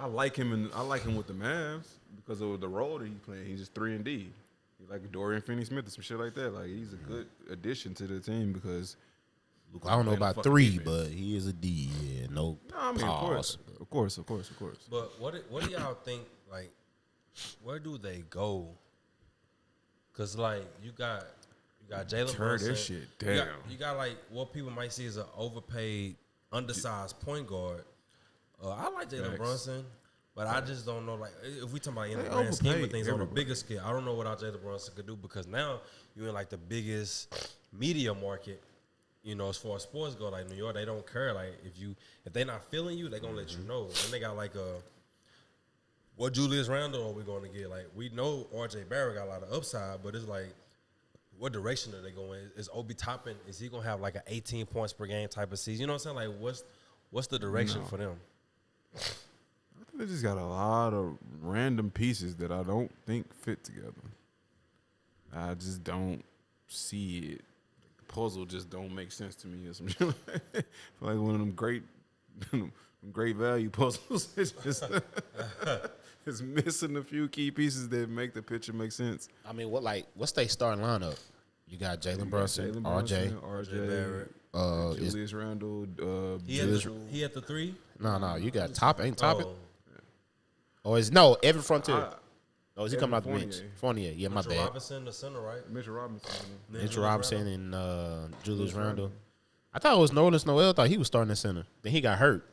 [0.00, 1.86] I like him and I like him with the Mavs
[2.16, 3.46] because of the role that he's playing.
[3.46, 4.30] He's just three and D.
[4.78, 6.54] He's like Dorian Finney-Smith or some shit like that.
[6.54, 8.96] Like he's a good addition to the team because
[9.86, 10.84] I don't know about three, defense.
[10.88, 11.90] but he is a D.
[12.02, 12.58] Yeah, no.
[12.70, 13.80] no, I mean, of course, pause.
[13.80, 14.78] of course, of course, of course.
[14.90, 16.22] But what do- what do y'all think?
[16.50, 16.70] Like,
[17.62, 18.68] where do they go?
[20.14, 21.24] Cause like you got
[21.82, 22.68] you got Jalen Tear Brunson.
[22.68, 26.16] this shit You got, you got like what people might see as an overpaid,
[26.52, 27.84] undersized point guard.
[28.62, 29.84] Uh, I like Jalen Brunson,
[30.34, 31.14] but I just don't know.
[31.14, 33.42] Like if we talk about in the grand scheme of things on a everybody.
[33.42, 35.80] bigger scale, I don't know what our Jalen Brunson could do because now
[36.14, 38.62] you're in like the biggest media market.
[39.22, 41.32] You know, as far as sports go, like New York, they don't care.
[41.34, 41.94] Like if you
[42.24, 43.62] if they not feeling you, they're gonna let Mm-hmm.
[43.62, 43.84] you know.
[43.84, 44.76] And they got like a
[46.16, 47.70] what Julius Randle are we going to get?
[47.70, 50.52] Like we know RJ Barrett got a lot of upside, but it's like
[51.38, 52.40] what direction are they going?
[52.56, 53.36] Is Obi Toppin?
[53.48, 55.82] Is he gonna have like an 18 points per game type of season?
[55.82, 56.30] You know what I'm saying?
[56.30, 56.64] Like what's
[57.10, 57.86] what's the direction No.
[57.86, 58.16] for them?
[58.96, 63.62] I think they just got a lot of random pieces that I don't think fit
[63.64, 63.92] together.
[65.34, 66.24] I just don't
[66.68, 67.44] see it.
[67.98, 70.00] The puzzle just don't make sense to me or some shit.
[70.00, 70.66] like
[71.00, 71.82] like one of them great,
[73.12, 74.28] great value puzzles.
[74.36, 74.84] It's just
[76.26, 79.28] it's missing a few key pieces that make the picture make sense.
[79.48, 81.18] I mean, what like what's they starting lineup?
[81.68, 83.40] You got Jalen Brunson, Jalen RJ.
[83.40, 84.34] RJ, Barrett.
[84.52, 87.74] Uh, is, Julius Randle, uh, He had, the, he had the three.
[88.00, 89.46] no, no, you got top ain't top it.
[89.46, 89.54] Oh,
[90.82, 91.94] Or is no Evan Fournier?
[91.94, 92.14] I-
[92.76, 93.48] oh, is he coming out the Fournier.
[93.48, 93.62] bench?
[93.76, 94.64] Fournier, yeah, my Mitchell bad.
[94.64, 95.68] Robinson, the center, right?
[95.70, 96.46] Mitchell Robinson.
[96.68, 99.12] Mitchell Robinson and uh, Julius Randle.
[99.72, 100.72] I thought it was Nerlens Noel.
[100.72, 101.64] Thought he was starting the center.
[101.82, 102.44] Then he got hurt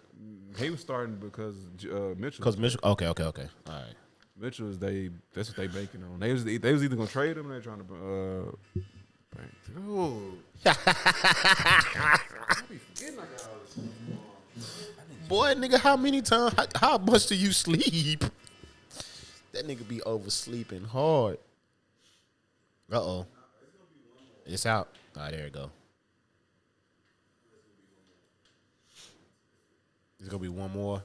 [0.60, 2.38] He was starting because uh, Mitchell.
[2.38, 2.80] because Mitchell.
[2.84, 3.48] Okay, okay, okay.
[3.68, 3.86] All right.
[4.40, 5.10] Mitchell is they.
[5.34, 6.20] That's what they banking on.
[6.20, 7.52] They was they was either gonna trade him.
[7.52, 7.94] or They trying to.
[8.76, 8.82] Uh,
[9.36, 9.52] bank.
[9.78, 10.34] Oh,
[15.28, 16.54] Boy, nigga, how many times?
[16.56, 18.24] How, how much do you sleep?
[19.52, 21.38] That nigga be oversleeping hard.
[22.92, 23.26] Uh oh.
[24.46, 24.90] It's out.
[25.16, 25.70] All right, there you go.
[30.18, 31.04] There's gonna be one more.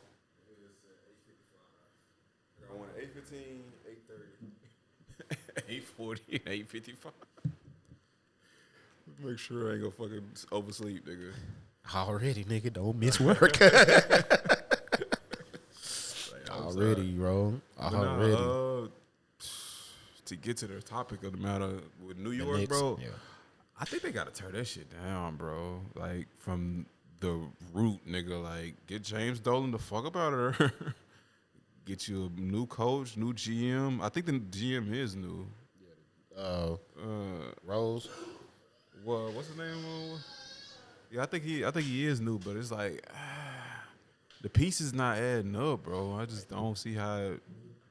[2.71, 7.13] I want 815, 830, 840, 855.
[9.25, 11.33] Make sure I ain't gonna fucking oversleep, nigga.
[11.95, 13.57] Already, nigga, don't miss work.
[16.51, 17.61] Already, bro.
[17.77, 18.35] But nah, Already.
[18.35, 18.89] uh,
[20.27, 21.71] to get to the topic of the matter
[22.07, 22.99] with New York, Knicks, bro.
[23.01, 23.09] yeah.
[23.81, 25.81] I think they got to tear that shit down, bro.
[25.95, 26.87] Like from
[27.21, 27.41] the
[27.73, 28.43] root, nigga.
[28.43, 30.73] Like get James Dolan the fuck up out of there.
[31.87, 34.01] get you a new coach, new GM.
[34.03, 35.47] I think the GM is new.
[36.37, 38.09] Uh, Uh, Rose.
[39.05, 39.85] What what's his name?
[39.85, 40.19] Uh,
[41.11, 43.05] Yeah, I think he I think he is new, but it's like
[44.43, 46.15] the pieces not adding up, bro.
[46.19, 47.33] I just don't see how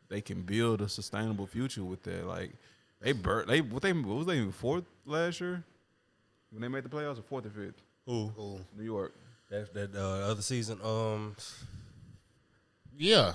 [0.09, 2.26] they can build a sustainable future with that.
[2.28, 2.51] Like
[3.01, 5.64] they burnt they what they what was they fourth last year
[6.51, 7.82] when they made the playoffs or fourth or fifth?
[8.05, 8.59] Who?
[8.78, 9.14] New York.
[9.49, 11.36] That, that uh, other season, um,
[12.97, 13.34] Yeah.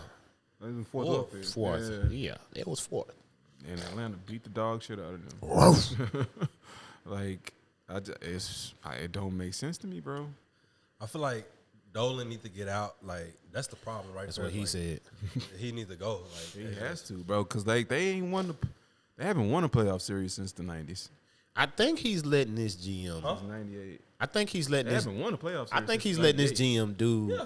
[0.61, 1.09] Fourth, Fourth.
[1.09, 1.53] or fifth.
[1.55, 1.91] Fourth.
[2.11, 2.31] Yeah.
[2.55, 2.61] Yeah.
[2.61, 3.13] It was fourth.
[3.69, 6.27] And Atlanta beat the dog shit out of them.
[7.05, 7.53] like
[7.89, 10.27] I just, it's I, it don't make sense to me, bro.
[11.01, 11.47] I feel like
[11.93, 12.97] Dolan need to get out.
[13.03, 14.25] Like that's the problem, right?
[14.27, 14.47] That's there.
[14.47, 15.01] what he Like, said.
[15.59, 16.21] He need to go.
[16.55, 18.57] Like, He has to, bro, because they they ain't won the
[19.17, 21.09] they haven't won a playoff series since the nineties.
[21.55, 23.23] I think he's letting this GM.
[23.23, 23.37] Huh?
[23.49, 24.01] Ninety eight.
[24.21, 25.05] I think he's letting They this.
[25.05, 25.73] haven't won a playoff series.
[25.73, 27.39] I think he's letting this GM do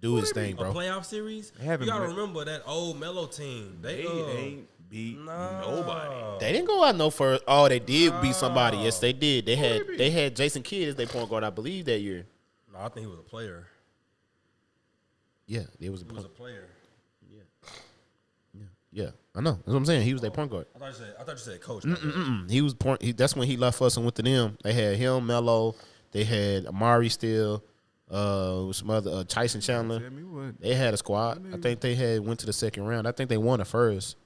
[0.00, 0.72] do his thing, a bro.
[0.72, 1.52] playoff series.
[1.60, 3.78] You gotta been- remember that old Melo team.
[3.82, 5.60] They, They uh, ain't beat nah.
[5.60, 6.38] nobody.
[6.40, 7.42] They didn't go out no first.
[7.46, 8.78] Oh, they did beat somebody.
[8.78, 9.46] Yes, they did.
[9.46, 12.26] They had they they had Jason Kidd as their point guard, I believe, that year.
[12.72, 13.66] No, I think he was a player.
[15.46, 16.68] Yeah, it was a He was a player.
[17.32, 18.62] Yeah,
[18.92, 19.52] yeah, I know.
[19.52, 20.02] That's what I'm saying.
[20.02, 20.66] He was their point guard.
[20.74, 21.14] I thought you said.
[21.18, 21.84] I thought you said coach.
[21.84, 22.50] my bad.
[22.50, 23.02] He was point.
[23.02, 24.58] He, that's when he left us and went to them.
[24.62, 25.74] They had him, Melo.
[26.12, 27.64] They had Amar'e still.
[28.10, 30.00] Uh, some other uh, Tyson Chandler.
[30.00, 30.52] Tell.
[30.60, 31.44] They had a squad.
[31.52, 33.06] I think they had went to the second round.
[33.06, 34.16] I think they won the first.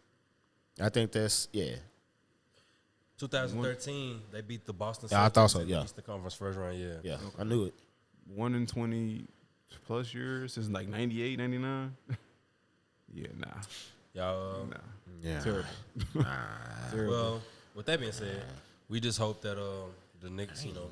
[0.83, 1.77] I think that's yeah.
[3.19, 5.09] 2013, they beat the Boston.
[5.13, 5.79] Yeah, I thought so, yeah.
[5.79, 6.77] the Eastern Conference first round.
[6.77, 6.95] Yeah.
[7.03, 7.75] Yeah, I knew it.
[8.27, 9.27] One in twenty
[9.87, 11.97] plus years since like 98, 99?
[13.15, 13.47] yeah, nah,
[14.15, 14.67] Y'all.
[14.67, 14.77] nah.
[15.23, 15.41] Yeah.
[15.41, 15.69] Terrible.
[16.91, 17.13] Terrible.
[17.13, 17.43] Well,
[17.75, 18.43] with that being said,
[18.89, 19.87] we just hope that uh,
[20.21, 20.91] the Knicks, you know,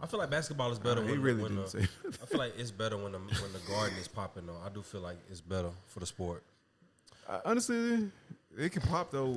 [0.00, 1.00] I feel like basketball is better.
[1.00, 1.88] Nah, when, he really when didn't the, say
[2.22, 4.46] I feel like it's better when the when the garden is popping.
[4.46, 6.42] Though I do feel like it's better for the sport.
[7.28, 8.10] Uh, honestly,
[8.58, 9.36] it can pop though,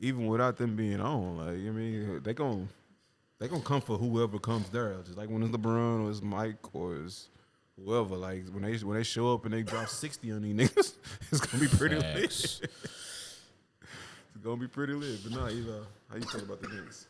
[0.00, 1.38] even without them being on.
[1.38, 2.68] Like I mean, they gon'
[3.38, 4.94] they gonna come for whoever comes there.
[5.04, 7.28] Just like when it's LeBron or it's Mike or it's
[7.76, 8.16] whoever.
[8.16, 10.94] Like when they when they show up and they drop sixty on these niggas,
[11.30, 12.60] it's gonna be pretty lit.
[14.34, 15.20] It's gonna be pretty lit.
[15.22, 17.06] But nah, Eva, how you feel about the Knicks?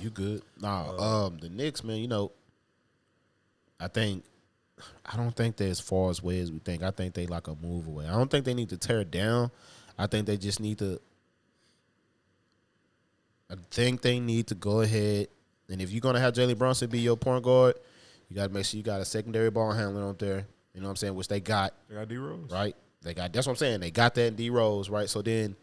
[0.00, 0.42] You good?
[0.58, 0.96] Nah,
[1.26, 1.98] um, the Knicks, man.
[1.98, 2.32] You know,
[3.78, 4.24] I think
[5.04, 6.82] I don't think they're as far as way as we think.
[6.82, 8.06] I think they like a move away.
[8.06, 9.50] I don't think they need to tear it down.
[9.98, 11.00] I think they just need to.
[13.50, 15.28] I think they need to go ahead
[15.72, 17.76] and if you're gonna have Jalen Brunson be your point guard,
[18.28, 20.46] you got to make sure you got a secondary ball handler on there.
[20.74, 21.14] You know what I'm saying?
[21.14, 22.50] Which they got They got D Rose.
[22.50, 22.76] right?
[23.00, 23.80] They got that's what I'm saying.
[23.80, 25.08] They got that D Rose, right?
[25.08, 25.56] So then,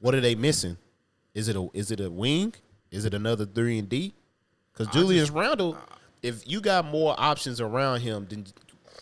[0.00, 0.76] what are they missing?
[1.34, 2.54] Is it a is it a wing?
[2.90, 4.14] Is it another three and D?
[4.72, 5.76] Because Julius Randle,
[6.22, 8.46] if you got more options around him, than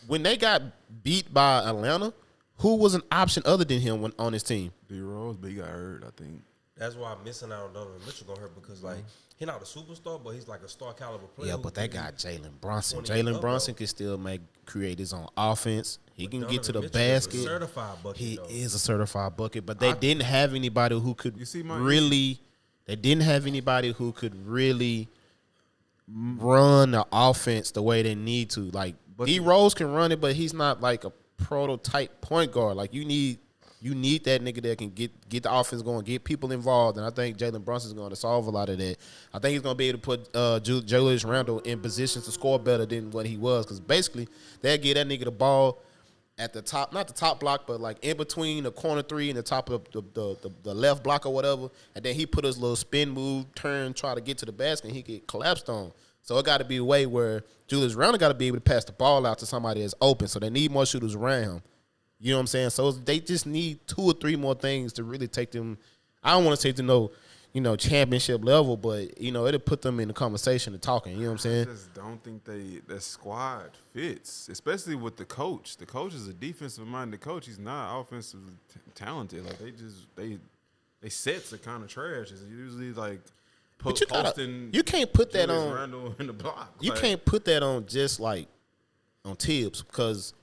[0.07, 0.61] when they got
[1.03, 2.13] beat by Atlanta,
[2.57, 4.71] who was an option other than him when, on his team?
[4.87, 6.03] D Rose, but he got hurt.
[6.05, 6.41] I think.
[6.77, 8.97] That's why I'm missing out on Donovan Mitchell gonna hurt because like
[9.35, 11.51] he's not a superstar, but he's like a star caliber player.
[11.51, 13.01] Yeah, but they can- got Jalen Brunson.
[13.03, 15.99] Jalen Brunson can still make create his own offense.
[16.13, 17.43] He can get to the Donovan Mitchell is a basket.
[17.43, 18.17] certified bucket.
[18.17, 18.45] He though.
[18.49, 22.41] is a certified bucket, but they didn't have anybody who could You see my- really.
[22.85, 25.07] They didn't have anybody who could really
[26.13, 28.61] run the offense the way they need to.
[28.71, 32.77] Like But- D Rose can run it, but he's not like a prototype point guard.
[32.77, 33.39] Like you need.
[33.83, 37.05] You need that nigga that can get get the offense going, get people involved, and
[37.07, 38.97] I think Jalen Brunson's going to solve a lot of that.
[39.33, 42.25] I think he's going to be able to put uh, Ju- Julius Randle in positions
[42.25, 44.27] to score better than what he was, because basically
[44.61, 45.81] they'll get that nigga the ball
[46.37, 49.37] at the top, not the top block, but like in between the corner three and
[49.37, 51.69] the top of the, the, the, the left block or whatever.
[51.95, 54.87] And then he put his little spin move, turn, try to get to the basket,
[54.87, 55.91] and he get collapsed on.
[56.23, 58.61] So it got to be a way where Julius Randle got to be able to
[58.61, 60.27] pass the ball out to somebody that's open.
[60.27, 61.61] So they need more shooters around him.
[62.19, 62.69] You know what I'm saying?
[62.71, 65.77] So they just need two or three more things to really take them.
[66.23, 67.11] I don't want to say to no,
[67.53, 71.13] you know, championship level, but you know, it'll put them in the conversation and talking.
[71.13, 71.61] You know what I'm saying?
[71.67, 75.77] I just don't think they that squad fits, especially with the coach.
[75.77, 77.45] The coach is a defensive minded coach.
[77.45, 78.39] He's not offensive
[78.73, 79.45] t- talented.
[79.45, 80.37] Like they just they
[81.01, 82.31] they sets are kind of trash.
[82.31, 83.19] It's usually like
[83.79, 84.41] po- But you gotta,
[84.71, 85.73] you can't put that on.
[85.73, 86.73] Randle in the block.
[86.79, 88.47] You Like, can't put that on just like
[89.25, 90.33] on Thibs because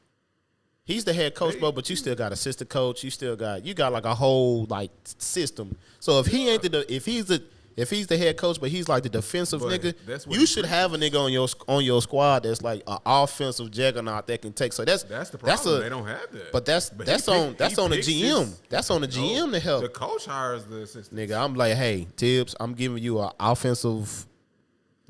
[0.89, 1.71] he's the head coach, bro.
[1.71, 3.05] But you still got assistant coach.
[3.05, 5.77] You still got you got like a whole like system.
[6.01, 7.41] So if he ain't the if he's the
[7.77, 10.47] if he's the head coach, but he's like the defensive But nigga, that's what you
[10.47, 14.43] should have a nigga on your on your squad that's like an offensive juggernaut that
[14.43, 14.73] can take.
[14.73, 15.57] So that's That's the problem.
[15.57, 16.51] That's a, they don't have that.
[16.51, 18.39] But that's But that's pick- on that's on the GM.
[18.41, 19.83] his- that's on the GM to help.
[19.83, 21.21] The coach hires the assistant.
[21.21, 24.27] Nigga, I'm like, hey, Thibs, I'm giving you an offensive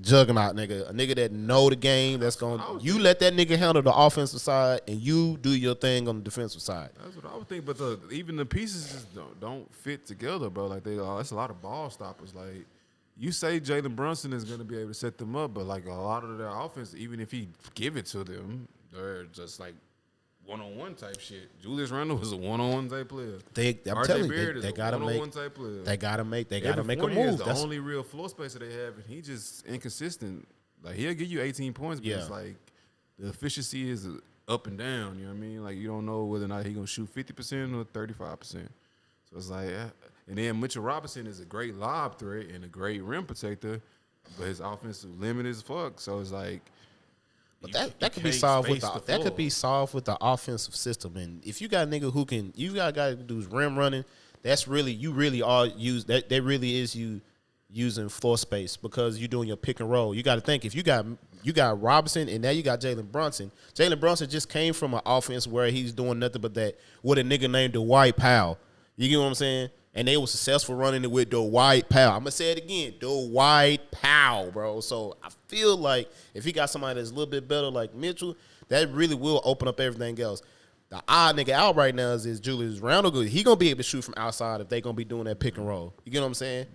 [0.01, 0.89] juggernaut, nigga.
[0.89, 2.21] A nigga that know the game.
[2.21, 5.75] That's going to you let that nigga handle the offensive side, and you do your
[5.75, 6.91] thing on the defensive side.
[7.03, 7.65] That's what I would think.
[7.65, 10.67] But the even the pieces just don't, don't fit together, bro.
[10.67, 12.35] Like they, uh, that's a lot of ball stoppers.
[12.35, 12.67] Like
[13.17, 15.87] you say, Jalen Brunson is going to be able to set them up, but like
[15.87, 19.75] a lot of their offense, even if he give it to them, they're just like
[20.49, 21.61] one on one type shit.
[21.61, 23.39] Julius Randle was a one on one type player.
[23.53, 25.83] They, I'm RJ telling you, they, they gotta make, type player.
[25.83, 27.19] they gotta make, they gotta make a move.
[27.19, 30.49] is the That's only real floor spacer they have, and he just inconsistent.
[30.83, 32.57] Like he'll give you 18 points, but it's like
[33.19, 34.09] the efficiency is
[34.49, 35.19] up and down.
[35.19, 35.65] You know what I mean?
[35.65, 38.71] Like you don't know whether or not he gonna shoot 50 percent or 35 percent.
[39.31, 39.89] So it's like, eh.
[40.29, 43.83] and then Mitchell Robinson is a great lob threat and a great rim protector,
[44.39, 46.01] but his offensive limit is fuck.
[46.01, 46.63] So it's like.
[47.61, 50.05] But you- that, that could be solved with the, the that could be solved with
[50.05, 51.17] the offensive system.
[51.17, 53.79] And if you got a nigga who can, you got a guy who does rim
[53.79, 54.05] running.
[54.43, 56.29] That's really you really are use that.
[56.29, 57.21] That really is you
[57.71, 60.15] using floor space because you're doing your pick and roll.
[60.15, 61.05] You got to think if you got
[61.43, 63.51] you got Robinson and now you got Jalen Brunson.
[63.75, 67.23] Jalen Brunson just came from an offense where he's doing nothing but that with a
[67.23, 68.59] nigga named Dwight Powell.
[68.97, 69.69] You get what I'm saying?
[69.95, 72.13] And they were successful running it with the Dwight Powell.
[72.13, 74.81] I'm gonna say it again, the Dwight Powell, bro.
[74.81, 78.37] So I feel like if he got somebody that's a little bit better like Mitchell,
[78.69, 80.43] that really will open up everything else.
[80.91, 83.11] The odd nigga out right now is, is Julius Randle.
[83.11, 83.29] Good.
[83.29, 85.57] He gonna be able to shoot from outside if they gonna be doing that pick
[85.57, 85.95] and roll.
[86.05, 86.67] You get what I'm saying?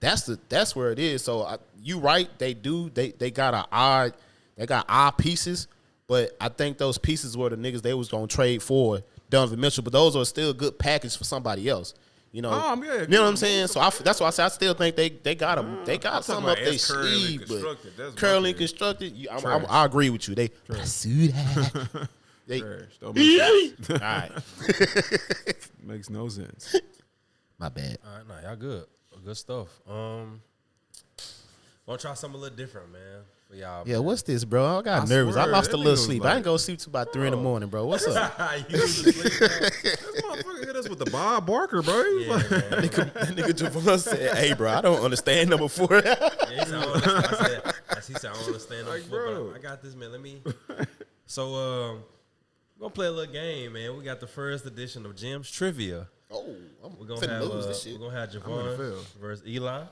[0.00, 1.24] That's the that's where it is.
[1.24, 2.90] So I, you right, they do.
[2.90, 4.14] They they got a odd
[4.56, 5.68] they got odd pieces,
[6.06, 9.00] but I think those pieces were the niggas they was gonna trade for
[9.30, 9.84] Donovan Mitchell.
[9.84, 11.94] But those are still a good package for somebody else.
[12.32, 13.68] You know, Um, yeah, you know what I'm saying.
[13.68, 15.84] So I, that's why I say I still think they they got them.
[15.84, 18.16] They got I'm some up about their sleeve, but constructed.
[18.16, 19.12] Currently constructed.
[19.12, 20.34] You, I'm, I'm, I agree with you.
[20.34, 22.08] They pursue that.
[22.46, 22.98] they, Trash.
[23.00, 23.90] Don't make sense.
[24.00, 24.30] right,
[25.82, 26.76] Makes no sense.
[27.58, 27.98] my bad.
[28.04, 28.84] All right, nah, y'all good.
[29.24, 29.68] Good stuff.
[29.88, 30.42] Um,
[31.86, 33.22] want to try something a little different, man.
[33.48, 33.86] For y'all.
[33.86, 34.78] Yeah, what's this, bro?
[34.78, 35.36] I got I nervous.
[35.36, 36.22] I lost a little nigga was sleep.
[36.22, 37.86] I like- didn't go sleep till about three in the morning, bro.
[37.86, 38.36] What's up?
[38.68, 39.04] you was.
[39.04, 39.22] This
[40.22, 42.02] motherfucker hit us with the Bob Barker, bro.
[42.02, 42.60] Yeah, like- man.
[42.82, 45.88] nigga, that nigga Javon said, "Hey, bro, I don't understand number four.
[45.92, 46.14] Yeah,
[46.50, 47.06] he said, I don't.
[47.06, 49.44] I said, as said, I don't understand Like, like, bro.
[49.50, 49.54] bro.
[49.54, 50.12] I got this, man.
[50.12, 50.42] Let me.
[51.28, 52.04] So, um,
[52.76, 53.96] we're gonna play a little game, man.
[53.96, 56.06] We got the first edition of Jim's Trivia.
[56.30, 56.54] oh,
[56.84, 57.94] I'm We're gonna have lose uh, this shit.
[57.98, 59.82] we're gonna have Javon versus Eli.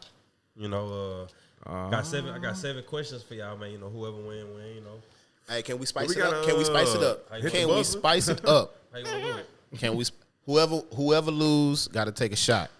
[0.54, 1.26] You know, uh,
[1.66, 2.30] got seven.
[2.34, 3.70] I got seven questions for y'all, man.
[3.72, 4.74] You know, whoever win, win.
[4.76, 5.00] You know,
[5.48, 6.32] Hey, can we spice We it up?
[6.32, 7.30] gotta, Can we spice it uh, up?
[7.42, 8.76] hit Can we spice it up?
[8.92, 9.46] how you wanna do it?
[9.78, 10.04] Can we?
[10.46, 12.70] Whoever whoever lose got to take a shot.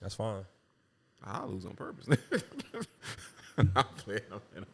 [0.00, 0.44] That's fine.
[1.24, 2.06] I'll lose on purpose.
[3.58, 3.66] I'm
[3.96, 4.20] playing.
[4.32, 4.66] I'm playing.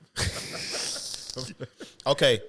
[2.06, 2.40] Okay,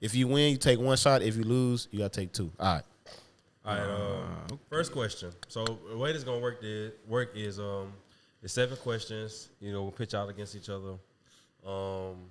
[0.00, 1.22] if you win, you take one shot.
[1.22, 2.50] If you lose, you got to take two.
[2.58, 2.82] All right.
[3.64, 3.88] All right.
[4.52, 5.30] Uh, First question.
[5.48, 7.92] So the way this gonna work is work is um,
[8.46, 9.48] it's seven questions.
[9.60, 10.92] You know, we'll pitch out against each other.
[11.66, 12.30] Um,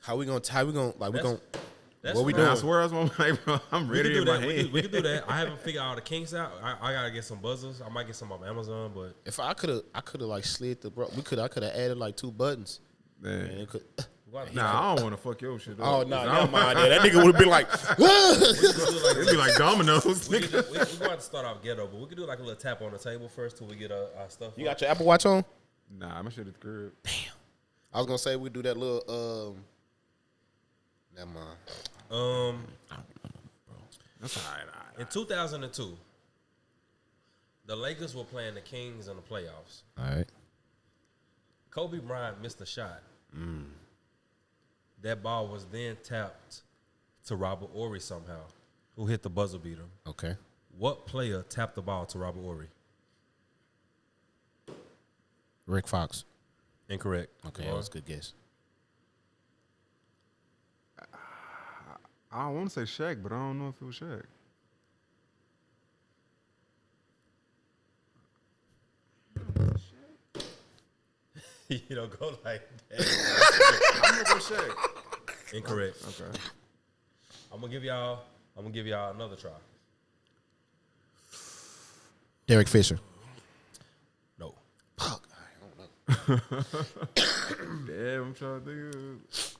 [0.00, 0.40] How we gonna?
[0.48, 0.92] How we gonna?
[0.96, 1.40] Like we That's- gonna?
[2.02, 2.42] that's What we fine.
[2.42, 4.46] I swear, I was my like, bro, I'm We ready can do in my that.
[4.46, 5.24] We can, we can do that.
[5.28, 6.52] I haven't figured out the kinks out.
[6.62, 7.82] I, I gotta get some buzzers.
[7.84, 10.44] I might get some off Amazon, but If I could have, I could have like
[10.44, 11.08] slid the bro.
[11.16, 11.40] We could.
[11.40, 12.78] I could have added like two buttons.
[13.20, 13.40] Man.
[13.40, 13.82] And it could.
[14.32, 15.86] we gotta- Nah, I don't want to fuck your shit up.
[15.86, 16.78] Oh no, I never don't- mind.
[16.80, 17.66] That, that nigga would have been like,
[17.98, 20.28] It'd be like dominoes.
[20.28, 20.50] we nigga.
[20.50, 22.80] could, we, we gonna start off ghetto, but we could do like a little tap
[22.82, 24.52] on the table first till we get our, our stuff.
[24.56, 24.72] you up.
[24.74, 25.44] got your Apple Watch on?
[25.98, 26.92] Nah, my shit at the crib.
[27.02, 27.12] Damn.
[27.92, 29.50] I was gonna say we do that little.
[29.52, 29.64] um
[31.16, 31.56] Never mind.
[32.10, 32.64] Um,
[34.20, 34.62] That's all right.
[34.62, 35.00] all right.
[35.00, 35.96] in 2002,
[37.66, 39.82] the Lakers were playing the Kings in the playoffs.
[39.98, 40.26] All right.
[41.70, 43.02] Kobe Bryant missed a shot.
[45.02, 46.62] That ball was then tapped
[47.26, 48.42] to Robert Horry somehow,
[48.96, 49.84] who hit the buzzer beater.
[50.06, 50.36] Okay.
[50.76, 52.68] What player tapped the ball to Robert Horry?
[55.66, 56.24] Rick Fox.
[56.88, 57.30] Incorrect.
[57.46, 58.32] Okay, that was a good guess.
[62.32, 64.24] I don't want to say Shaq, but I don't know if it was Shaq.
[71.88, 74.02] you don't go like that.
[74.02, 75.54] I'm gonna go Shaq.
[75.54, 75.96] Incorrect.
[76.08, 76.38] Okay.
[77.52, 78.22] I'm gonna give y'all.
[78.56, 79.50] I'm gonna give y'all another try.
[82.48, 82.98] Derek Fisher.
[84.36, 84.54] No.
[84.98, 85.28] Fuck.
[86.08, 86.64] I don't know.
[87.86, 88.94] Damn, I'm trying to think.
[89.30, 89.56] Of...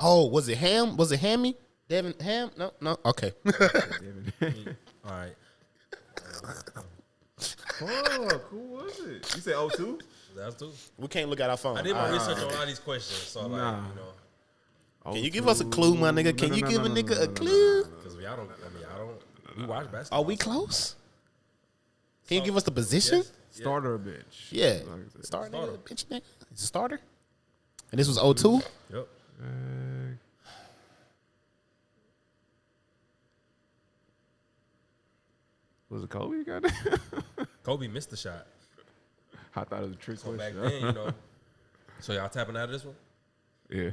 [0.00, 0.96] Oh, was it Ham?
[0.96, 1.54] Was it Hammy?
[1.88, 2.50] Darvin Ham?
[2.58, 2.98] No, no.
[3.04, 3.32] Okay.
[3.44, 3.54] Damn
[4.40, 4.76] it.
[5.04, 5.36] All right.
[7.38, 9.34] Fuck, who was it?
[9.36, 10.00] You said 02?
[10.36, 10.70] That's two.
[10.98, 11.78] We can't look at our phone.
[11.78, 13.88] I did my Uh, research on all these questions, so like Nah.
[13.88, 16.36] you know, Can you give us a clue, my nigga?
[16.36, 17.84] Can no, you no, give no, a nigga no, a no, no, clue?
[17.84, 18.50] because I don't.
[18.50, 19.56] I mean, I don't.
[19.56, 20.20] We watch basketball.
[20.20, 20.96] Are we close?
[22.28, 23.18] Can you give us the position?
[23.18, 23.32] Yes.
[23.52, 24.48] Starter or bench?
[24.50, 24.80] Yeah.
[24.86, 25.72] Like Starter, Starter.
[25.72, 26.22] nigga, bitch nigga.
[26.50, 27.00] It's a starter.
[27.90, 28.60] And this was 02?
[28.92, 29.08] Yep.
[29.40, 29.46] Uh,
[35.88, 36.44] was it Kobe?
[36.44, 36.72] Got it?
[37.62, 38.46] Kobe missed the shot.
[39.56, 40.62] I thought it was a trick So back question.
[40.82, 41.10] then, you know.
[42.00, 42.94] So y'all tapping out of this one?
[43.70, 43.90] yeah.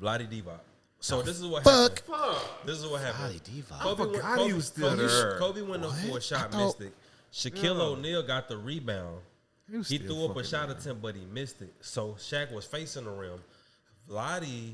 [0.00, 0.60] Vlade Divac.
[1.00, 2.06] So this is what Fuck.
[2.08, 2.38] happened.
[2.64, 3.34] This is what happened.
[3.34, 3.80] Vlade Divac.
[3.80, 5.38] Kobe, went- forgot Kobe, he was still Kobe, there.
[5.38, 6.92] Kobe went up for a shot, I thought- missed it.
[7.30, 9.18] Shaquille O'Neal got the rebound.
[9.70, 11.74] was He still threw up a fucking shot attempt, but he missed it.
[11.82, 13.38] So Shaq was facing the rim.
[14.10, 14.72] Vlade,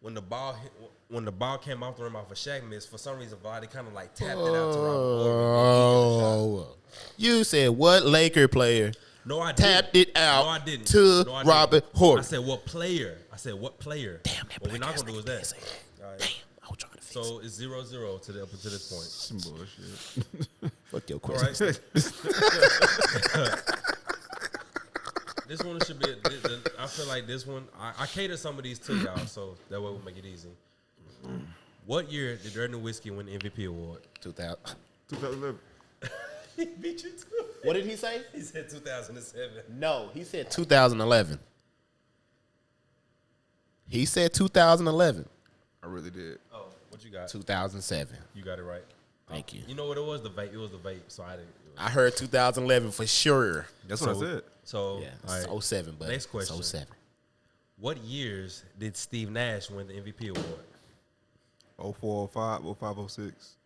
[0.00, 0.72] when the ball hit,
[1.08, 3.70] when the ball came off the rim off of Shaq missed, for some reason Vlade
[3.70, 5.34] kind of like tapped it out to Robert Horry.
[5.34, 6.76] Oh.
[7.18, 8.92] You said what Laker player
[9.26, 9.58] No, I didn't.
[9.70, 10.86] tapped it out no, I didn't.
[10.88, 11.96] to no, I Robert didn't.
[11.96, 12.18] Horry?
[12.20, 13.16] I said what player?
[13.32, 14.20] I said what player?
[14.22, 15.32] Damn, that What we're not gonna do is that.
[15.32, 15.56] didn't say
[16.04, 16.18] All right.
[16.18, 16.28] Damn,
[16.62, 17.24] I was trying to fix it.
[17.24, 19.04] So it's zero zero to the up to this point.
[19.04, 20.72] Some bullshit.
[20.90, 21.66] Fuck your question.
[21.66, 21.80] right.
[25.48, 26.06] this one should be.
[26.06, 27.64] th- th- I feel like this one.
[27.78, 30.48] I, I cater some of these to y'all, so that way we'll make it easy.
[31.86, 34.00] What year did Dirk Nowitzki win the MVP award?
[34.20, 34.56] 2000.
[35.08, 35.58] 2011.
[36.56, 37.44] He beat you too.
[37.64, 38.22] What did he say?
[38.32, 39.78] He said 2007.
[39.78, 41.38] No, he said 2011.
[43.88, 45.28] He said 2011.
[45.82, 46.38] I really did.
[46.52, 47.28] Oh, what you got?
[47.28, 48.16] 2007.
[48.34, 48.82] You got it right.
[49.28, 49.62] Thank oh, you.
[49.68, 50.22] You know what it was?
[50.22, 50.52] The vape.
[50.52, 51.00] It was the vape.
[51.08, 51.48] So I didn't.
[51.76, 53.66] I heard 2011 for sure.
[53.88, 54.42] That's what I said.
[54.64, 55.62] So Yeah, all it's right.
[55.62, 56.56] 07, but Next question.
[56.58, 56.86] It's 07.
[57.78, 61.96] What years did Steve Nash win the MVP award?
[61.98, 63.56] 04, 05, 05, 06.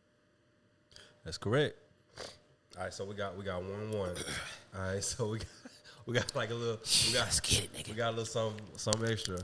[1.25, 1.77] That's correct.
[2.79, 4.11] All right, so we got we got one one.
[4.77, 5.49] All right, so we got
[6.07, 6.79] we got like a little
[7.09, 7.89] we got Let's get it, nigga.
[7.89, 9.39] we got a little some some extra.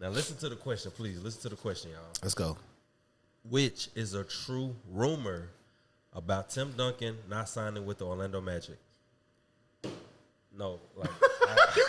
[0.00, 1.20] Now listen to the question, please.
[1.20, 2.00] Listen to the question, y'all.
[2.22, 2.56] Let's go.
[3.50, 5.48] Which is a true rumor
[6.12, 8.76] about Tim Duncan not signing with the Orlando Magic?
[10.56, 11.84] No, like I,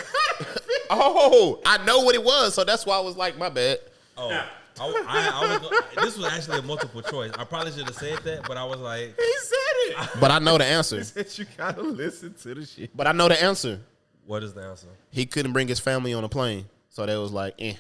[0.90, 3.80] Oh, I know what it was, so that's why I was like, my bad.
[4.18, 4.44] oh, I,
[4.80, 7.32] I, I was, this was actually a multiple choice.
[7.38, 10.10] I probably should have said that, but I was like, He said it.
[10.20, 11.04] But I know the answer.
[11.04, 12.96] That you gotta listen to the shit.
[12.96, 13.80] But I know the answer.
[14.26, 14.88] what is the answer?
[15.12, 17.74] He couldn't bring his family on a plane, so they was like, eh.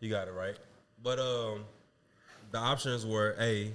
[0.00, 0.56] You got it right.
[1.02, 1.64] But um,
[2.50, 3.72] the options were A,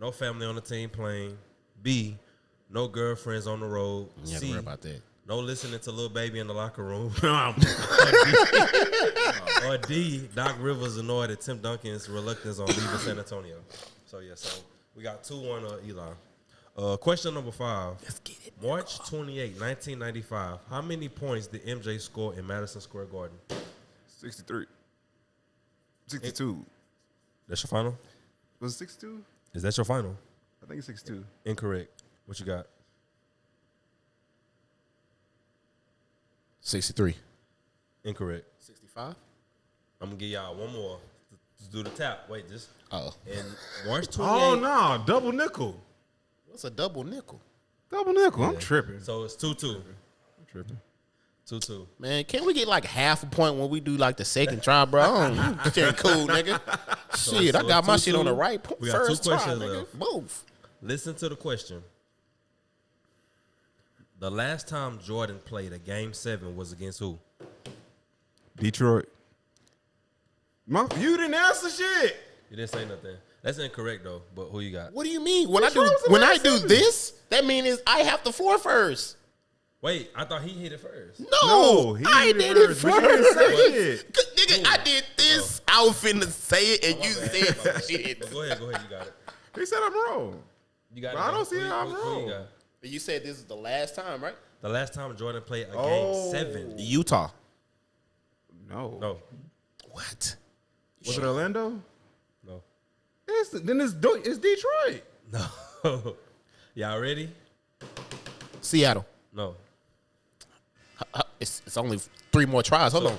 [0.00, 1.36] no family on the team playing.
[1.82, 2.16] B,
[2.70, 4.08] no girlfriends on the road.
[4.24, 5.00] You have to C, worry about that.
[5.28, 7.12] no listening to little baby in the locker room.
[9.66, 13.56] or D, Doc Rivers annoyed at Tim Duncan's reluctance on leaving San Antonio.
[14.06, 14.62] So yeah, so
[14.96, 16.10] we got two one uh, Eli.
[16.76, 17.96] Uh, question number five.
[18.02, 18.52] Let's get it.
[18.62, 20.58] March 28, 1995.
[20.70, 23.36] How many points did MJ score in Madison Square Garden?
[24.06, 24.64] 63.
[26.06, 26.64] 62.
[27.48, 27.98] That's your final?
[28.60, 29.22] Was it 62?
[29.54, 30.16] Is that your final?
[30.62, 31.24] I think it's 62.
[31.44, 32.02] Incorrect.
[32.26, 32.66] What you got?
[36.60, 37.14] 63.
[38.04, 38.46] Incorrect.
[38.60, 39.14] 65?
[40.00, 40.98] I'm gonna give y'all one more
[41.58, 42.28] to, to do the tap.
[42.30, 43.14] Wait, just Oh.
[43.26, 43.44] in
[43.86, 44.32] March 28.
[44.42, 45.04] Oh, no.
[45.06, 45.80] Double nickel.
[46.52, 47.40] What's a double nickel?
[47.90, 48.44] Double nickel.
[48.44, 49.00] I'm tripping.
[49.00, 49.76] So it's two two.
[50.38, 50.76] I'm tripping.
[51.46, 51.88] Two two.
[51.98, 54.84] Man, can't we get like half a point when we do like the second try,
[54.84, 55.00] bro?
[55.02, 56.60] I don't, this ain't cool, nigga.
[57.16, 58.36] Shit, I so got my two, shit on the two.
[58.36, 59.76] right po- We got two first try, questions nigga.
[59.78, 59.94] left.
[59.94, 60.42] Move.
[60.82, 61.82] Listen to the question.
[64.18, 67.18] The last time Jordan played a game seven was against who?
[68.58, 69.08] Detroit.
[70.66, 72.16] My, you didn't answer shit.
[72.50, 73.16] You didn't say nothing.
[73.42, 74.22] That's incorrect though.
[74.34, 74.92] But who you got?
[74.92, 75.48] What do you mean?
[75.48, 78.32] When I do wrong with the when I do this, that means I have the
[78.32, 79.16] floor first.
[79.80, 81.18] Wait, I thought he hit it first.
[81.18, 84.04] No, No, he I did did it it first, didn't say first.
[84.06, 84.12] it.
[84.14, 85.60] Good Nigga, I did this.
[85.66, 88.30] I was finna say it, and oh, you said some shit.
[88.30, 88.82] Go ahead, go ahead.
[88.88, 89.12] You got it.
[89.56, 90.40] He said I'm wrong.
[90.94, 91.24] You got But it.
[91.24, 92.28] I don't see Who you- how I'm who- who you wrong.
[92.28, 92.46] got?
[92.88, 94.34] You said this is the last time, right?
[94.60, 96.30] The last time Jordan played a game Oh.
[96.30, 96.74] seven.
[96.78, 97.30] Utah.
[98.68, 98.98] No.
[99.00, 99.18] No,
[99.90, 100.36] What?
[101.06, 101.82] Was it Orlando?
[103.32, 105.02] No, It's, then it's, Do- it's Detroit.
[105.32, 106.16] no.
[106.74, 107.30] Y'all ready?
[108.60, 109.04] Seattle.
[109.34, 109.56] No.
[111.14, 111.98] Uh, It's, it's only
[112.30, 112.92] three more tries.
[112.92, 113.18] Hold on.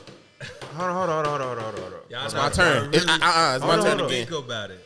[0.76, 2.00] Hold on, hold on, hold on, hold on, hold on.
[2.10, 2.84] Y'all It's not- my turn.
[2.86, 4.06] y'all It's, uh, uh, it's my Hold on, turn hold on.
[4.08, 4.28] again.
[4.28, 4.86] Think about it.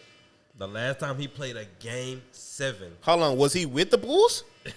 [0.58, 2.92] The last time he played a game seven.
[3.02, 3.38] Hold on.
[3.38, 4.44] Was he with the Bulls?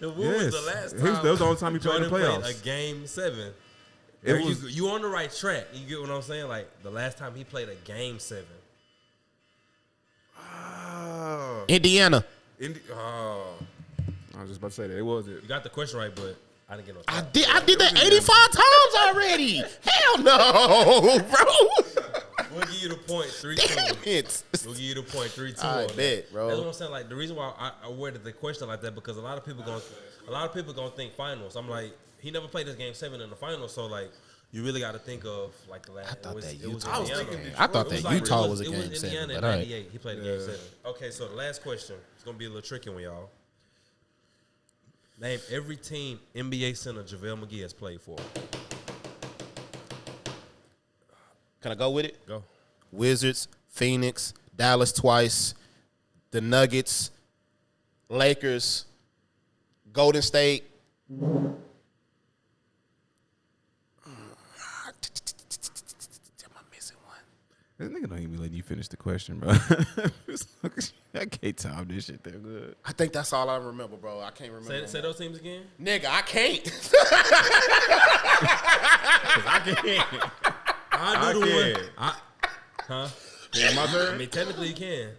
[0.00, 0.54] When was Yes.
[0.54, 1.24] the last He was- time?
[1.24, 2.60] that was the only time he played in the Jordan playoffs.
[2.60, 3.40] a game seven.
[3.48, 3.54] It
[4.22, 4.68] There you, was- go.
[4.68, 5.64] you on the right track.
[5.74, 6.48] You get what I'm saying?
[6.48, 8.44] Like the last time he played a game seven.
[10.38, 11.55] Oh.
[11.68, 12.24] Indiana.
[12.60, 13.54] Indi- oh.
[14.36, 14.96] I was just about to say that.
[14.96, 15.42] It was it.
[15.42, 16.36] You got the question right, but
[16.68, 17.02] I didn't get no.
[17.08, 17.46] I did.
[17.48, 19.62] I did that eighty five times already.
[19.82, 22.04] Hell no, bro.
[22.52, 24.10] We'll give you the point three Damn two.
[24.10, 24.42] it.
[24.64, 25.60] We'll give you the point three two.
[25.62, 25.96] I on that.
[25.96, 26.48] bet, bro.
[26.48, 26.90] That's what I'm saying.
[26.90, 29.44] Like the reason why I, I worded the question like that because a lot of
[29.44, 29.82] people gonna
[30.28, 31.56] a lot of people gonna think finals.
[31.56, 34.10] I'm like he never played this game seven in the finals, so like
[34.52, 36.10] you really got to think of like the last.
[36.12, 37.00] I thought it was, that it was Utah.
[37.02, 37.54] Indiana.
[37.58, 39.30] I thought that like- Utah it was a it game Indiana seven.
[39.30, 39.58] in But all right.
[39.68, 39.88] '98.
[39.92, 40.60] He played a game seven.
[40.86, 43.30] Okay, so the last question is gonna be a little tricky one, y'all.
[45.20, 48.16] Name every team NBA center JaVale McGee has played for.
[51.62, 52.24] Can I go with it?
[52.26, 52.44] Go.
[52.92, 55.54] Wizards, Phoenix, Dallas twice,
[56.30, 57.10] the Nuggets,
[58.08, 58.84] Lakers,
[59.92, 60.64] Golden State.
[61.10, 61.56] Am
[66.54, 67.16] I missing one?
[67.78, 69.50] This nigga don't even let you finish the question, bro.
[71.14, 72.74] I can't time this shit that good.
[72.86, 74.20] I think that's all I remember, bro.
[74.22, 74.86] I can't remember.
[74.86, 75.62] Say, say those teams again.
[75.82, 76.62] Nigga, I can't.
[79.46, 80.04] I can't.
[80.92, 81.74] I do I the can.
[81.74, 81.90] one.
[81.98, 82.14] I,
[82.88, 83.08] huh?
[83.54, 85.10] Is my I mean, technically you can.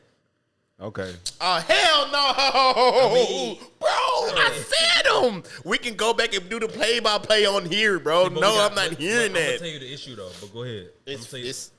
[0.79, 1.13] Okay.
[1.41, 3.88] Oh hell no, mean- bro!
[3.89, 5.43] I said them.
[5.65, 8.25] We can go back and do the play by play on here, bro.
[8.25, 10.15] But we no, got- I'm not but- hearing but I'm gonna tell you the issue
[10.15, 10.89] though, but go ahead.
[11.07, 11.71] I'm It's, gonna tell you, it's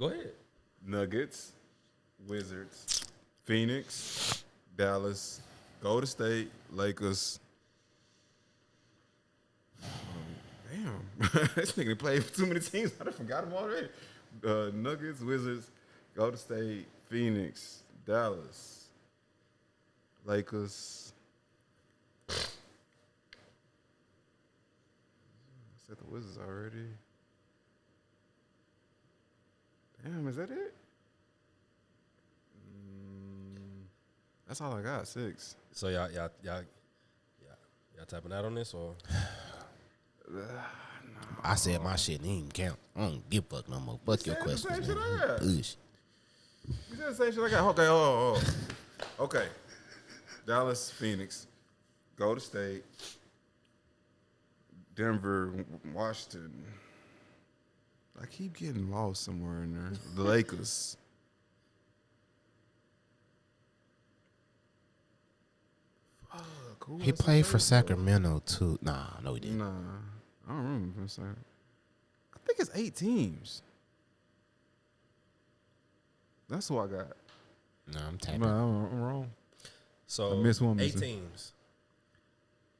[0.00, 0.32] go ahead.
[0.86, 1.52] Nuggets,
[2.26, 3.04] Wizards,
[3.44, 4.44] Phoenix,
[4.76, 5.42] Dallas,
[5.82, 7.38] Golden State, Lakers.
[9.82, 9.90] Um,
[10.72, 11.02] damn,
[11.54, 12.92] this nigga played for too many teams.
[12.98, 13.88] I forgot them already.
[14.42, 15.70] Uh, Nuggets, Wizards,
[16.16, 18.86] Golden State, Phoenix, Dallas,
[20.24, 21.12] Lakers.
[22.30, 22.34] I
[25.86, 26.86] said the Wizards already.
[30.04, 30.74] Damn, is that it?
[32.56, 33.84] Mm,
[34.48, 35.06] that's all I got.
[35.06, 35.56] Six.
[35.72, 36.62] So y'all, y'all, y'all,
[37.42, 37.56] y'all,
[37.96, 38.94] y'all tapping out on this or?
[41.44, 42.78] I said my shit didn't even count.
[42.96, 43.98] I don't give a fuck no more.
[44.04, 45.04] Fuck your said the questions, same man.
[45.04, 45.40] shit I got.
[45.40, 45.76] Bullshit.
[46.68, 47.68] You said the same shit I got.
[47.70, 48.42] Okay, oh, oh,
[49.18, 49.24] oh.
[49.24, 49.46] Okay.
[50.46, 51.46] Dallas, Phoenix,
[52.16, 52.84] Golden State,
[54.94, 55.54] Denver,
[55.94, 56.64] Washington.
[58.22, 59.92] I keep getting lost somewhere in there.
[60.14, 60.96] The Lakers.
[66.30, 68.78] Fuck, He played for Sacramento too.
[68.82, 69.58] Nah, no, he didn't.
[69.58, 69.72] Nah,
[70.48, 70.98] I don't remember.
[71.00, 71.28] if it's like-
[72.34, 73.62] I think it's eight teams.
[76.48, 77.16] That's who I got.
[77.86, 78.40] Nah, I'm tapping.
[78.40, 79.30] Nah, I'm, I'm wrong.
[80.06, 81.06] So I missed one, eight Missy.
[81.06, 81.52] teams: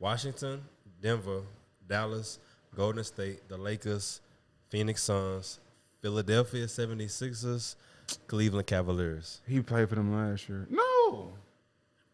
[0.01, 0.65] Washington,
[1.01, 1.43] Denver,
[1.87, 2.41] Dallas,
[2.75, 4.21] Golden State, the Lakers,
[4.71, 5.61] Phoenix Suns,
[6.01, 7.75] Philadelphia 76ers,
[8.27, 9.41] Cleveland Cavaliers.
[9.47, 10.67] He played for them last year.
[10.71, 11.33] No.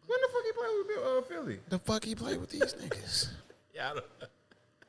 [0.06, 1.58] When the fuck he played with uh, Philly?
[1.68, 3.28] The fuck he played with these niggas?
[3.74, 3.92] Yeah,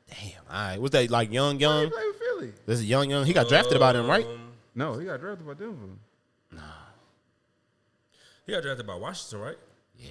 [0.09, 0.41] Damn.
[0.49, 0.79] All right.
[0.81, 1.83] Was that like young, young?
[1.83, 2.53] He played with Philly.
[2.65, 3.25] This is young, young.
[3.25, 4.25] He got drafted by them, right?
[4.25, 5.75] Um, No, he got drafted by Denver.
[6.53, 6.61] Nah.
[8.45, 9.57] He got drafted by Washington, right?
[9.99, 10.07] Yeah.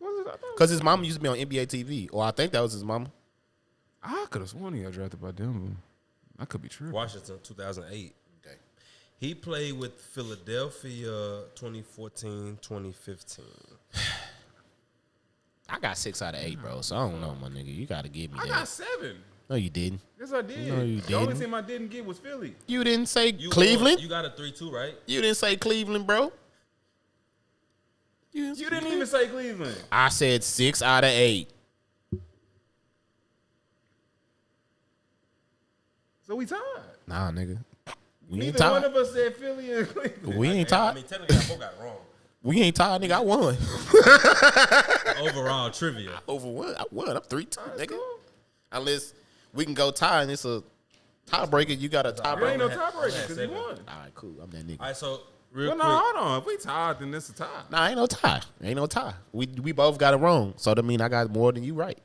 [0.00, 0.26] was it?
[0.26, 2.08] I, thought- Because his mom used to be on NBA TV.
[2.12, 3.12] Or I think that was his mama.
[4.02, 5.76] I could have sworn he got drafted by Denver.
[6.38, 6.90] I could be true.
[6.90, 8.14] Washington, uh, 2008.
[8.46, 8.56] Okay.
[9.18, 13.44] He played with Philadelphia 2014, 2015.
[15.68, 16.80] I got six out of eight, bro.
[16.80, 17.74] So I don't know, my nigga.
[17.74, 18.48] You got to give me I that.
[18.48, 19.16] got seven.
[19.50, 20.00] no, you didn't.
[20.18, 20.66] Yes, I did.
[20.68, 21.40] No, you the only didn't.
[21.40, 22.54] team I didn't get was Philly.
[22.66, 23.96] You didn't say You Cleveland.
[23.96, 24.94] won- You got a 3 2, right?
[25.06, 26.32] You didn't say Cleveland, bro.
[28.32, 29.76] You You didn't even say Cleveland.
[29.90, 31.50] I said six out of eight.
[36.28, 36.58] So we tied.
[37.06, 37.58] Nah, nigga.
[38.28, 40.38] We ain't Neither one of us said Philly and Cleveland.
[40.38, 40.94] We ain't Yeah, I tied.
[40.96, 41.96] mean, technically, I both got wrong.
[42.42, 43.12] We ain't tied, nigga.
[43.12, 43.56] I won.
[45.28, 46.20] Overall trivia.
[46.28, 46.78] Over what?
[46.80, 47.08] I won.
[47.16, 47.88] I'm three times, nigga.
[47.90, 48.18] cool.
[48.70, 49.14] Unless
[49.54, 50.62] we can go tie and it's a
[51.30, 51.78] tiebreaker.
[51.78, 52.14] You got a tiebreaker.
[52.14, 52.50] There tiebreaker.
[52.50, 53.50] ain't no I had- I tiebreaker because he seven.
[53.54, 53.64] won.
[53.88, 54.34] All right, cool.
[54.42, 54.80] I'm that nigga.
[54.80, 55.20] All right, so
[55.52, 55.96] real Well, no, quick.
[56.04, 56.38] hold on.
[56.40, 57.46] If we tied, then it's a tie.
[57.70, 58.42] Nah, ain't no tie.
[58.62, 59.14] Ain't no tie.
[59.32, 60.52] We we both got it wrong.
[60.58, 61.98] So that mean I got more than you right.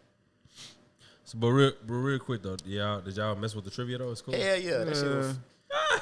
[1.34, 4.12] So, but real, but real quick though, y'all did y'all mess with the trivia though?
[4.12, 4.34] It's cool.
[4.34, 5.38] Hell yeah, that shit was.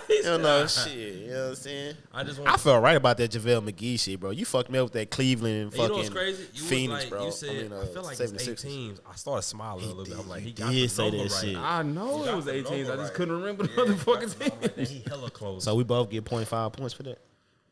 [0.07, 1.13] He You said, know, shit.
[1.15, 1.95] You know what I'm saying?
[2.13, 4.31] I just I felt right about that JaVale McGee shit, bro.
[4.31, 6.47] You fucked me up with that Cleveland and And you know fucking what's crazy?
[6.53, 7.25] You Phoenix, like, bro.
[7.25, 8.99] You said, I, mean, uh, feel like it's eight teams.
[9.09, 10.19] I started smiling a little bit.
[10.19, 11.41] I'm like, he You got did the say number that right.
[11.45, 11.57] shit.
[11.57, 12.91] I know You it got was the 18.
[12.91, 14.85] I just couldn't remember the Yeah, you got motherfucking the number team.
[14.85, 15.63] He hella close.
[15.63, 17.19] So we both get 0.5 points for that.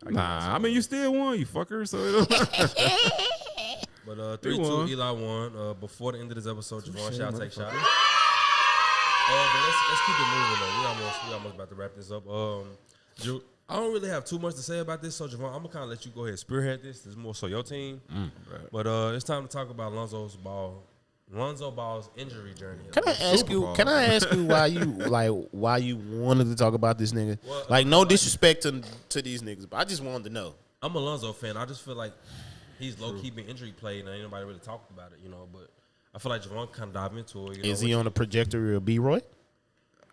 [0.06, 1.86] Nah, I mean you still won, you fucker.
[1.88, 3.30] So it don't
[4.10, 4.88] But uh, three two.
[4.88, 5.56] Eli won.
[5.56, 7.72] Uh, before the end of this episode, Javon shall take shot.
[7.72, 10.80] Uh, but let's let's keep it moving though.
[10.80, 12.28] We almost we almost about to wrap this up.
[12.28, 12.64] Um,
[13.22, 15.70] Ju- I don't really have too much to say about this, so Javon, I'm gonna
[15.70, 17.02] kind of let you go ahead and spearhead this.
[17.02, 18.02] This is more so your team.
[18.12, 18.32] Mm,
[18.72, 20.82] But uh, it's time to talk about Lonzo's ball
[21.32, 22.82] Lonzo Ball's injury journey.
[22.92, 23.62] Can I ask Super you?
[23.62, 23.76] Bowl.
[23.76, 27.38] Can I ask you why you like why you wanted to talk about this nigga?
[27.48, 30.56] Well, like no disrespect to to these niggas, but I just wanted to know.
[30.82, 31.56] I'm a Lonzo fan.
[31.58, 32.14] I just feel like
[32.80, 35.48] he's low key been injury played and ain't nobody really talked about it, you know.
[35.52, 35.70] But
[36.16, 37.58] I feel like Javon kind of dive into it.
[37.58, 39.22] You know, Is he on the trajectory of B Roy?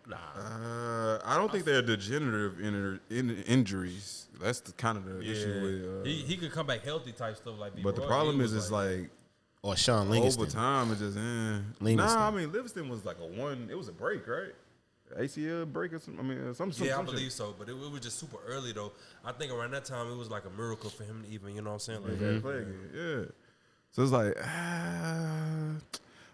[0.08, 0.16] Nah.
[0.36, 4.26] Uh, I don't think they're degenerative in, in, injuries.
[4.40, 5.32] That's the kind of the Yeah.
[5.32, 6.02] issue with.
[6.02, 7.72] Uh, he, he could come back healthy type stuff like.
[7.82, 9.10] but the problem He is, it's like
[9.62, 10.42] Or Shaun Livingston?
[10.42, 11.58] over time, it's just eh.
[11.80, 11.96] Livingston.
[11.96, 13.68] Nah, I mean Livingston was like a one.
[13.70, 14.54] It was a break, right?
[15.18, 16.24] ACL break or something.
[16.24, 16.72] I mean, some.
[16.72, 17.14] some Yeah, I some shit.
[17.14, 18.92] believe so, but it, it was just super early though.
[19.24, 21.62] I think around that time it was like a miracle for him to even, you
[21.62, 22.02] know what I'm saying?
[22.02, 22.90] Like, Yeah, play again.
[22.94, 23.24] Yeah.
[23.92, 25.72] So it's like, ah,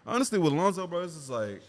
[0.05, 1.61] honestly, with Lonzo, bro, it's just like,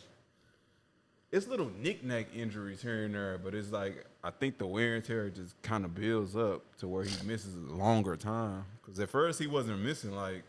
[1.30, 5.04] it's little knick-knack injuries here and there, but it's like, I think the wear and
[5.04, 8.64] tear just kind of builds up to where he misses a longer time.
[8.82, 10.42] Because at first he wasn't missing, like,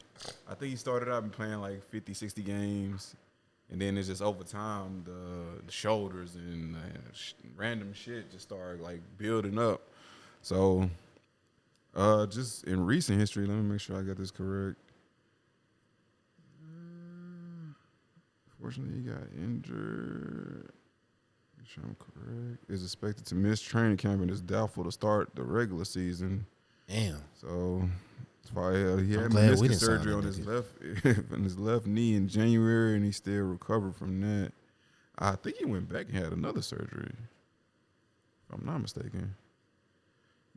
[0.48, 3.16] I think he started out playing like 50, 60 games.
[3.72, 6.80] And then it's just over time, the, the shoulders and uh,
[7.14, 9.82] sh- random shit just started like building up.
[10.42, 10.90] So
[11.96, 14.78] uh, just in recent history, let me make sure I got this correct.
[16.64, 17.74] Uh,
[18.62, 20.70] Fortunately, he got injured.
[21.58, 22.64] Make sure I'm correct.
[22.70, 26.46] Is expected to miss training camp and is doubtful to start the regular season.
[26.88, 27.18] Damn.
[27.42, 27.82] So,
[28.46, 30.72] that's why uh, he had glad we meniscus didn't sign surgery on his left
[31.34, 34.52] on his left knee in January, and he still recovered from that.
[35.18, 37.12] I think he went back and had another surgery.
[38.48, 39.34] If I'm not mistaken.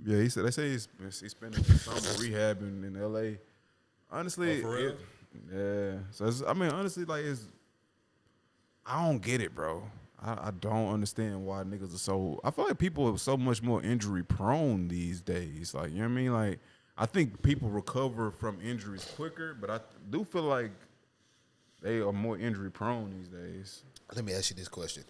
[0.04, 0.88] Yeah, he said they say he's
[1.20, 3.38] he's spending some rehabbing in L.A.
[4.10, 5.00] Honestly, Oh, it-
[5.52, 5.98] yeah.
[6.10, 7.46] So it's, I mean, honestly, like it's
[8.86, 9.82] I don't get it, bro.
[10.20, 12.40] I, I don't understand why niggas are so.
[12.42, 15.74] I feel like people are so much more injury prone these days.
[15.74, 16.32] Like you know what I mean?
[16.32, 16.58] Like
[16.98, 19.78] I think people recover from injuries quicker, but I
[20.10, 20.72] do feel like
[21.80, 23.84] they are more injury prone these days.
[24.16, 25.04] Let me ask you this question.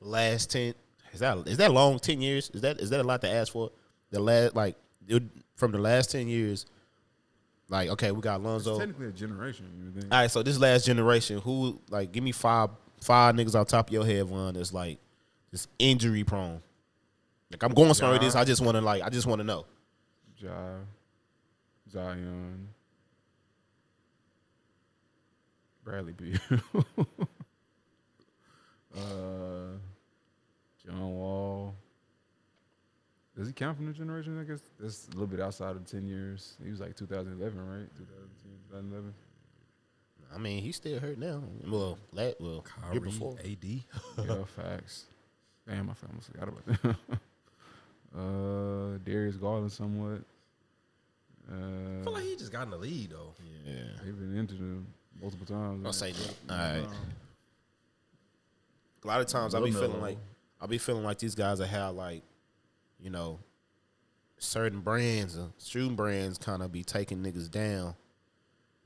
[0.00, 0.74] Last ten
[1.12, 1.98] is that is that long?
[2.00, 2.50] Ten years?
[2.52, 3.70] Is that is that a lot to ask for?
[4.10, 4.74] The last like
[5.06, 5.22] it,
[5.54, 6.66] from the last ten years,
[7.68, 8.78] like okay, we got It's Lonzo.
[8.78, 10.08] technically a generation.
[10.10, 12.70] All right, so this last generation, who like give me five
[13.00, 14.98] five niggas on top of your head, one that's like
[15.52, 16.62] just injury prone.
[17.52, 18.34] Like I'm going somewhere with this.
[18.34, 19.66] I just want to like I just want to know.
[20.38, 20.78] Ja,
[21.90, 22.68] Zion,
[25.84, 26.38] Bradley Beal,
[28.96, 29.76] uh,
[30.84, 31.74] John Wall.
[33.36, 34.40] Does he count from the generation?
[34.40, 36.56] I guess that's a little bit outside of ten years.
[36.64, 37.88] He was like 2011, right?
[37.96, 39.14] 2010, 2011.
[40.34, 41.42] I mean, he's still hurt now.
[41.66, 43.36] Well, la well, year Kyrie, before.
[43.44, 43.64] AD.
[43.64, 45.04] yeah, facts.
[45.68, 46.96] Damn, I almost forgot about that.
[48.16, 50.20] uh, Darius Garland, somewhat.
[51.50, 53.32] I Uh, feel like he just got in the lead though.
[53.66, 53.74] Yeah.
[54.04, 54.86] They've been into them
[55.20, 55.84] multiple times.
[55.84, 56.34] I'll say that.
[56.50, 56.88] All right.
[59.04, 60.18] A lot of times I'll be feeling like
[60.60, 62.22] I'll be feeling like these guys that have like,
[63.00, 63.40] you know,
[64.38, 67.94] certain brands, uh, shooting brands, kind of be taking niggas down.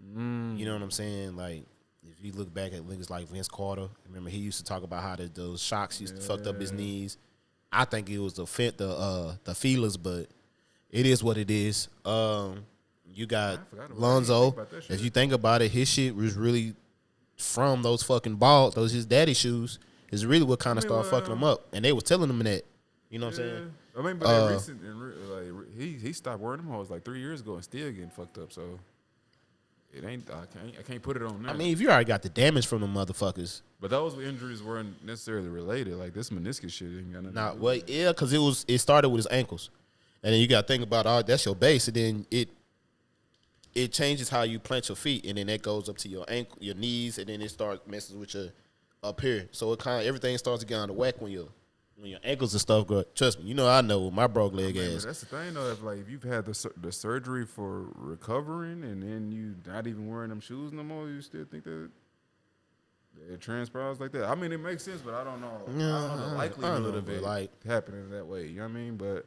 [0.02, 1.36] mm, You know what I'm saying?
[1.36, 1.64] Like,
[2.10, 5.02] if you look back at niggas like Vince Carter, remember he used to talk about
[5.02, 7.18] how the, those Shox used to fucked up his knees.
[7.72, 10.26] I think it was the fit the uh the feelers, but
[10.90, 11.88] it is what it is.
[12.04, 12.64] Um,
[13.12, 14.00] you got I forgot about that.
[14.00, 14.42] Lonzo.
[14.44, 14.90] Think about that shit.
[14.92, 16.74] If you think about it, his shit was really
[17.36, 19.78] from those fucking balls, those his daddy shoes
[20.10, 22.30] is really what kind of mean, started fucking well- him up, and they was telling
[22.30, 22.64] him that.
[23.10, 23.74] You know what I'm saying?
[23.98, 24.82] I mean, but Uh, recent,
[25.30, 28.36] like he he stopped wearing them hoes like three years ago and still getting fucked
[28.38, 28.52] up.
[28.52, 28.78] So
[29.92, 30.28] it ain't.
[30.30, 30.74] I can't.
[30.78, 31.42] I can't put it on.
[31.42, 31.54] That.
[31.54, 35.04] I mean, if you already got the damage from the motherfuckers, but those injuries weren't
[35.04, 35.94] necessarily related.
[35.94, 37.34] Like this meniscus shit ain't got nothing.
[37.34, 39.70] Nah, to do well, yeah, because it was it started with his ankles,
[40.22, 42.50] and then you got to think about oh, that's your base, and then it
[43.74, 46.56] it changes how you plant your feet, and then that goes up to your ankle,
[46.60, 48.48] your knees, and then it starts messes with your
[49.02, 49.48] up here.
[49.52, 51.48] So it kind of everything starts to get out of whack when your
[51.98, 53.02] when your ankles and stuff go.
[53.14, 55.04] Trust me, you know I know with my broke leg Man, but ass.
[55.04, 55.70] that's the thing though.
[55.70, 59.86] If like if you've had the sur- the surgery for recovering and then you not
[59.86, 61.90] even wearing them shoes no more, you still think that
[63.32, 64.24] it transpires like that.
[64.26, 65.48] I mean, it makes sense, but I don't know.
[65.66, 68.46] I don't know the don't- I don't likelihood know, of it like- happening that way.
[68.48, 68.96] You know what I mean?
[68.96, 69.26] But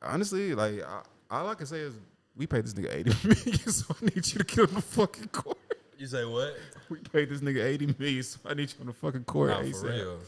[0.00, 1.94] honestly, like I, all I can say is
[2.36, 5.28] we paid this nigga eighty million, so I need you to get on the fucking
[5.28, 5.58] court.
[5.98, 6.56] You say what?
[6.88, 9.50] We paid this nigga eighty million, so I need you on the fucking court.
[9.50, 10.18] Nah, for real.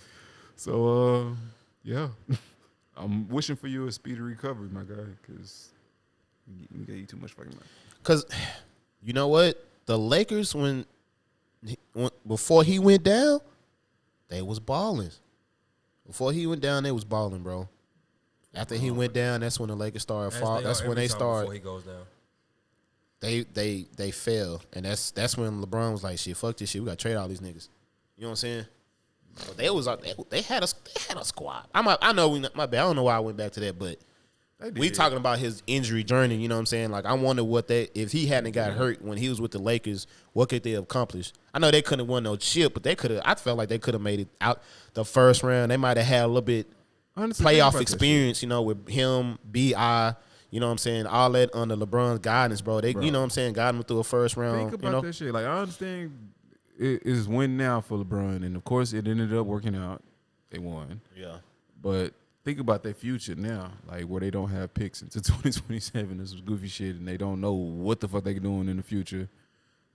[0.56, 1.35] So, uh,
[1.82, 2.09] yeah,
[2.97, 5.70] I'm wishing for you a speedy recovery, my guy, because
[6.76, 7.66] we gave you too much fucking money.
[8.02, 8.26] Because
[9.02, 10.85] you know what, the Lakers when,
[11.93, 13.40] when before he went down,
[14.28, 15.10] they was balling.
[16.06, 17.68] Before he went down, they was balling, bro.
[18.55, 20.62] After he went down, that's when the Lakers started As fall.
[20.62, 21.40] That's when they time start.
[21.43, 22.02] Before he goes down.
[23.20, 26.82] they they they fell, and that's that's when LeBron was like, "Shit, fuck this shit.
[26.82, 27.68] We got to trade all these niggas."
[28.16, 28.66] You know what I'm saying?
[29.35, 31.66] But they was they, they had a they had a squad.
[31.74, 32.81] I'm a, I know we my bad.
[32.81, 33.98] I don't know why I went back to that, but
[34.77, 36.36] we talking about his injury journey.
[36.36, 36.90] You know what I'm saying?
[36.90, 38.78] Like I wonder what they if he hadn't got mm-hmm.
[38.78, 41.36] hurt when he was with the Lakers, what could they have accomplished?
[41.52, 43.23] I know they couldn't have won no chip, but they could have.
[43.24, 44.62] I felt like they could have made it out
[44.94, 45.70] the first round.
[45.70, 46.70] They might have had a little bit
[47.16, 50.15] Honestly, playoff experience, you know, with him, Bi,
[50.51, 52.81] you know what I'm saying, all that under LeBron's guidance, bro.
[52.81, 54.70] They, you know what I'm saying, guiding him through a first round.
[54.70, 55.32] Think you about know, that shit.
[55.32, 56.32] Like I understand
[56.78, 60.02] it is win now for LeBron, and of course it ended up working out.
[60.51, 61.38] They won, yeah.
[61.80, 62.14] but
[62.44, 66.18] think about their future now, like where they don't have picks until 2027.
[66.18, 68.82] This was goofy shit, and they don't know what the fuck they're doing in the
[68.82, 69.28] future.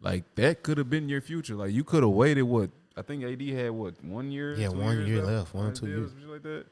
[0.01, 1.55] Like that could have been your future.
[1.55, 2.43] Like you could have waited.
[2.43, 4.55] What I think AD had what one year?
[4.55, 6.11] Yeah, two one years year left, one or two years.
[6.27, 6.65] like that.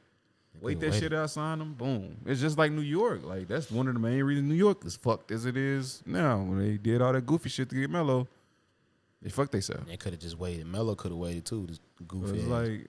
[0.60, 1.00] Wait that waited.
[1.00, 2.18] shit out, sign them, boom.
[2.26, 3.24] It's just like New York.
[3.24, 6.38] Like that's one of the main reasons New York is fucked as it is now.
[6.38, 8.28] When they did all that goofy shit to get Melo,
[9.22, 9.84] they fucked themselves.
[9.88, 10.66] They could have just waited.
[10.68, 11.66] Melo could have waited too.
[11.68, 12.32] This It goofy.
[12.34, 12.48] was ass.
[12.50, 12.88] like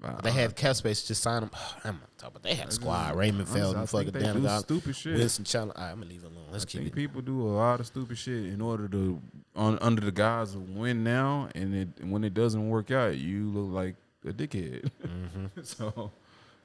[0.00, 1.50] But they had cap space to just sign him.
[1.84, 2.42] I'm not talking about.
[2.42, 3.16] They had a squad.
[3.16, 5.16] Raymond Felton, fucking they do stupid shit.
[5.16, 5.74] Wilson Chandler.
[5.76, 6.46] Right, I'm gonna leave it alone.
[6.52, 6.96] Let's I keep think it.
[6.96, 9.20] people do a lot of stupid shit in order to
[9.56, 13.50] on under the guise of win now, and it when it doesn't work out, you
[13.50, 13.96] look like
[14.26, 14.90] a dickhead.
[15.02, 15.46] Mm-hmm.
[15.62, 16.10] so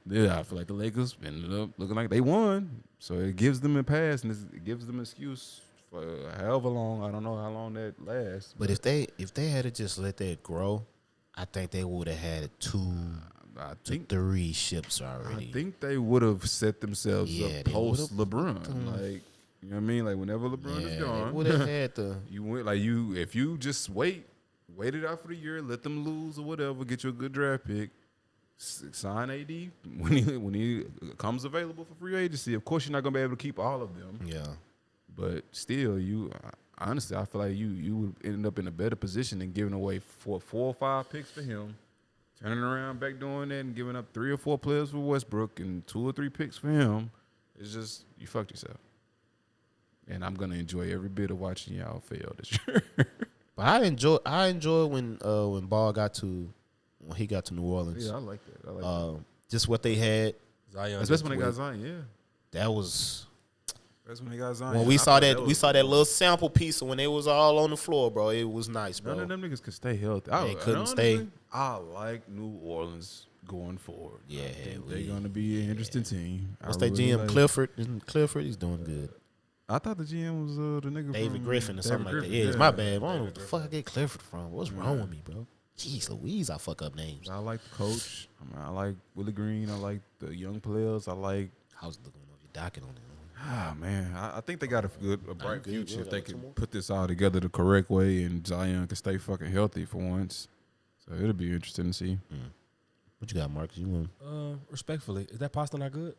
[0.08, 3.60] yeah, I feel like the Lakers ended up looking like they won, so it gives
[3.60, 5.60] them a pass and it gives them an excuse
[6.00, 7.02] for however long.
[7.02, 8.54] I don't know how long that lasts.
[8.58, 10.84] But if they if they had to just let that grow,
[11.34, 12.92] I think they would have had two
[13.58, 15.48] I think three ships already.
[15.48, 19.22] I think they would have set themselves Yeah, up post LeBron, like.
[19.62, 20.04] You know what I mean?
[20.04, 22.16] Like whenever LeBron yeah, is they gone, would have had to.
[22.30, 24.24] You went like you if you just wait,
[24.76, 27.32] wait it out for the year, let them lose or whatever, get you a good
[27.32, 27.90] draft pick,
[28.58, 30.84] sign AD when he when he
[31.18, 32.54] comes available for free agency.
[32.54, 34.46] Of course, you're not gonna be able to keep all of them, Yeah.
[35.16, 36.30] But still, you
[36.78, 39.72] honestly, I feel like you you would end up in a better position than giving
[39.72, 41.74] away four four or five picks for him,
[42.40, 45.86] turning around back doing that and giving up three or four players for Westbrook and
[45.86, 47.10] two or three picks for him.
[47.58, 48.76] It's just you fucked yourself.
[50.08, 52.82] And I'm gonna enjoy every bit of watching y'all fail this year.
[53.56, 56.52] But I enjoy I enjoy when uh when Ball got to
[56.98, 58.06] when he got to New Orleans.
[58.06, 58.68] Yeah, I like that.
[58.68, 60.34] I like Um, just what they had.
[60.70, 61.00] Zion.
[61.00, 61.80] Especially when they got Zion.
[61.80, 61.92] Yeah,
[62.50, 63.24] That was
[64.06, 64.78] that's when they got Zion.
[64.78, 67.26] when we I saw that, we saw that little sample piece of when they was
[67.26, 68.28] all on the floor, bro.
[68.30, 69.14] It was nice, bro.
[69.14, 70.30] None of them niggas could stay healthy.
[70.30, 71.26] They I, couldn't and stay.
[71.52, 74.20] I like New Orleans going forward.
[74.28, 76.56] Yeah, I think we- they're gonna be an interesting team.
[76.60, 77.70] I What's that really GM like- Clifford?
[77.76, 79.10] Isn't Clifford, he's doing good.
[79.68, 82.20] I thought the GM was uh, the nigga David Griffin or David something like that.
[82.20, 82.96] Griffin, Yeah, it's my bad.
[82.96, 84.52] I don't know what the fuck I get Clifford from.
[84.52, 85.46] What's wrong with me, bro?
[85.76, 87.28] Jeez Louise, I fuck up names.
[87.28, 88.28] I like the coach.
[88.40, 89.68] I, mean, I like Willie Green.
[89.68, 91.08] I like the young players.
[91.08, 91.50] I like.
[91.82, 93.05] I was looking over your docket on it.
[93.38, 95.72] Ah man, I, I think they got a good, a bright good.
[95.72, 98.96] future Yeah, if they can put this all together the correct way, and Zion can
[98.96, 100.48] stay fucking healthy for once.
[101.06, 102.18] So it'll be interesting to see.
[103.18, 103.78] What you got, Marcus?
[103.78, 104.10] You want?
[104.24, 106.14] Uh, respectfully, is that pasta not good?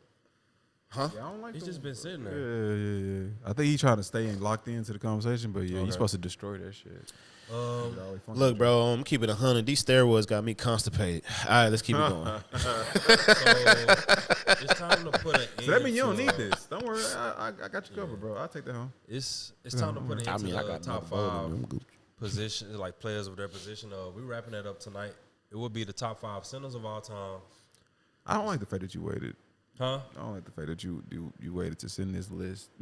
[0.89, 1.09] Huh?
[1.13, 2.37] Yeah, I don't like He's just been sitting there.
[2.37, 3.49] Yeah, yeah, yeah.
[3.49, 5.85] I think he's trying to stay in, locked into the conversation, but yeah, Okay.
[5.85, 7.11] he's supposed to destroy that shit.
[7.53, 7.97] Um,
[8.27, 9.65] Look, bro, I'm keeping it hundred.
[9.65, 11.23] These steroids got me constipated.
[11.45, 12.25] All right, let's keep it going.
[12.57, 12.83] so
[14.47, 15.47] it's time to put an.
[15.63, 16.65] So that means you don't need this.
[16.65, 18.35] Don't worry, I, I, I got you covered, bro.
[18.35, 18.91] I'll take that home.
[19.07, 21.09] It's it's time to put an I end mean, to I the got top top
[21.09, 21.69] five.
[21.69, 21.81] five
[22.19, 23.93] positions, like players of their position.
[23.93, 25.13] Uh, we wrapping that up tonight.
[25.49, 27.39] It will be the top five centers of all time.
[28.25, 29.35] I don't like the fact that you waited.
[29.79, 29.99] Huh?
[30.15, 32.71] I don't like the fact that you you, you waited to send this list.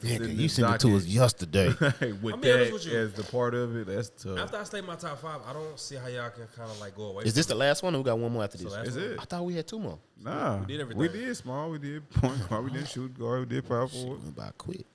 [0.00, 1.08] To Yeah, send 'cause this you sent it to us docket.
[1.08, 1.68] yesterday.
[2.22, 2.98] with I'll be honest that with you.
[2.98, 4.38] as the part of it, that's tough.
[4.38, 6.96] After I state my top five, I don't see how y'all can kind of like
[6.96, 7.24] go away.
[7.24, 7.94] Is this the last one?
[7.94, 8.72] or We got one more after this.
[8.72, 9.20] Is what- it?
[9.20, 9.98] I thought we had two more.
[10.18, 11.00] Nah, We did everything.
[11.02, 11.70] We did small.
[11.70, 12.64] We did point guard.
[12.64, 13.40] We did shoot guard.
[13.40, 14.22] We did power forward.
[14.22, 14.86] We about quit.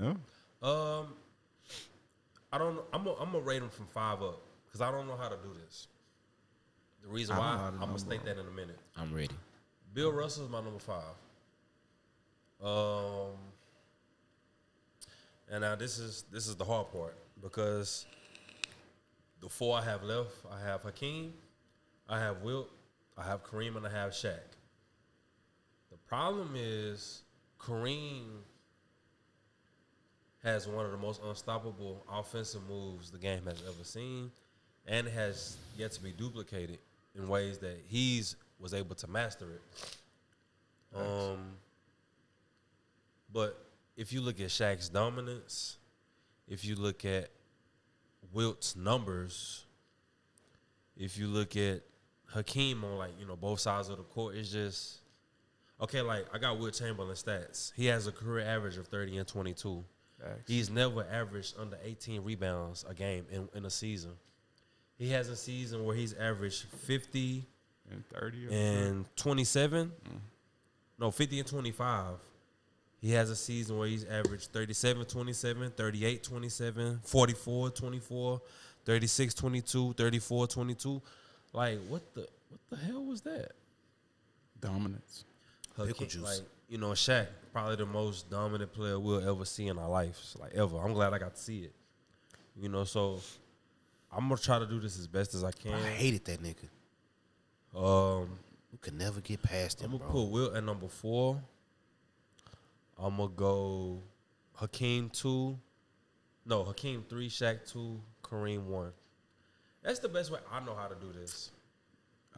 [0.00, 0.14] Yeah.
[0.62, 1.14] Um,
[2.50, 2.76] I don't.
[2.76, 2.84] know.
[2.94, 5.36] I'm gonna I'm gonna rate them from five up because I don't know how to
[5.36, 5.88] do this.
[7.02, 8.78] The reason why know how to I'm gonna state that in a minute.
[8.96, 9.34] I'm ready.
[9.92, 11.04] Bill Russell is my number five.
[12.62, 13.36] Um,
[15.50, 18.06] and now this is this is the hard part because
[19.40, 21.32] the four I have left, I have Hakeem,
[22.08, 22.70] I have Wilt,
[23.16, 24.40] I have Kareem, and I have Shaq.
[25.90, 27.22] The problem is
[27.58, 28.24] Kareem
[30.42, 34.30] has one of the most unstoppable offensive moves the game has ever seen,
[34.86, 36.78] and has yet to be duplicated
[37.14, 40.96] in ways that he's was able to master it.
[40.96, 41.52] Um,
[43.32, 43.67] but
[43.98, 45.76] if you look at Shaq's dominance,
[46.46, 47.30] if you look at
[48.32, 49.64] Wilt's numbers,
[50.96, 51.82] if you look at
[52.26, 54.98] Hakeem on like you know both sides of the court, it's just
[55.82, 56.00] okay.
[56.00, 57.72] Like I got Wilt Chamberlain stats.
[57.74, 59.84] He has a career average of thirty and twenty two.
[60.46, 64.10] He's never averaged under 18 rebounds a game in, in a season.
[64.96, 67.46] He has a season where he's averaged 50
[67.88, 69.86] And 30 and 27.
[69.86, 70.16] Mm-hmm.
[70.98, 72.14] No, 50 and 25.
[73.00, 78.42] He has a season where he's averaged 37 27, 38 27, 44 24,
[78.84, 81.02] 36 22, 34 22.
[81.52, 83.52] Like what the what the hell was that?
[84.60, 85.24] dominance.
[85.76, 86.22] Pickle Hakeem- juice.
[86.22, 90.36] Like, you know, Shaq, probably the most dominant player we'll ever see in our lives.
[90.38, 90.78] Like ever.
[90.78, 91.72] I'm glad I got to see it.
[92.60, 93.20] You know, so
[94.10, 95.74] I'm gonna try to do this as best as I can.
[95.74, 96.68] I hated that nigga.
[97.78, 98.30] Um
[98.72, 101.40] You could never get past him, I'm gonna put Wilt at number four.
[102.98, 104.02] I'm gonna go
[104.54, 105.58] Hakeem two.
[106.44, 108.92] No, Hakeem three, Shaq two, Kareem one.
[109.82, 111.50] That's the best way I know how to do this.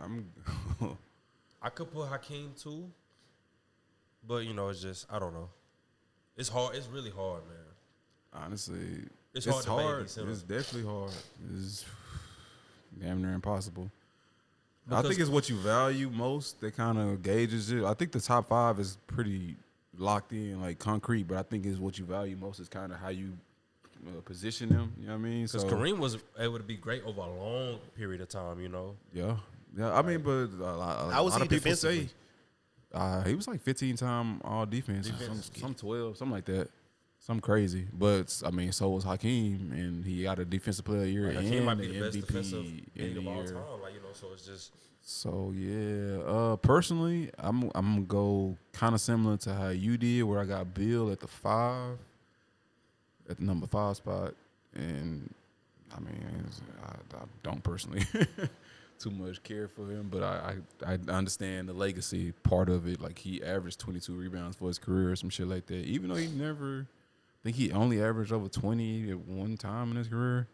[0.01, 0.31] I'm
[1.62, 2.91] I could put Hakeem two,
[4.27, 5.49] but you know, it's just I don't know.
[6.37, 6.77] It's hard.
[6.77, 8.45] It's really hard, man.
[8.45, 9.05] honestly
[9.35, 10.03] It's it's, hard hard.
[10.03, 11.12] It's definitely hard.
[11.57, 11.85] It's
[13.01, 13.91] damn near impossible.
[14.91, 17.85] I think it's what you value most that kind of gauges it.
[17.85, 19.57] I think the top five is pretty
[19.97, 21.25] locked in, like concrete.
[21.25, 23.33] But I think is what you value most is kind of how you
[24.07, 24.93] uh, position them.
[24.99, 25.47] You know what I mean?
[25.47, 28.61] Because Kareem was able to be great over a long period of time.
[28.61, 29.37] You know, Yeah,
[29.77, 29.93] yeah.
[29.93, 32.09] I mean, but a lot, a How was lot he of people say
[32.93, 35.51] uh, he was like 15 time all defense, Defense.
[35.55, 36.69] Some, some 12, something like that.
[37.23, 41.05] Something crazy, but I mean, so was Hakeem, and he got a defensive player of
[41.05, 43.27] the year like, and Hakeem might be the the best MVP defensive in the of
[43.27, 43.45] all year.
[43.45, 43.57] time.
[43.83, 44.73] Like you know, so it's just
[45.03, 50.23] So yeah, uh, personally, I'm I'm gonna go kind of similar to how you did,
[50.24, 51.99] where I got Bill at the five,
[53.28, 54.35] at the number five spot,
[54.74, 55.32] and
[55.97, 56.47] I mean,
[56.85, 58.05] I, I don't personally
[58.99, 60.57] too much care for him, but I,
[60.87, 63.01] I I understand the legacy part of it.
[63.01, 66.16] Like he averaged 22 rebounds for his career or some shit like that, even though
[66.16, 66.87] he never.
[66.89, 70.47] I think he only averaged over 20 at one time in his career,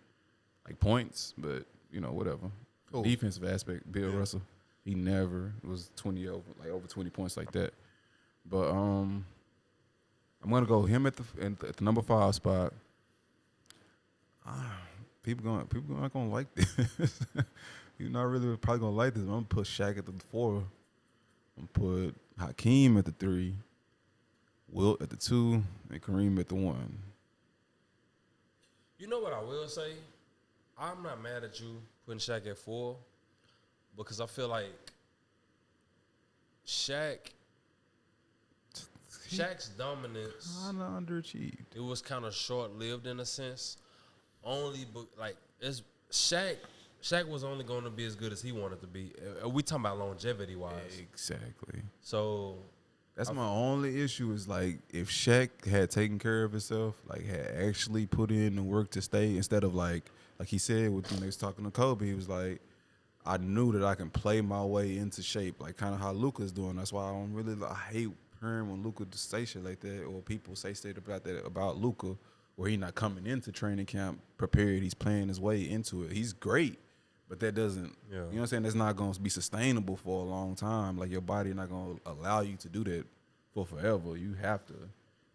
[0.64, 2.48] like points, but you know whatever.
[2.92, 3.02] Who?
[3.02, 4.42] Defensive aspect, Bill Russell,
[4.84, 7.74] he never was 20 over like over 20 points like that.
[8.48, 9.26] But um,
[10.42, 12.72] I'm gonna go him at the at the, at the number five spot.
[14.46, 14.78] Ah,
[15.22, 17.20] people going people not gonna like this.
[17.98, 19.22] You're not really probably gonna like this.
[19.24, 20.62] I'm gonna put Shaq at the four.
[21.58, 23.56] I'm gonna put Hakeem at the three.
[24.68, 26.98] Wilt at the two and Kareem at the one.
[28.98, 29.92] You know what I will say?
[30.78, 32.96] I'm not mad at you putting Shaq at four
[33.96, 34.72] because I feel like
[36.66, 37.18] Shaq,
[39.30, 41.74] Shaq's dominance, Kinda underachieved.
[41.74, 43.76] it was kind of short lived in a sense.
[44.44, 46.56] Only, but like it's Shaq.
[47.02, 49.12] Shaq was only going to be as good as he wanted to be.
[49.44, 50.98] Uh, We talking about longevity wise.
[50.98, 51.82] Exactly.
[52.00, 52.56] So
[53.14, 57.46] That's my only issue is like if Shaq had taken care of himself, like had
[57.68, 61.20] actually put in the work to stay instead of like like he said with when
[61.20, 62.60] they was talking to Kobe, he was like,
[63.24, 66.52] I knew that I can play my way into shape, like kind of how Luka's
[66.52, 66.76] doing.
[66.76, 68.08] That's why I don't really I hate
[68.40, 72.16] hearing when Luka say shit like that or people say shit about that about Luka,
[72.54, 74.82] where he not coming into training camp prepared.
[74.82, 76.12] He's playing his way into it.
[76.12, 76.78] He's great.
[77.28, 78.18] But that doesn't, Yeah.
[78.18, 78.62] you know what I'm saying?
[78.62, 80.96] That's not going to be sustainable for a long time.
[80.96, 83.04] Like your body not going to allow you to do that
[83.52, 84.16] for forever.
[84.16, 84.74] You have to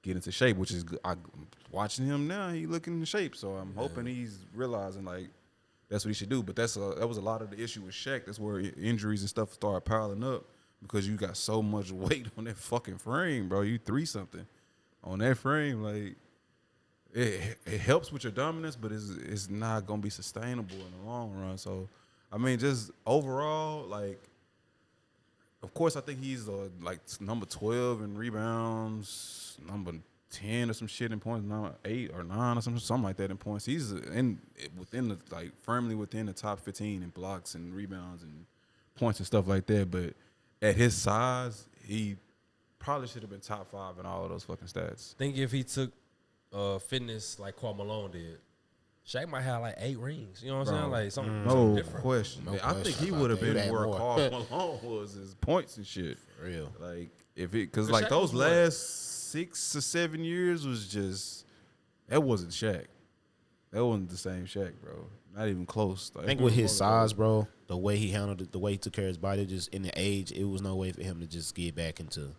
[0.02, 1.00] get into shape, which is good.
[1.04, 2.50] I, am watching him now.
[2.50, 5.30] He looking in shape, so I'm hoping he's realizing like
[5.90, 6.42] that's what he should do.
[6.42, 8.26] But that's a, that was a lot of the issue with Shaq.
[8.26, 10.46] That's where injuries and stuff started piling up
[10.82, 13.62] because you got so much weight on that fucking frame, bro.
[13.62, 14.46] You three something
[15.04, 16.16] on that frame, like
[17.14, 21.10] it it helps with your dominance, but it's it's not gonna be sustainable in the
[21.10, 21.58] long run.
[21.58, 21.90] So,
[22.32, 24.22] I mean, just overall, like,
[25.64, 29.94] of course, I think he's uh, like number twelve in rebounds, number
[30.30, 33.30] ten or some shit in points, number eight or nine or something, something like that
[33.30, 33.66] in points.
[33.66, 34.40] He's in
[34.78, 38.46] within the like firmly within the top fifteen in blocks and rebounds and
[38.96, 39.92] points and stuff like that.
[39.92, 40.14] But
[40.62, 42.16] at his size, he
[42.80, 45.14] probably should have been top five in all of those fucking stats.
[45.14, 45.92] think if he took
[46.54, 48.40] uh, fitness like Karl Malone did,
[49.08, 50.42] Shaq might have like eight rings.
[50.44, 50.92] You know what I'm saying?
[50.92, 51.46] Like something, mm.
[51.46, 52.02] No something different.
[52.02, 52.46] question.
[52.46, 53.98] No I think he would have been had where more.
[53.98, 56.18] Karl Malone was his points and shit.
[56.38, 56.72] For real.
[56.80, 58.52] Like if it, because like Shaq those was what?
[58.52, 61.46] last six or seven years was just
[62.08, 62.86] that wasn't Shaq.
[63.72, 65.08] That wasn't the same Shaq, bro.
[65.36, 66.12] Not even close.
[66.14, 68.78] Like, I think with his size, bro, the way he handled it, the way he
[68.78, 71.22] took care of his body, just in the age, it was no way for him
[71.22, 72.36] to just get back into.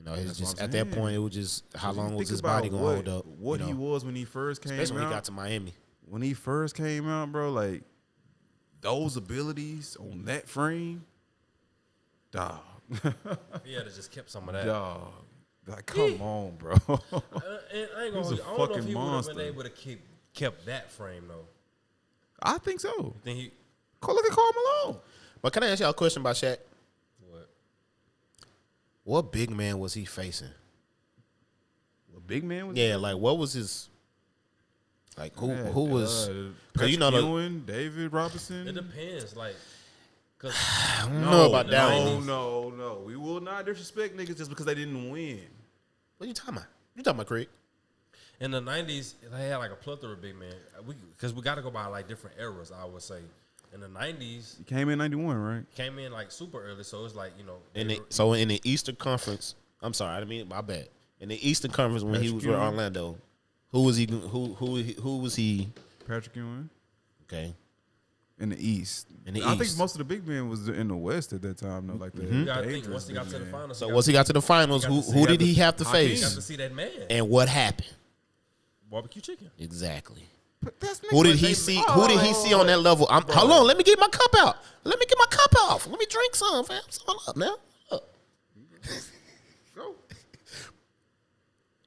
[0.00, 2.40] You know, it's That's just at that point, it was just how long was his
[2.40, 3.26] body gonna what, hold up?
[3.26, 5.08] What you he was when he first came especially when out.
[5.08, 5.74] he got to Miami.
[6.06, 7.82] when he first came out, bro, like
[8.80, 11.04] those abilities on that frame,
[12.30, 12.60] dog,
[13.64, 14.64] He had to just kept some of that.
[14.64, 15.12] dog.
[15.66, 16.76] Like, come on, bro.
[16.88, 17.20] Uh,
[17.72, 18.28] and I ain't gonna.
[18.30, 20.00] He's hold you, I don't know if he would have been able to keep
[20.32, 21.46] kept that frame though.
[22.42, 23.14] I think so.
[23.22, 23.52] Then he
[24.00, 25.00] Go look at Karl Malone.
[25.42, 26.58] But can I ask y'all a question about Shaq?
[29.04, 29.24] What?
[29.24, 30.50] What big man was he facing?
[32.16, 33.88] A big man was Yeah, like what was his
[35.16, 38.66] like who who was uh, cause you know the, Ewing, David Robinson.
[38.66, 39.54] It depends, like,
[40.38, 40.54] cause
[40.98, 41.90] I don't know about that.
[41.90, 43.02] No, no, no.
[43.04, 45.40] We will not disrespect niggas just because they didn't win.
[46.16, 46.68] What are you talking about?
[46.96, 47.48] You talking about Craig?
[48.40, 50.54] in the '90s they had like a plethora of big men.
[50.86, 52.72] We because we got to go by like different eras.
[52.72, 53.20] I would say
[53.72, 55.64] in the '90s He came in '91, right?
[55.74, 57.58] came in like super early, so it's like you know.
[57.74, 60.60] In they the, were- so in the Eastern Conference, I'm sorry, I didn't mean my
[60.60, 60.88] bad.
[61.20, 62.60] In the Eastern Conference when he Patrick was with Ewing.
[62.66, 63.18] Orlando,
[63.72, 64.06] who was he?
[64.06, 65.68] Who who who was he?
[66.06, 66.70] Patrick Ewing
[67.24, 67.54] Okay,
[68.38, 69.06] in the East.
[69.26, 71.58] In the I think most of the big men was in the West at that
[71.58, 71.94] time, though.
[71.94, 72.38] Like the mm-hmm.
[72.40, 73.78] you gotta think once he got to the finals.
[73.78, 76.22] so once he got to the finals, who who did he have to face?
[76.22, 77.88] got to see that man And what happened?
[78.90, 79.50] barbecue chicken.
[79.58, 80.24] Exactly.
[80.62, 81.82] But that's Who did he they- see?
[81.90, 83.06] Who did he see on that level?
[83.10, 84.56] I'm, hold on, let me get my cup out.
[84.84, 85.86] Let me get my cup off.
[85.86, 86.82] Let me drink some, fam.
[87.06, 87.56] Hold up now.
[87.90, 88.08] Up.
[89.74, 89.94] Go.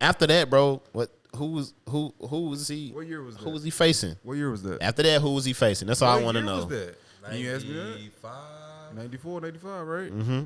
[0.01, 1.11] After that, bro, what?
[1.35, 2.13] Who was who?
[2.29, 2.91] Who was he?
[2.91, 3.49] What year was Who that?
[3.51, 4.15] was he facing?
[4.23, 4.81] What year was that?
[4.83, 5.87] After that, who was he facing?
[5.87, 6.57] That's all I want to know.
[6.57, 6.95] Was that?
[7.27, 8.93] Can you ask me that?
[8.95, 10.11] 94, 95, right?
[10.11, 10.41] Mm-hmm.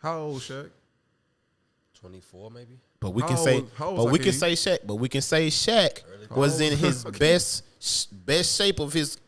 [0.00, 0.70] How old, Shaq?
[2.00, 2.78] 24 maybe.
[3.02, 4.78] But we How can old say, was- how but was we can say Shaq.
[4.86, 6.02] But we can say Shaq
[6.34, 7.18] was in his Okay.
[7.18, 7.64] best
[8.24, 9.18] best shape of his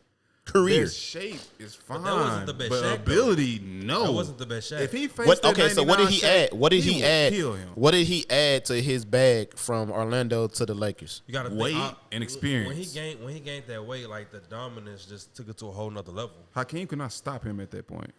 [0.45, 0.83] career.
[0.85, 3.11] Best shape is fine, that wasn't the best but Shaq, though.
[3.13, 4.03] ability, no.
[4.05, 4.79] That wasn't the best Shaq.
[4.79, 5.43] If he faced What?
[5.43, 6.53] Okay, so what did he Shaq, add?
[6.53, 7.33] What did he, would add?
[7.75, 11.21] What did he add to his bag from Orlando to the Lakers?
[11.27, 12.77] You got to Weight think, and When experience.
[12.93, 15.71] he gained when he gained that weight, like the dominance just took it to a
[15.71, 16.35] whole nother level.
[16.55, 18.13] Hakeem could not stop him at that point.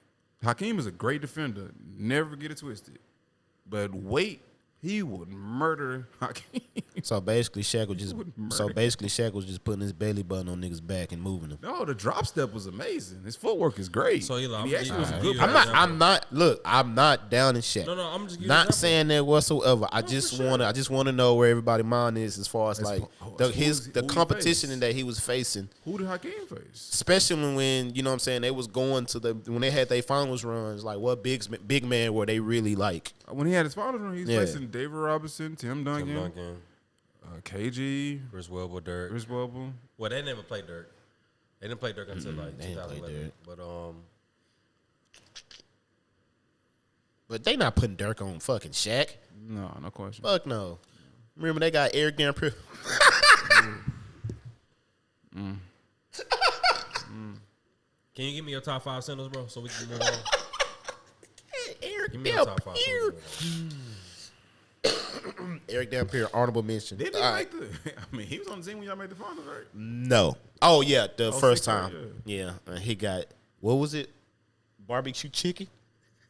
[0.45, 1.71] Hakeem is a great defender.
[1.97, 2.99] Never get it twisted.
[3.69, 4.43] But weight,
[4.87, 6.63] he would murder Hakeem.
[7.03, 8.15] So basically, Shaq was just
[8.57, 11.59] so basically Shaq was just putting his belly button on niggas' back and moving them.
[11.63, 13.23] no, the drop step was amazing.
[13.25, 14.25] His footwork is great.
[14.25, 15.39] So, Eli, And he gonna actually was you- a I'm good.
[15.41, 15.69] I'm not.
[15.75, 16.27] I'm not.
[16.33, 17.87] Look, I'm not down in Shaq.
[17.87, 19.87] No, no, I'm just not saying that whatsoever.
[19.93, 20.67] I just want to.
[20.69, 23.11] I just want to know where everybody mind is as far as As like po-
[23.23, 25.69] oh, the, his the competition that he was facing.
[25.85, 26.91] Who did Hakeem face?
[26.93, 29.89] Especially when you know what I'm saying they was going to the when they had
[29.89, 30.83] their finals runs.
[30.85, 33.13] Like what big big man were they really like?
[33.29, 34.39] When he had his finals run, he was Yeah.
[34.41, 36.57] facing David Robinson, Tim Duncan, Tim Duncan,
[37.25, 39.11] Uh, KG, Chris Webber, Dirk.
[39.11, 39.73] Chris Webber.
[39.97, 40.91] Well, they never played Dirk.
[41.61, 43.23] They didn't play Dirk until like they didn't play 2011.
[43.25, 43.33] Dirk.
[43.47, 43.97] But um,
[47.29, 49.09] But they not putting Dirk on fucking Shaq.
[49.49, 50.23] No, no question.
[50.25, 50.79] Fuck no.
[51.37, 52.53] Remember they got Erick Dampier.
[55.33, 55.59] can
[58.17, 60.09] you give me your top five centers, bro, so we can move on?
[61.83, 62.77] Eric Give me your top five.
[62.77, 63.21] So we Dampier.
[63.39, 63.77] can move on.
[65.69, 66.99] Erick Dampier, honorable mention.
[66.99, 67.53] Didn't he All right.
[67.53, 67.93] make the?
[68.13, 69.65] I mean, he was on the team when y'all made the finals, right?
[69.75, 70.37] No.
[70.63, 72.23] Oh yeah, the first six, right, time.
[72.25, 73.27] Yeah, and he got
[73.61, 74.11] what was it?
[74.87, 75.67] Barbecue chicken.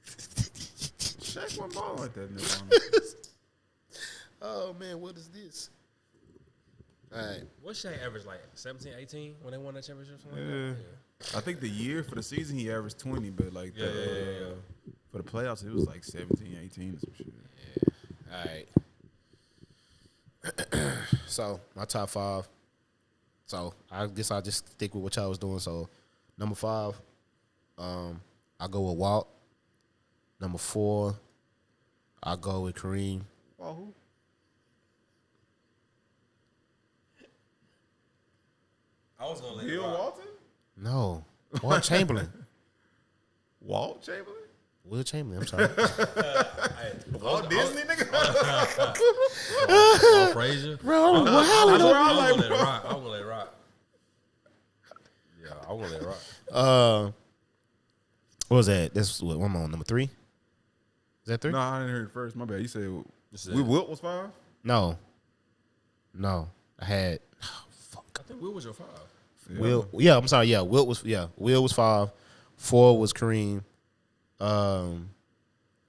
[0.06, 2.38] Shaq wasn't balling like that in.
[4.42, 5.70] Oh man, what is this?
[7.12, 7.42] All right.
[7.62, 10.20] What Shaq average like 17, 18 when they won that championship?
[10.26, 10.38] Yeah.
[10.68, 10.76] like
[11.20, 11.36] that?
[11.36, 14.04] I think the year for the season he averaged 20, but like Yeah, the, yeah,
[14.04, 14.46] yeah, yeah.
[14.46, 14.54] uh,
[15.10, 17.26] for the playoffs it was like 17, 18 or some shit.
[18.32, 18.66] All right.
[21.26, 22.48] so my top five.
[23.46, 25.58] So I guess I'll just stick with what y'all was doing.
[25.58, 25.88] So
[26.38, 26.94] number five,
[27.78, 28.20] um,
[28.58, 29.28] I go with Walt.
[30.40, 31.14] Number four,
[32.22, 33.22] I go with Kareem.
[33.58, 33.94] Oh, who?
[39.18, 39.82] I was gonna let Bill.
[39.82, 40.24] Walton?
[40.76, 41.24] No,
[41.62, 42.30] Walt Chamberlain.
[43.60, 44.45] Walt Chamberlain?
[44.88, 45.42] Wilt Chamberlain.
[45.42, 45.68] I'm sorry.
[47.20, 48.06] Walt Disney, nigga?
[49.66, 50.76] Paul Frazier.
[50.78, 51.24] Bro, I, wow.
[51.24, 52.84] I, That's where I, I'm gonna let it rock.
[52.84, 53.54] I'm gonna let it rock.
[55.42, 56.18] Yeah, I'm gonna let it rock.
[56.52, 57.10] Uh,
[58.48, 58.94] what was that?
[58.94, 60.04] That's what one more number three.
[60.04, 60.10] Is
[61.26, 61.52] that three?
[61.52, 62.36] no, I didn't hear it first.
[62.36, 62.60] My bad.
[62.60, 63.66] You said This is we it.
[63.66, 64.30] Wilt was five?
[64.62, 64.96] No,
[66.14, 66.48] no.
[66.78, 68.86] I had I think Will was your five.
[69.58, 69.88] Will.
[69.94, 70.46] Yeah, I'm sorry.
[70.46, 71.28] Yeah, Will was yeah.
[71.36, 72.10] Will was five.
[72.56, 73.62] Four was Kareem.
[74.40, 75.10] Um,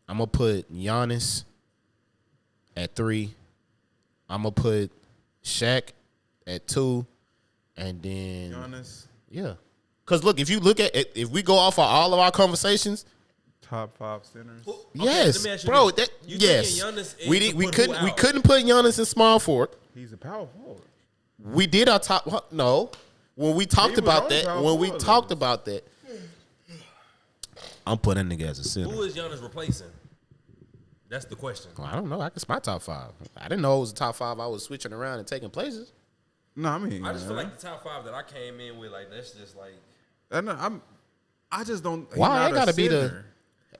[0.07, 1.44] I'm gonna put Giannis
[2.76, 3.34] at three.
[4.30, 4.91] I'm gonna put
[5.44, 5.90] Shaq
[6.45, 7.06] at two,
[7.76, 9.53] and then Giannis, yeah.
[10.06, 12.32] Cause look, if you look at it, if we go off of all of our
[12.32, 13.06] conversations,
[13.61, 14.64] top five centers.
[14.94, 15.90] yes, let me ask you bro.
[15.91, 16.07] this.
[16.07, 17.52] That You yes, Giannis we did.
[17.52, 18.03] to We couldn't.
[18.03, 19.69] We couldn't put Giannis in small forward.
[19.94, 20.84] He's a power forward.
[21.44, 22.52] We did our top.
[22.52, 22.91] No,
[23.36, 25.86] when we talked about that, when we talked about that,
[27.91, 28.89] I'm putting that nigga as a center.
[28.89, 29.88] Who is Giannis replacing?
[31.09, 31.72] That's the question.
[31.77, 32.19] Well, I don't know.
[32.19, 33.11] I guess my top five.
[33.38, 34.39] I didn't know it was the top five.
[34.39, 35.93] I was switching around and taking places.
[36.55, 38.77] No, I mean, I just feel uh, like the top five that I came in
[38.77, 39.73] with, like that's just like
[40.31, 40.81] and I'm,
[41.51, 42.07] I just don't.
[42.18, 43.23] Why not I a gotta be the?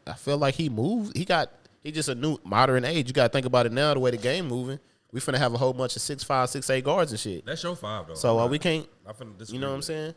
[0.06, 1.18] I feel like he moved.
[1.18, 1.52] He got.
[1.84, 3.08] He just a new modern age.
[3.08, 3.94] You got to think about it now.
[3.94, 4.80] The way the game moving,
[5.12, 7.46] we finna have a whole bunch of six five, six eight guards and shit.
[7.46, 8.14] that's your five though.
[8.16, 8.88] So uh, we can't.
[9.06, 10.14] I'm finna You know what I'm saying?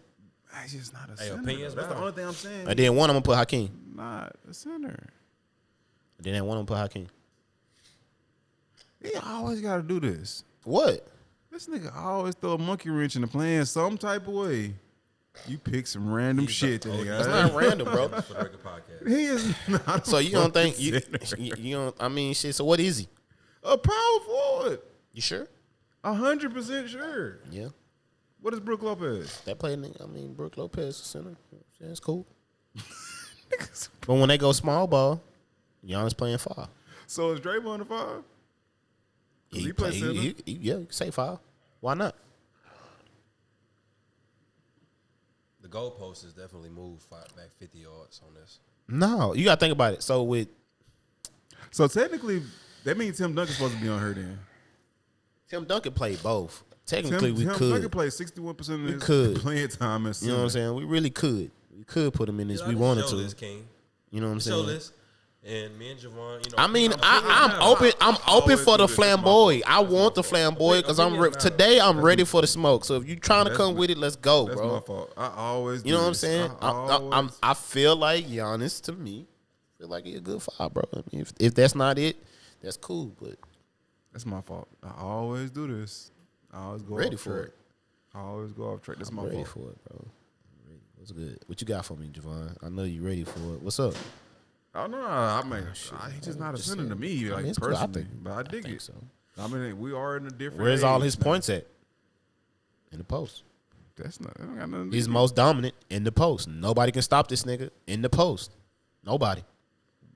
[0.62, 1.43] He's just not a Hey, center.
[1.43, 2.68] opinions That's the only thing I'm saying.
[2.68, 3.70] And then one I'm gonna put Hakeem.
[3.94, 5.09] not a center.
[6.18, 7.09] And then that one I'm gonna put Hakeem.
[9.02, 10.44] He always got to do this.
[10.64, 11.06] What?
[11.51, 14.74] This nigga always throw a monkey wrench in the plan some type of way.
[15.47, 17.24] You pick some random He's shit, the- that oh, nigga.
[17.24, 18.05] That's not random, bro.
[18.06, 18.24] it.
[18.24, 19.09] for the regular podcast.
[19.09, 19.55] He is
[19.86, 20.06] not.
[20.06, 21.36] So you don't think you, center.
[21.39, 21.97] you you don't?
[21.98, 22.55] I mean, shit.
[22.55, 23.09] So what is he?
[23.62, 24.81] a power forward?
[25.12, 25.47] You sure?
[26.05, 27.39] A hundred percent sure.
[27.51, 27.68] Yeah.
[28.42, 29.40] What is Brook Lopez?
[29.44, 31.36] That play, I mean, Brook Lopez is center.
[31.80, 32.26] Yeah, it's cool.
[32.74, 35.20] but when they go small ball,
[35.86, 36.68] Giannis playing five.
[37.06, 38.22] So is Draymond the five?
[39.50, 40.12] He, he play, play center?
[40.12, 41.38] he- he- yeah, you can say five.
[41.80, 42.14] Why not?
[45.62, 48.58] The goalpost has definitely moved five, back 50 yards on this.
[48.88, 50.02] No, you got to think about it.
[50.02, 50.48] So with
[51.70, 52.42] So technically,
[52.84, 54.38] that means Tim Duncan's supposed to be on her then.
[55.48, 56.64] Tim Duncan played both.
[56.90, 57.70] Tim, Technically, we Tim could.
[57.72, 59.36] Duncan played sixty-one percent of We his could.
[59.36, 60.74] playing time as you know what I'm saying?
[60.74, 61.50] We really could.
[61.76, 62.60] We could put him in this.
[62.60, 63.22] Yeah, we I wanted show to.
[63.22, 63.66] This, King.
[64.10, 64.66] You know what I'm Show saying?
[64.66, 64.92] this.
[65.42, 66.58] And me and Javon, you know.
[66.58, 67.92] I mean, I'm I, I'm open.
[68.00, 68.94] I'm open for the this.
[68.96, 69.62] Flamboy.
[69.66, 71.80] I want the flamboy because I'm re- today.
[71.80, 72.84] I'm ready for the smoke.
[72.84, 74.74] So if you're trying to come my- with it, let's go, That's bro.
[74.74, 75.12] my fault.
[75.16, 75.82] I always.
[75.86, 76.50] You know what I'm saying?
[76.60, 79.26] I, I, I, I'm, I feel like Giannis to me
[79.78, 80.82] feel like he a good five, bro.
[80.92, 82.16] I mean, if, if that's not it,
[82.60, 83.16] that's cool.
[83.18, 83.36] But
[84.12, 84.68] That's my fault.
[84.82, 86.10] I always do this.
[86.52, 87.48] I always go Ready off for track.
[87.48, 87.55] it.
[88.14, 88.98] I always go off track.
[88.98, 89.48] That's I'm my ready fault.
[89.48, 90.06] for it, bro.
[90.97, 91.39] What's good?
[91.47, 92.56] What you got for me, Javon?
[92.62, 93.62] I know you ready for it.
[93.62, 93.94] What's up?
[94.74, 95.06] Oh, I don't know.
[95.06, 97.68] I mean, oh, I, he's just not a Just to me, I like mean, cool.
[97.68, 97.93] I personally.
[98.02, 98.82] think- but I dig think it.
[98.82, 98.94] so.
[99.39, 100.60] I mean, we are in a different.
[100.62, 101.24] Where's all his now.
[101.24, 101.66] points at?
[102.93, 103.44] In the post.
[103.97, 104.35] That's not.
[104.35, 106.48] That don't got nothing He's most dominant in the post.
[106.48, 108.52] Nobody can stop this nigga in the post.
[109.05, 109.43] Nobody.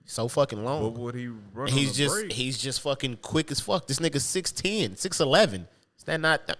[0.06, 0.94] So fucking long.
[0.98, 1.68] would he run?
[1.68, 2.32] He's just break?
[2.32, 3.86] he's just fucking quick as fuck.
[3.86, 5.66] This nigga's 6'10, 6'11.
[6.04, 6.58] Is that not that?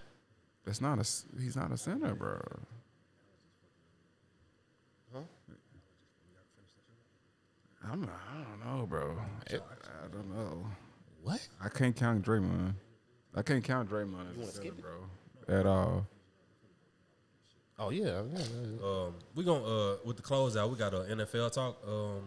[0.65, 1.05] That's not a.
[1.39, 2.41] He's not a center, bro.
[5.13, 5.19] Huh?
[7.91, 8.01] I'm.
[8.01, 9.15] not- I don't know, bro.
[9.51, 10.65] I don't know.
[11.21, 11.47] What?
[11.63, 12.73] I can't count Draymond.
[13.35, 15.55] I can't count Draymond as a center, bro.
[15.59, 16.07] At all.
[17.77, 18.23] Oh yeah.
[18.33, 18.83] yeah, yeah.
[18.87, 20.71] Um, we gonna uh with the closeout.
[20.71, 21.77] We got a NFL talk.
[21.87, 22.21] Um,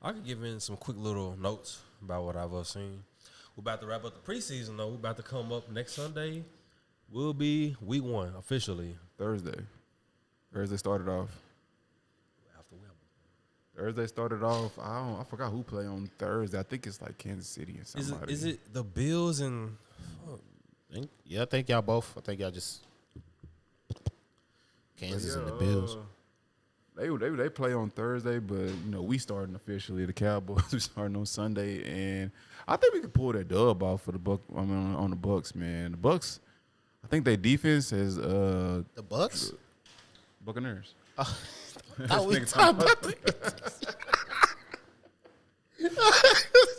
[0.00, 3.02] I could give in some quick little notes about what I've uh, seen.
[3.56, 4.88] We're about to wrap up the preseason though.
[4.88, 6.42] We're about to come up next Sunday.
[7.10, 8.96] Will be week one officially.
[9.18, 9.60] Thursday.
[10.52, 11.30] Thursday started off.
[12.58, 12.80] After we
[13.76, 14.76] Thursday started off.
[14.78, 15.20] I don't.
[15.20, 16.58] I forgot who play on Thursday.
[16.58, 18.32] I think it's like Kansas City and Is it somebody.
[18.32, 19.76] is it the Bills and
[20.92, 22.16] Think- Yeah, I think y'all both.
[22.16, 22.82] I think y'all just
[24.96, 25.96] Kansas and the Bills.
[25.96, 26.00] uh,
[26.96, 30.06] They they they play on Thursday, but you know we starting officially.
[30.06, 32.30] The Cowboys we starting on Sunday, and
[32.68, 34.40] I think we could pull that dub off for the buck.
[34.56, 35.92] I mean, on, on the Bucks, man.
[35.92, 36.40] The Bucks.
[37.02, 39.52] I think their defense is uh The Bucks.
[40.44, 40.94] Buccaneers.
[41.18, 41.26] I
[42.20, 43.14] was talking about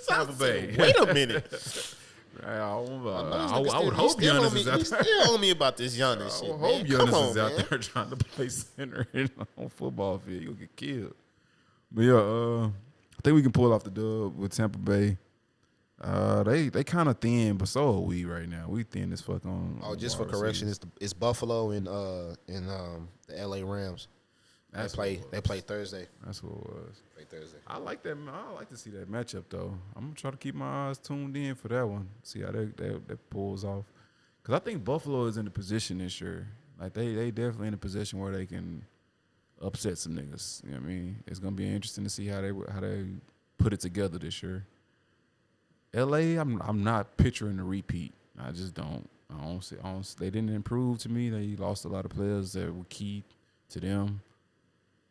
[0.08, 0.76] Tampa Bay.
[0.78, 1.96] Wait a minute.
[2.46, 4.80] I, I, This I, nigga I would hope he still on Giannis me- is out
[4.80, 5.04] there.
[5.04, 6.86] still on me about this Giannis I shit, hope man.
[6.86, 7.66] Giannis Come on, is out man.
[7.70, 10.44] there trying to play center in, on football field.
[10.44, 11.14] You'll get killed.
[11.92, 15.18] But yeah, uh, I think we can pull off the dub with Tampa Bay.
[16.02, 18.66] Uh, they they kind of thin, but so are we right now.
[18.68, 19.80] We thin as fuck on.
[19.82, 20.72] Oh, on just for correction, receivers.
[20.72, 23.64] it's the, it's Buffalo and uh and um the L.A.
[23.64, 24.10] Rams.
[24.76, 26.08] That's they play they play Thursday.
[26.26, 27.02] That's what it was.
[27.16, 27.58] Play Thursday.
[27.68, 28.18] I like that.
[28.28, 29.78] I like to see that matchup though.
[29.96, 32.10] I'm gonna try to keep my eyes tuned in for that one.
[32.24, 33.86] See how that that, that pulls off.
[34.44, 36.48] Cause I think Buffalo is in the position this year.
[36.80, 38.84] Like they they definitely in a position where they can
[39.62, 40.64] upset some niggas.
[40.64, 41.24] You know what I mean?
[41.26, 43.06] It's gonna be interesting to see how they how they
[43.58, 44.66] put it together this year.
[45.94, 46.36] L.A.
[46.36, 48.14] I'm I'm not picturing a repeat.
[48.38, 49.10] I just don't.
[49.34, 49.78] I don't see.
[49.82, 51.30] I don't, they didn't improve to me.
[51.30, 53.24] They lost a lot of players that were key
[53.70, 54.22] to them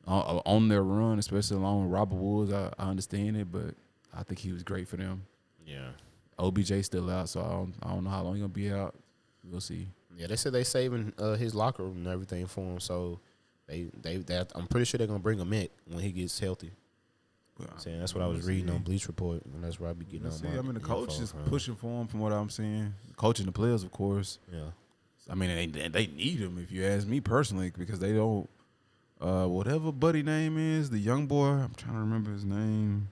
[0.06, 2.52] on, on their run, especially along with Robert Woods.
[2.52, 3.74] I, I understand it, but
[4.16, 5.24] I think he was great for them.
[5.66, 5.88] Yeah.
[6.38, 8.94] OBJ still out, so I don't, I don't know how long he's gonna be out.
[9.44, 9.88] We'll see.
[10.16, 12.80] Yeah, they said they're saving uh, his locker room and everything for him.
[12.80, 13.20] So
[13.66, 16.70] they they that I'm pretty sure they're gonna bring him in when he gets healthy.
[17.58, 18.74] But, Saying that's what I was reading see.
[18.74, 20.48] on Bleacher Report, and that's where I be getting We'll on see.
[20.48, 20.58] my.
[20.58, 21.44] I mean, the coach is from.
[21.44, 22.92] pushing for him, from what I'm seeing.
[23.16, 24.40] Coaching the players, of course.
[24.52, 24.70] Yeah.
[25.30, 28.48] I mean, they they need him if you ask me personally, because they don't.
[29.20, 31.46] Uh, whatever buddy name is, the young boy.
[31.46, 33.08] I'm trying to remember his name.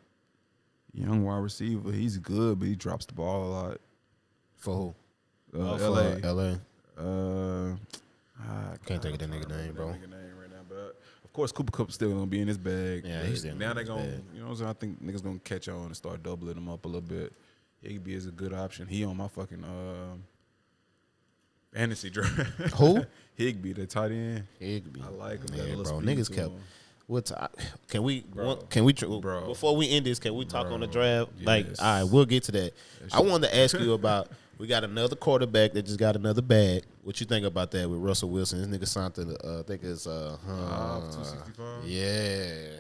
[0.93, 1.91] young wide receiver.
[1.93, 3.79] He's good, but he drops the ball a lot.
[4.57, 4.95] For who?
[5.59, 6.19] Uh, Oh, for L.A.
[6.33, 6.55] LA.
[6.99, 7.77] Uh,
[8.41, 9.87] ah, Can't think of that nigga name, bro.
[9.89, 13.05] nigga name right now, but of course Cooper Kupp's still gonna be in his bag.
[13.07, 14.23] Yeah, he's still now in they his gonna, bag.
[14.35, 14.71] you know, what I'm saying?
[14.71, 17.33] I think niggas gonna catch on and start doubling him up a little bit.
[17.83, 18.87] Higbee is a good option.
[18.87, 20.23] He on my fucking um,
[21.73, 22.35] fantasy draft.
[22.77, 23.05] Who?
[23.35, 24.45] Higbee, the tight end.
[24.59, 25.01] Higbee.
[25.03, 25.81] I like him.
[25.81, 26.01] A bro.
[26.01, 26.51] Niggas kept.
[27.09, 27.31] What
[27.89, 28.57] can we Bro.
[28.71, 29.49] can we tr- Bro.
[29.49, 30.19] before we end this?
[30.19, 30.93] Can we talk on the Bro.
[31.27, 31.31] draft?
[31.43, 31.79] Like, Yes.
[31.81, 32.73] all right, we'll get to that.
[33.13, 34.29] I wanted to ask you about.
[34.59, 36.85] We got another quarterback that just got another bag.
[37.03, 38.71] What you think about that with Russell Wilson?
[38.71, 41.85] This nigga signed to uh, I think it's uh, Uh, uh 265.
[41.85, 42.79] yeah.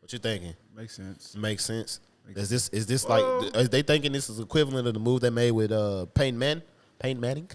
[0.00, 0.54] What you thinking?
[0.74, 1.36] Makes sense.
[1.36, 2.00] Makes sense.
[2.26, 3.22] Makes Is this is this like
[3.54, 6.60] are they thinking this is equivalent of the move they made with uh Payne Man
[6.98, 7.48] Peyton Manning?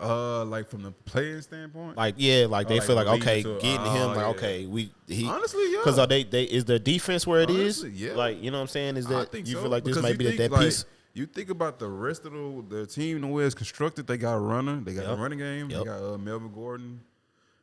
[0.00, 3.58] Uh, like from the playing standpoint, Like yeah, like they like feel like okay, to-
[3.60, 4.26] getting oh, him like yeah.
[4.26, 5.78] okay, we he honestly, yeah.
[5.78, 7.82] because are they they is their defense where it is?
[7.82, 8.12] Honestly, yeah.
[8.14, 8.96] Like you know what I'm saying?
[8.96, 10.84] Is that you so, feel like this might be that, think, that like, piece?
[11.14, 14.06] You think about the rest of the, the team, the way it's constructed.
[14.06, 15.16] They got a runner, they got Yep.
[15.18, 15.78] a running game, Yep.
[15.78, 17.00] they got uh, Melvin Gordon,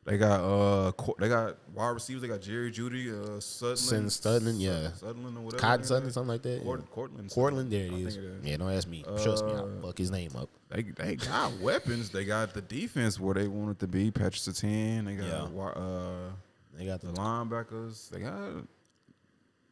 [0.05, 2.21] they got uh they got wide receivers.
[2.21, 4.91] They got Jerry Jeudy, uh, Sutton, Sin- Sutton, yeah.
[4.93, 5.61] Sutherland or whatever.
[5.61, 6.61] Cotton Sutton, something like that.
[6.63, 6.93] Cord- yeah.
[6.93, 8.19] Courtland, Courtland, there it is.
[8.43, 9.03] Yeah, don't ask me.
[9.23, 10.49] Trust me, I'll Uh, fuck his name up.
[10.69, 12.09] They they got weapons.
[12.09, 14.11] They got the defense where they wanted to be.
[14.11, 15.05] Patrick Surtain.
[15.05, 15.63] They got Yeah.
[15.63, 16.31] uh,
[16.77, 18.09] They got the the linebackers.
[18.09, 18.65] They got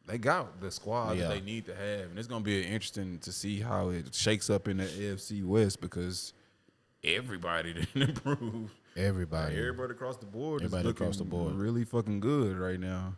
[0.06, 1.28] they got the squad Yeah.
[1.28, 4.48] that they need to have, and it's gonna be interesting to see how it shakes
[4.50, 6.32] up in the AFC West because
[7.04, 8.70] everybody didn't improve.
[8.96, 9.54] Everybody.
[9.54, 11.54] Like, everybody across the board Everybody is looking across the board.
[11.54, 13.14] really fucking good right now.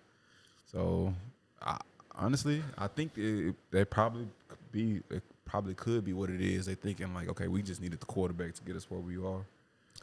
[0.70, 1.14] So,
[1.62, 1.78] I,
[2.16, 6.66] honestly, I think it, they probably could be it probably could be what it is.
[6.66, 9.44] They thinking like, okay, we just needed the quarterback to get us where we are,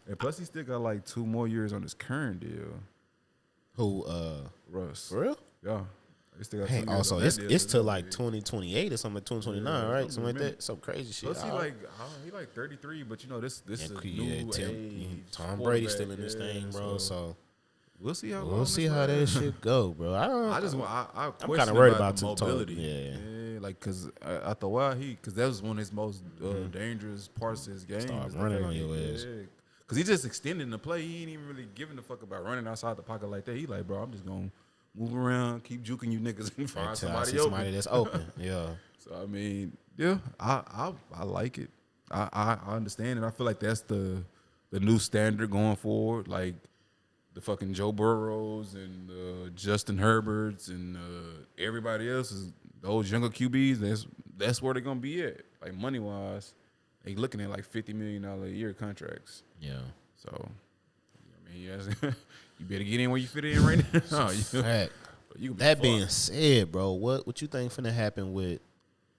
[0.07, 2.73] and plus he still got like two more years on his current deal.
[3.75, 5.37] Who uh Russ, for real?
[5.65, 5.81] yeah.
[6.37, 9.43] He still got Hey, also it's it's to like twenty twenty eight or something, twenty
[9.43, 10.11] twenty nine, Yeah, right?
[10.11, 10.63] something Something like like that.
[10.63, 11.25] Some crazy shit.
[11.31, 13.85] Plus he like I don't- he like thirty three, but you know this this Yeah,
[13.97, 16.97] is a yeah, new Tim- age Tom Brady's still in this yeah, thing, bro.
[16.97, 17.35] So
[17.99, 20.13] we'll see how we'll see how that shit go, bro.
[20.15, 20.49] I don't.
[20.51, 20.89] I just want.
[20.89, 22.73] I, I I'm kinda worried about, about the Tom- Tom- mobility.
[22.75, 23.59] yeah.
[23.59, 26.53] like because uh, after a while he because that was one of his most uh,
[26.71, 27.99] dangerous parts of his game.
[27.99, 28.29] Mm-hmm.
[28.31, 29.25] Start running on your that- ass.
[29.27, 29.43] yeah.
[29.87, 31.01] Cause he just extending the play.
[31.01, 33.57] He ain't even really giving a fuck about running outside the pocket like that.
[33.57, 34.49] He like, bro, I'm just gonna
[34.95, 37.43] move around, keep juking you niggas, and find somebody open.
[37.43, 38.25] somebody that's open.
[38.37, 38.67] Yeah.
[39.03, 41.71] So I mean, yeah, I I, I like it.
[42.11, 43.25] I, I I understand it.
[43.25, 44.23] I feel like that's the
[44.69, 46.27] the new standard going forward.
[46.27, 46.53] Like
[47.33, 53.29] the fucking Joe Burrows and uh, Justin Herberts and uh, everybody else is those younger
[53.29, 53.77] QBs.
[53.79, 54.05] That's
[54.37, 55.41] that's where they're gonna be at.
[55.63, 56.53] Like money wise,
[57.03, 59.41] they looking at like fifty million dollar a year contracts.
[59.59, 59.79] Yeah.
[60.15, 61.87] So I mean, yes,
[62.61, 64.27] you better get in where you fit in right now.
[64.29, 64.91] Fact.
[65.37, 68.61] you That being said, bro, what what you think finna happen with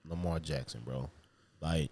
[0.07, 1.09] Lamar Jackson, bro?
[1.61, 1.91] Like,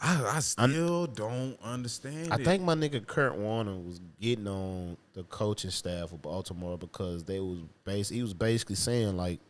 [0.00, 2.32] I, I still don't understand.
[2.32, 2.44] I it.
[2.44, 7.40] think my nigga Kurt Warner was getting on the coaching staff of Baltimore because they
[7.40, 9.40] was base he was basically saying like,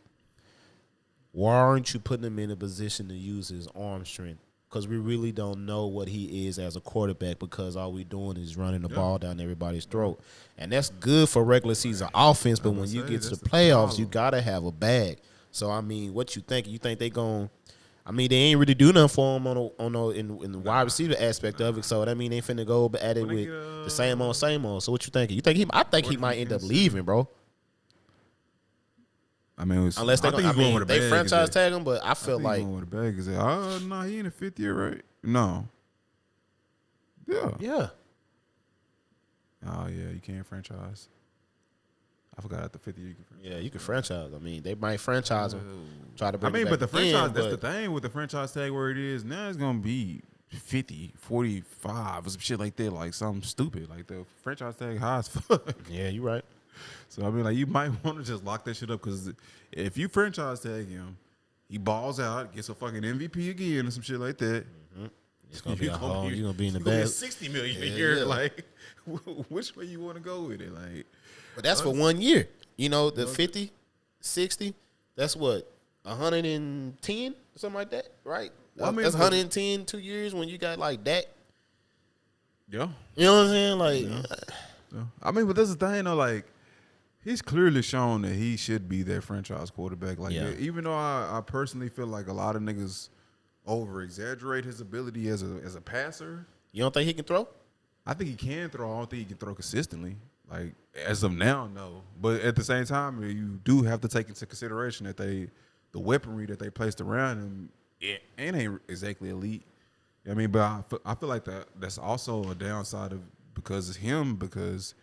[1.31, 4.41] why aren't you putting him in a position to use his arm strength?
[4.69, 8.37] Because we really don't know what he is as a quarterback because all we're doing
[8.37, 10.19] is running the ball down everybody's throat.
[10.59, 13.35] And that's good for regular season offense, but when gonna you say, get to the
[13.35, 15.17] that's the playoffs, you gotta have a bag.
[15.51, 16.67] So I mean, what you think?
[16.67, 17.49] You think they gon'
[18.09, 20.51] I mean, they ain't really do nothing for him on the, on the, in, in
[20.51, 21.85] the wide receiver aspect of it.
[21.85, 24.81] So that mean they finna go at it with uh, the same old, same old.
[24.81, 25.35] So what you thinking?
[25.35, 25.67] You think he?
[25.69, 27.27] I think he might end up leaving, bro.
[29.59, 30.99] I mean, it was, Unless they, I gonna, think I going mean, with a they
[30.99, 33.19] bag, franchise tag him, but I I feel think like he's going with a bag.
[33.19, 33.35] Is it?
[33.35, 35.01] Uh, no, he in the fifth year, right?
[35.21, 35.67] No.
[37.27, 37.51] Yeah.
[37.59, 37.87] yeah,
[39.67, 41.09] Oh yeah, you can't franchise.
[42.37, 43.51] I forgot at the fifth year you can franchise.
[43.51, 44.31] yeah, you can franchise.
[44.33, 45.87] I mean, they might franchise him,
[46.17, 48.09] try to I mean, him but the back in, franchise, that's the thing with the
[48.09, 52.59] franchise tag where it is now, it's going to be 50, 45 or some shit
[52.59, 53.89] like that, like something stupid.
[53.89, 55.75] Like the franchise tag high as fuck.
[55.89, 56.45] Yeah, you're right.
[57.09, 59.31] So, I mean, like, you might want to just lock that shit up because
[59.71, 61.17] if you franchise tag him,
[61.67, 64.65] he balls out, gets a fucking MVP again or some shit like that.
[64.95, 65.05] Mm-hmm.
[65.51, 66.31] It's gonna be You a whole.
[66.31, 67.05] You're gonna be in the you gonna bag.
[67.05, 68.17] get sixty million a Yeah, year.
[68.19, 68.23] yeah.
[68.23, 68.63] Like,
[69.49, 70.73] which way you want to go with it?
[70.73, 71.05] Like,
[71.55, 72.47] But that's for one year.
[72.77, 73.71] You know, the 50,
[74.21, 74.73] 60,
[75.15, 75.69] that's what,
[76.03, 78.51] 110 something like that, right?
[78.77, 81.25] Well, I mean, that's but- 110 two years when you got like that.
[82.71, 83.77] yeah, You know what I'm saying?
[83.79, 84.97] Like, yeah.
[84.99, 86.15] Uh, I mean, but that's the thing though.
[86.15, 86.45] Like,
[87.29, 90.17] he's clearly shown that he should be their franchise quarterback.
[90.19, 90.47] Like, Yeah.
[90.47, 93.09] Uh, even though I, I personally feel like a lot of niggas
[93.65, 96.47] over exaggerate his ability as a as a passer.
[96.71, 97.47] you don't think he can throw?
[98.05, 98.91] I think he can throw.
[98.91, 100.15] I don't think he can throw consistently.
[100.49, 100.73] Like
[101.05, 102.01] as of now, no.
[102.19, 105.49] But at the same time, you do have to take into consideration that they,
[105.91, 107.69] the weaponry that they placed around him,
[108.01, 109.63] it, it ain't exactly elite.
[110.29, 113.21] I mean, but I feel, I feel like that that's also a downside of
[113.53, 114.95] because it's him because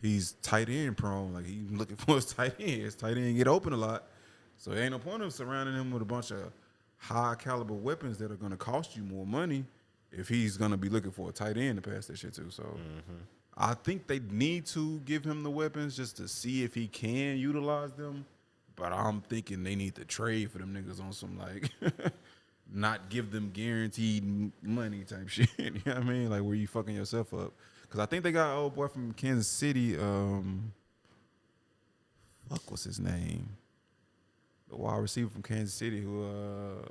[0.00, 1.34] he's tight end prone.
[1.34, 2.82] Like he's looking for his tight end.
[2.82, 4.04] His tight end get open a lot,
[4.56, 6.52] so ain't no point of surrounding him with a bunch of
[6.98, 9.64] high caliber weapons that are to cost you more money
[10.12, 12.50] if he's to be looking for a tight end to pass that shit to.
[12.50, 12.64] So
[13.56, 17.36] I think they need to give him the weapons just to see if he can
[17.38, 18.24] utilize them.
[18.76, 21.70] But I'm thinking they need to trade for them niggas on some like
[22.72, 25.48] not give them guaranteed money type shit.
[25.58, 26.30] you know what I mean?
[26.30, 27.52] Like where you fucking yourself up.
[27.90, 29.96] Cause I think they got an old boy from Kansas City.
[29.96, 30.72] Um,
[32.50, 33.48] fuck, what's his name?
[34.68, 36.88] The wide receiver from Kansas City who uh,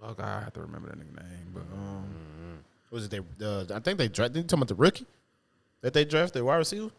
[0.00, 1.52] fuck, I have to remember that nigga name.
[1.52, 2.04] But um,
[2.90, 3.44] Was it they?
[3.44, 4.36] Uh, I think they drafted.
[4.36, 5.06] You talking about the rookie
[5.82, 6.90] that they drafted, wide receiver?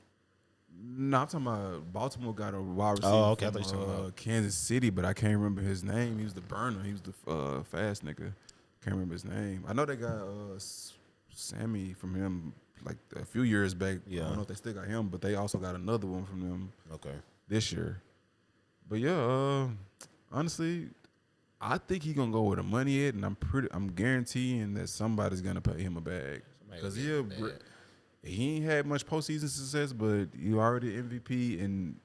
[0.85, 4.89] no, I'm talking about Baltimore got a wide receiver Oh, okay, from uh, Kansas City,
[4.89, 6.18] but I can't remember his name.
[6.18, 6.84] He was the burner.
[6.84, 8.34] He was the uh, fast nigga.
[8.84, 9.64] Can't remember his name.
[9.68, 10.60] I know they got uh,
[11.35, 12.53] Sammy from him
[12.85, 13.97] like a few years back.
[14.07, 14.22] Yeah.
[14.23, 16.41] I don't know if they still got him, but they also got another one from
[16.41, 17.15] them Okay.
[17.47, 18.01] this year.
[18.89, 19.68] But yeah, uh,
[20.31, 20.89] honestly,
[21.61, 24.89] I think he's gonna go where the money at, and I'm pretty, I'm guaranteeing that
[24.89, 27.23] somebody's gonna pay him a bag because he, a
[28.22, 31.95] he ain't had much postseason success, but you already MVP, and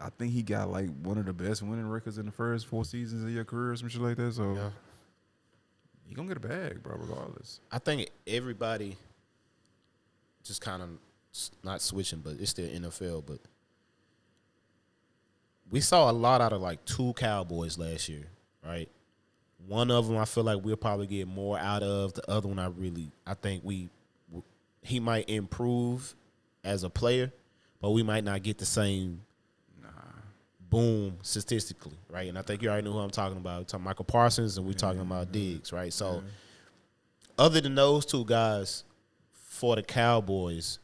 [0.00, 2.84] I think he got like one of the best winning records in the first four
[2.84, 4.34] seasons of your career, or some shit like that.
[4.34, 4.70] So Yeah.
[6.06, 7.60] He gonna get a bag, bro, regardless.
[7.70, 8.96] I think everybody
[10.42, 10.88] just kind of
[11.62, 13.24] not switching, but it's still NFL.
[13.26, 13.38] But
[15.70, 18.24] we saw a lot out of like two Cowboys last year,
[18.64, 18.88] right?
[19.66, 22.12] One of them I feel like we'll probably get more out of.
[22.12, 23.88] The other one I really I think we
[24.82, 26.14] he might improve
[26.62, 27.32] as a player,
[27.80, 29.22] but we might not get the same
[30.74, 32.28] boom statistically, right?
[32.28, 33.60] And I think you already know who I'm talking about.
[33.60, 35.92] We're talking Micah Parsons and we're talking about Diggs, right?
[35.92, 36.22] So
[37.38, 38.84] other than those two guys
[39.32, 40.78] for the Cowboys,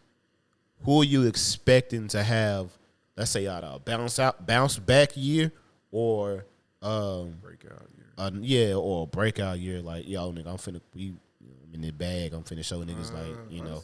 [0.84, 2.70] who are you expecting to have,
[3.16, 5.52] let's say, out a bounce out bounce back year
[5.90, 6.46] or
[6.82, 8.06] um Breakout year.
[8.16, 11.90] uh, yeah, or a breakout year like yo nigga, I'm finna we I'm in the
[11.90, 13.82] bag, I'm finna show niggas like, you know.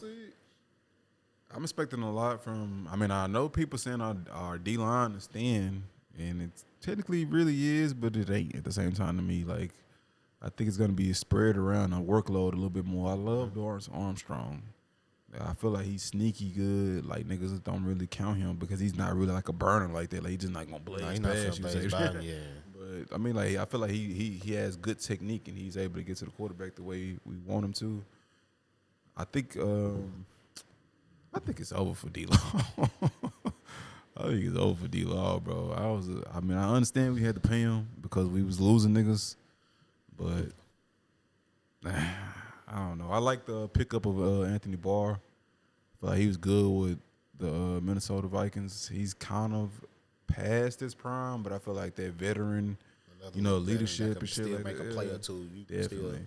[1.53, 2.89] I'm expecting a lot from.
[2.91, 5.83] I mean, I know people saying our, our D line is thin,
[6.19, 9.43] and it technically really is, but it ain't at the same time to me.
[9.43, 9.71] Like,
[10.41, 13.11] I think it's gonna be spread around a workload a little bit more.
[13.11, 14.61] I love Dorance Armstrong.
[15.39, 17.05] I feel like he's sneaky good.
[17.05, 20.23] Like niggas don't really count him because he's not really like a burner like that.
[20.23, 22.33] Like he's just not gonna blaze he past you, blaze say- by him, yeah.
[22.79, 25.77] But I mean, like I feel like he he he has good technique and he's
[25.77, 28.03] able to get to the quarterback the way we want him to.
[29.15, 30.25] I think um,
[31.33, 32.27] I think it's over for D.
[34.19, 35.73] I think it's over for D Law, bro.
[35.77, 38.93] I was I mean I understand we had to pay him because we was losing
[38.93, 39.35] niggas,
[40.17, 40.47] but
[41.85, 43.09] I don't know.
[43.11, 45.19] I like the pickup of uh, Anthony Barr.
[46.01, 46.99] Like he was good with
[47.37, 48.89] the uh, Minnesota Vikings.
[48.91, 49.71] He's kind of
[50.27, 52.77] past his prime, but I feel like that veteran,
[53.33, 54.89] you know, leadership and shit still like make that.
[54.89, 55.47] a play or two.
[55.53, 56.19] You Definitely.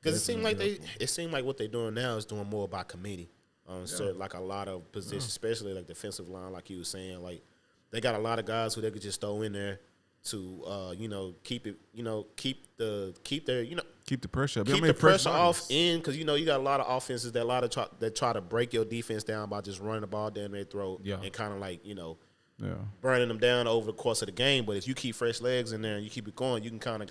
[0.00, 2.66] Because it seemed like they, it seemed like what they're doing now is doing more
[2.66, 3.28] by committee.
[3.72, 7.22] Um, so like a lot of positions, especially like defensive line, like you were saying,
[7.22, 7.42] like
[7.90, 9.80] they got a lot of guys who they could just throw in there
[10.24, 14.22] to, uh, you know, keep it, you know, keep the keep their, you know, Keep
[14.22, 14.68] the pressure up.
[14.68, 16.86] I keep mean, the pressure off in because you know you got a lot of
[16.96, 19.80] offenses that a lot of try, that try to break your defense down by just
[19.80, 21.20] running the ball down their throat Yeah.
[21.22, 22.18] and kind of like you know
[22.58, 22.74] Yeah.
[23.00, 24.64] burning them down over the course of the game.
[24.64, 26.80] But if you keep fresh legs in there and you keep it going, you can
[26.80, 27.10] kind of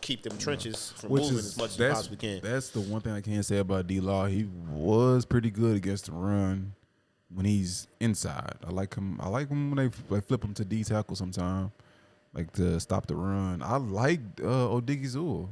[0.00, 2.40] keep them trenches from Which moving is as much as possibly can.
[2.42, 4.26] That's the one thing I can't say about D Law.
[4.26, 6.74] He was pretty good against the run
[7.34, 8.56] when he's inside.
[8.66, 9.20] I like him.
[9.20, 11.72] I like him when they, they flip him to D tackle sometime,
[12.32, 13.62] like to stop the run.
[13.62, 15.48] I like uh, Odighizuwa.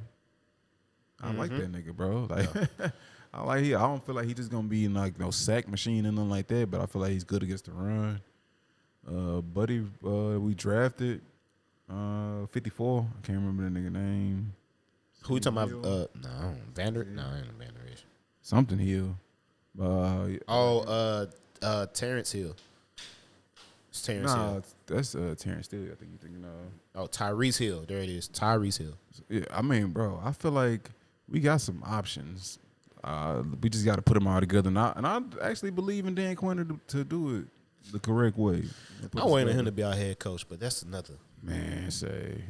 [1.22, 1.72] I like Mm-hmm.
[1.72, 2.26] that nigga, bro.
[2.28, 2.92] Like,
[3.34, 3.74] I like he.
[3.74, 6.46] I don't feel like he's just gonna be like no sack machine and nothing like
[6.48, 6.70] that.
[6.70, 8.20] But I feel like he's good against the run.
[9.08, 11.20] Uh, buddy, uh, we drafted
[11.90, 13.00] uh 54.
[13.22, 14.52] I can't remember the nigga name.
[15.22, 15.78] Who you talking Hill.
[15.80, 15.90] about?
[15.90, 17.04] Uh, no, Vander.
[17.04, 18.04] No, I ain't Vander Esch.
[18.42, 19.16] Something Hill.
[19.80, 21.26] Uh, Oh, uh,
[21.62, 22.54] uh, Terrence Hill.
[23.90, 24.64] It's Terrence nah, Hill.
[24.86, 25.90] that's uh, Terrence Steele.
[25.90, 26.50] I think you're thinking of.
[26.94, 27.84] Oh, Tyrese Hill.
[27.88, 28.28] There it is.
[28.28, 28.94] Tyrese Hill.
[29.28, 30.90] Yeah, I mean, bro, I feel like
[31.28, 32.58] we got some options.
[33.02, 34.68] Uh, we just got to put them all together.
[34.68, 37.44] And I, and I actually believe in Dan Quinn to, to do it
[37.92, 38.64] the correct way.
[39.16, 41.14] I'm waiting on him to be our head coach, but that's another.
[41.42, 42.42] Man, say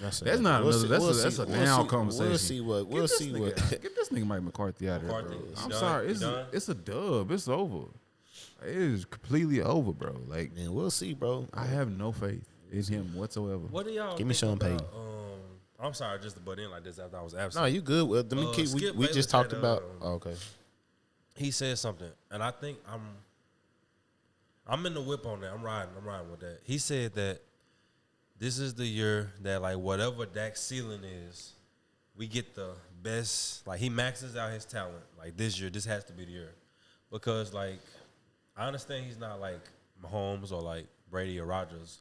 [0.00, 0.72] That's, that's not we'll another.
[0.72, 2.28] see- that's we'll a, that's see- a we'll now see- conversation.
[2.28, 2.86] We'll see what.
[2.86, 3.62] We'll see nigga what.
[3.62, 5.38] out- Get this nigga Mike McCarthy out of here, bro.
[5.58, 5.78] I'm done?
[5.78, 6.08] sorry.
[6.08, 6.46] It's done?
[6.52, 7.30] it's a dub.
[7.32, 7.86] It's over.
[8.62, 10.16] It is completely over, bro.
[10.26, 11.46] Like Man, we'll see, bro.
[11.52, 13.58] I have no faith in him whatsoever.
[13.70, 14.86] What do y'all Give me think Sean Payton.
[14.94, 17.56] Um, I'm sorry, just to butt in like this after I was absent.
[17.56, 17.74] No, absent.
[17.74, 18.08] you good?
[18.08, 18.68] Well, let me Uh, keep.
[18.70, 19.82] We, we just talked had, about.
[19.82, 20.34] um, oh, okay.
[21.36, 23.02] he said something, and I think I'm
[24.66, 25.52] I'm in the whip on that.
[25.52, 25.90] I'm riding.
[25.98, 26.60] I'm riding with that.
[26.62, 27.40] He said that
[28.44, 31.54] this is the year that like whatever Dak's ceiling is,
[32.14, 32.72] we get the
[33.02, 33.66] best.
[33.66, 35.02] Like he maxes out his talent.
[35.18, 36.54] Like this year, this has to be the year,
[37.10, 37.80] because like
[38.54, 39.60] I understand he's not like
[40.04, 42.00] Mahomes or like Brady or Rodgers,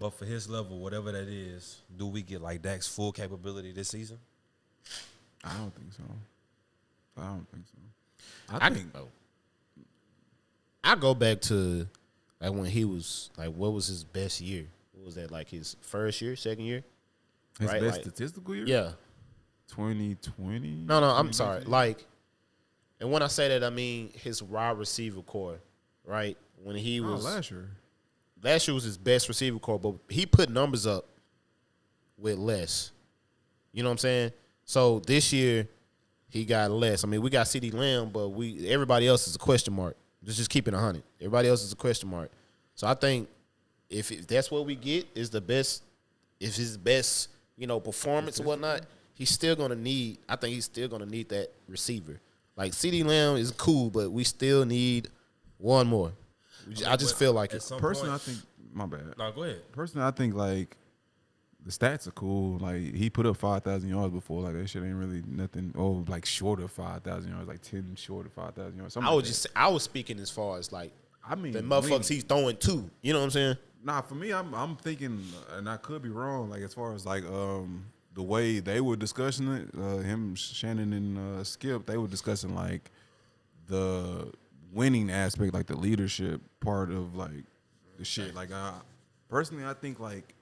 [0.00, 3.90] but for his level, whatever that is, do we get like Dak's full capability this
[3.90, 4.16] season?
[5.44, 6.02] I don't think so.
[7.18, 8.56] I don't think so.
[8.58, 8.86] I think.
[8.94, 9.08] So.
[10.82, 11.86] I go back to
[12.40, 14.64] like when he was like, what was his best year?
[15.04, 15.50] What was that like?
[15.50, 16.82] His first year, second year?
[17.60, 18.64] his right, best like- statistical year.
[18.66, 18.92] Yeah.
[19.68, 20.84] 2020.
[20.86, 21.62] No, no, I'm sorry.
[21.64, 22.06] Like,
[22.98, 25.60] and when I say that, I mean his wide receiver core,
[26.06, 26.38] right?
[26.62, 27.68] When he Oh, was last year.
[28.42, 31.04] last year was his best receiver core, but he put numbers up
[32.16, 32.90] with less.
[33.72, 34.32] You know what I'm saying?
[34.64, 35.68] So this year
[36.30, 37.04] he got less.
[37.04, 39.98] I mean, we got CeeDee Lamb, but we everybody else is a question mark.
[40.24, 41.02] Just just keeping a hundred.
[41.20, 42.30] Everybody else is a question mark.
[42.74, 43.28] So I think
[43.94, 45.82] if, if that's what we get is the best,
[46.40, 48.82] if his best, you know, performance or whatnot,
[49.14, 50.18] he's still gonna need.
[50.28, 52.20] I think he's still gonna need that receiver.
[52.56, 55.08] Like CeeDee Lamb is cool, but we still need
[55.58, 56.12] one more.
[56.68, 57.62] We ju- I just feel like at it.
[57.62, 58.38] some Personally, I think
[58.72, 59.14] my bad.
[59.18, 59.72] No, go ahead.
[59.72, 60.76] Personally, I think like
[61.64, 62.58] the stats are cool.
[62.58, 64.42] Like he put up five thousand yards before.
[64.42, 65.72] Like that shit ain't really nothing.
[65.76, 68.94] Oh, like short of five thousand yards, like ten short of five thousand yards.
[68.94, 69.28] something I was that.
[69.30, 70.92] just I was speaking as far as like
[71.26, 72.90] I mean, the I motherfuckers mean- he's throwing to.
[73.02, 73.56] You know what I'm saying?
[73.84, 76.48] Nah, for me, I'm I'm thinking, and I could be wrong.
[76.48, 77.84] Like as far as like um
[78.14, 82.54] the way they were discussing it, uh, him, Shannon, and uh, Skip, they were discussing
[82.54, 82.90] like
[83.66, 84.32] the
[84.72, 87.44] winning aspect, like the leadership part of like
[87.98, 88.34] the shit.
[88.34, 88.72] Like I
[89.28, 90.34] personally, I think like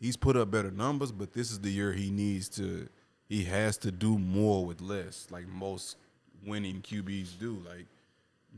[0.00, 2.88] he's put up better numbers, but this is the year he needs to.
[3.28, 5.98] He has to do more with less, like most
[6.46, 7.62] winning QBs do.
[7.68, 7.84] Like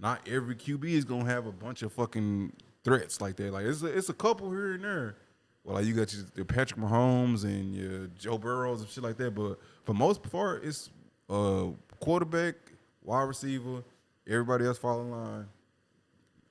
[0.01, 2.52] not every QB is gonna have a bunch of fucking
[2.85, 3.52] threats like that.
[3.52, 5.16] Like it's a, it's a couple here and there.
[5.65, 9.16] Well, like you got your, your Patrick Mahomes and your Joe Burrows and shit like
[9.19, 9.35] that.
[9.35, 10.90] But for most part, it's
[11.28, 11.66] uh
[12.01, 12.55] quarterback,
[13.02, 13.82] wide receiver,
[14.27, 15.47] everybody else fall in line.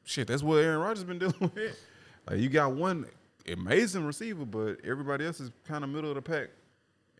[0.03, 1.79] Shit, that's what Aaron Rodgers been dealing with.
[2.29, 3.05] Like you got one
[3.51, 6.49] amazing receiver, but everybody else is kind of middle of the pack,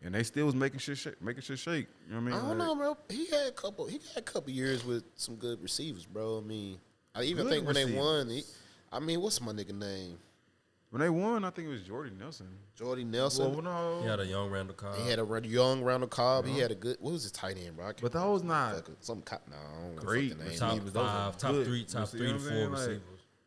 [0.02, 1.86] and they still was making shit shake, making shit shake.
[2.06, 2.34] You know what I mean?
[2.34, 2.96] I don't Like, know, bro.
[3.08, 3.86] He had a couple.
[3.86, 6.38] He had a couple years with some good receivers, bro.
[6.38, 6.78] I mean,
[7.14, 8.42] I even think when they won, he,
[8.92, 10.18] I mean, what's my nigga name?
[10.90, 12.48] When they won, I think it was Jordy Nelson.
[12.74, 13.52] Jordy Nelson.
[13.52, 14.96] Well, no, He had a young Randall Cobb.
[14.96, 16.46] he had a young Randall Cobb.
[16.46, 16.96] He had a good.
[16.98, 17.86] What was his tight end, bro?
[17.86, 18.18] I But remember.
[18.18, 19.42] those not Fucking some cop.
[19.48, 20.58] No, I don't know great fucking name.
[20.58, 20.92] top receivers.
[20.92, 23.00] Those five, top good three, top three to four I'm receivers.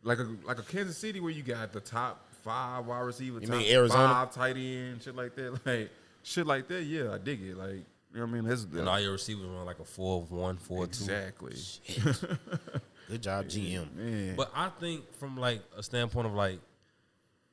[0.03, 3.41] Like, like a like a Kansas City where you got the top five wide receiver,
[3.41, 4.07] You top mean Arizona?
[4.07, 5.59] five tight end, shit like that.
[5.65, 5.91] Like
[6.23, 6.83] shit like that.
[6.83, 7.57] Yeah, I dig it.
[7.57, 7.83] Like you
[8.13, 8.45] know what I mean?
[8.45, 11.03] That's And all your receivers run like a four one, four two.
[11.03, 11.57] exactly.
[13.09, 13.93] Good job, GM.
[13.95, 16.59] Man, But I think from like a standpoint of like,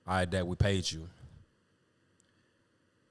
[0.07, 1.09] all right, that we paid you.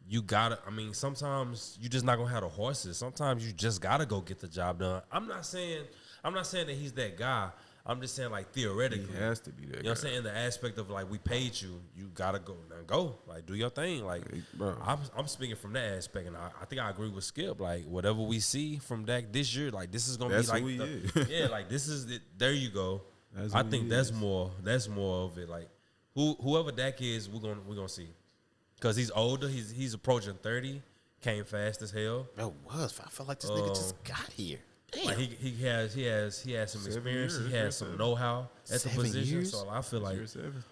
[0.08, 0.58] You gotta.
[0.66, 2.98] I mean, sometimes you just not gonna have the horses.
[2.98, 5.02] Sometimes you just gotta go get the job done.
[5.12, 5.84] I'm not saying.
[6.24, 7.50] I'm not saying that he's that guy.
[7.90, 9.16] I'm just saying like he theoretically.
[9.18, 9.78] has to be that.
[9.78, 10.18] You know what I'm saying?
[10.18, 12.76] In the aspect of like we paid you, you gotta go now.
[12.86, 14.06] Go like do your thing.
[14.06, 14.76] Like Hey, bro.
[14.86, 17.60] I'm I'm speaking from that aspect, and I, I think I agree with Skip.
[17.60, 20.64] Like whatever we see from Dak this year, like this is gonna That's be like
[20.64, 21.30] who the- is.
[21.32, 22.22] yeah, like this is it.
[22.38, 23.02] There you go.
[23.34, 24.16] That's I think that's is.
[24.16, 25.50] more that's more of it.
[25.50, 25.70] Like
[26.14, 28.08] who whoever Dak is, we're gonna we're gonna see
[28.76, 29.48] because he's older.
[29.48, 30.82] He's he's approaching thirty.
[31.22, 32.28] Came fast as hell.
[32.36, 34.60] Bro, was I felt like this nigga just um, got here.
[34.92, 35.06] Damn.
[35.06, 37.34] Like he, he has he has he has some Seven experience.
[37.34, 39.38] years, he has some know how at Seven the position.
[39.38, 39.52] years?
[39.52, 40.18] So I feel like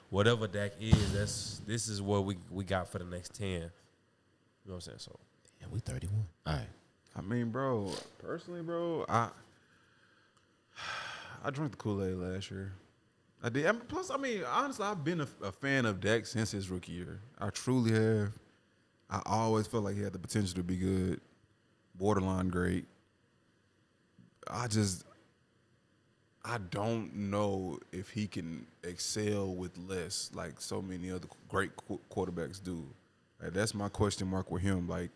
[0.09, 3.47] whatever Dak is, that's this is what we we got for the next ten.
[3.49, 3.69] You know
[4.65, 4.97] what I'm saying?
[4.99, 5.19] So
[5.61, 6.15] Damn, we 31.
[6.45, 6.67] All right.
[7.15, 9.29] I mean, bro, personally, bro, I
[11.43, 12.73] I drank the Kool Aid last year.
[13.43, 13.65] I did.
[13.67, 16.69] I mean, plus, I mean, honestly, I've been a, a fan of Dak since his
[16.69, 17.19] rookie year.
[17.39, 18.31] I truly have.
[19.09, 21.21] I always felt like he had the potential to be good,
[21.95, 22.85] borderline great.
[24.49, 25.03] I just,
[26.43, 31.99] I don't know if he can excel with less, like so many other great qu-
[32.11, 32.85] quarterbacks do.
[33.41, 34.87] Like, that's my question mark with him.
[34.87, 35.11] Like,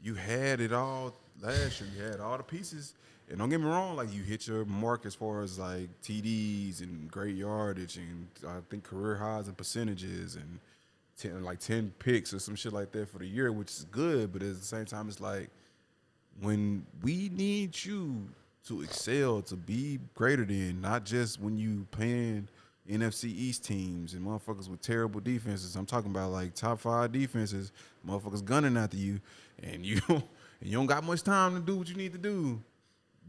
[0.00, 1.90] you had it all last year.
[1.96, 2.94] You had all the pieces.
[3.28, 6.80] And don't get me wrong, like you hit your mark as far as like TDs
[6.80, 10.60] and great yardage and I think career highs and percentages and
[11.18, 14.32] ten like ten picks or some shit like that for the year, which is good.
[14.32, 15.50] But at the same time, it's like
[16.40, 18.28] when we need you
[18.66, 22.48] to excel, to be greater than not just when you playing
[22.90, 25.76] NFC East teams and motherfuckers with terrible defenses.
[25.76, 27.72] I'm talking about like top five defenses,
[28.06, 29.20] motherfuckers gunning after you,
[29.62, 30.22] and you and
[30.60, 32.62] you don't got much time to do what you need to do.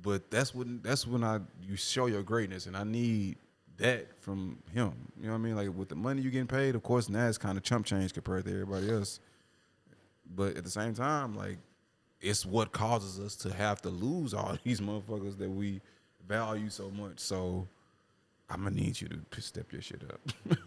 [0.01, 3.37] But that's when that's when I you show your greatness, and I need
[3.77, 4.93] that from him.
[5.19, 5.55] You know what I mean?
[5.55, 8.13] Like with the money you getting paid, of course, now it's kind of chump change
[8.13, 9.19] compared to everybody else.
[10.35, 11.57] But at the same time, like
[12.21, 15.81] it's what causes us to have to lose all these motherfuckers that we
[16.27, 17.19] value so much.
[17.19, 17.67] So
[18.49, 20.19] I'm gonna need you to step your shit up.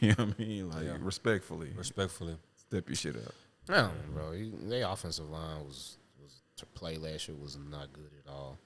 [0.00, 0.70] you know what I mean?
[0.70, 0.96] Like Yeah.
[1.00, 2.36] respectfully, Respectfully.
[2.56, 3.34] step your shit up.
[3.68, 4.32] No, bro.
[4.32, 8.58] He- Their offensive line was was to play last year was not good at all.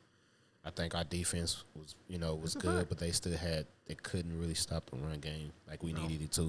[0.65, 4.39] I think our defense was, you know, was good, but they still had they couldn't
[4.39, 6.43] really stop the run game like we needed it to.
[6.43, 6.47] No,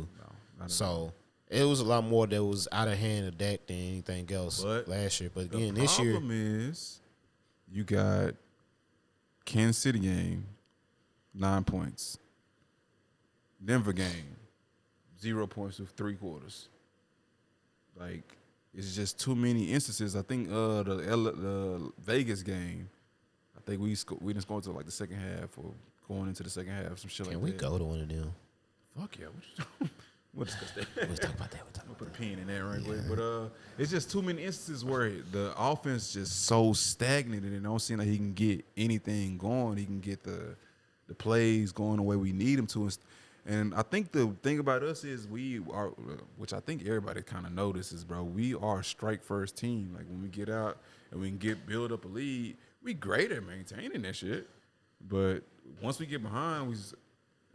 [0.59, 0.69] not at all.
[0.69, 1.13] So
[1.53, 4.63] it was a lot more that was out of hand of Dak than anything else
[4.63, 5.29] But last year.
[5.33, 6.31] But again, this year, problem
[6.69, 6.99] is
[7.71, 8.33] you got
[9.45, 10.45] Kansas City game,
[11.33, 12.17] nine points.
[13.63, 14.35] Denver game,
[15.21, 16.67] zero points with three quarters.
[17.97, 18.23] Like
[18.73, 20.15] it's just too many instances.
[20.15, 22.89] I think uh the L- the Vegas game,
[23.57, 25.71] I think we sco- we didn't score until like the second half or
[26.07, 27.59] going into the second half, some shit can like we that.
[27.59, 28.33] go to one of them?
[28.99, 29.91] Fuck yeah, what you doing?
[30.33, 30.87] We'll discuss that.
[31.07, 31.61] We'll talk about that.
[31.63, 33.01] We'll talk about put a pin in that right quick.
[33.07, 37.63] But uh, it's just too many instances where the offense just so stagnant and it
[37.63, 39.77] don't seem like he can get anything going.
[39.77, 40.55] He can get the
[41.07, 42.83] the plays going the way we need him to.
[42.83, 42.97] And
[43.45, 45.89] And I think the thing about us is we are,
[46.37, 48.23] which I think everybody kind of notices, bro.
[48.23, 49.93] We are a strike first team.
[49.95, 50.77] Like when we get out
[51.11, 54.49] and we can get build up a lead, we great at maintaining that shit.
[55.07, 55.41] But
[55.81, 56.95] once we get behind, we just,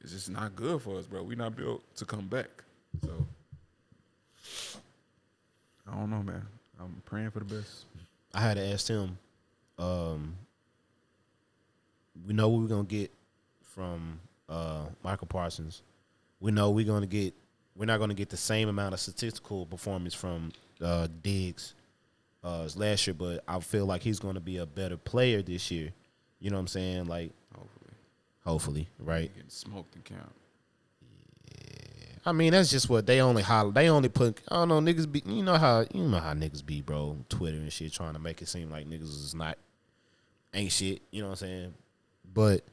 [0.00, 1.22] it's just not good for us, bro.
[1.22, 2.64] We not built to come back.
[3.04, 3.26] So
[5.86, 6.42] I don't know, man.
[6.80, 7.84] I'm praying for the best.
[8.34, 9.18] I had to ask him.
[9.78, 10.34] Um,
[12.26, 13.10] we know what we're gonna get
[13.62, 15.82] from uh, Micah Parsons.
[16.40, 17.34] We know we're gonna get.
[17.76, 20.50] We're not gonna get the same amount of statistical performance from
[20.82, 21.74] uh, Diggs
[22.42, 25.70] uh, as last year, but I feel like he's gonna be a better player this
[25.70, 25.92] year.
[26.40, 27.06] You know what I'm saying?
[27.06, 27.92] Like, Hopefully,
[28.44, 29.34] hopefully, right?
[29.34, 30.32] getting smoked camp.
[32.28, 33.72] I mean, that's just what they only holler.
[33.72, 34.38] They only put.
[34.50, 35.22] I don't know, niggas be.
[35.24, 37.16] You know how you know how niggas be, bro.
[37.30, 39.56] Twitter and shit, trying to make it seem like niggas is not
[40.52, 41.00] ain't shit.
[41.10, 41.74] You know what I'm saying?
[42.34, 42.64] But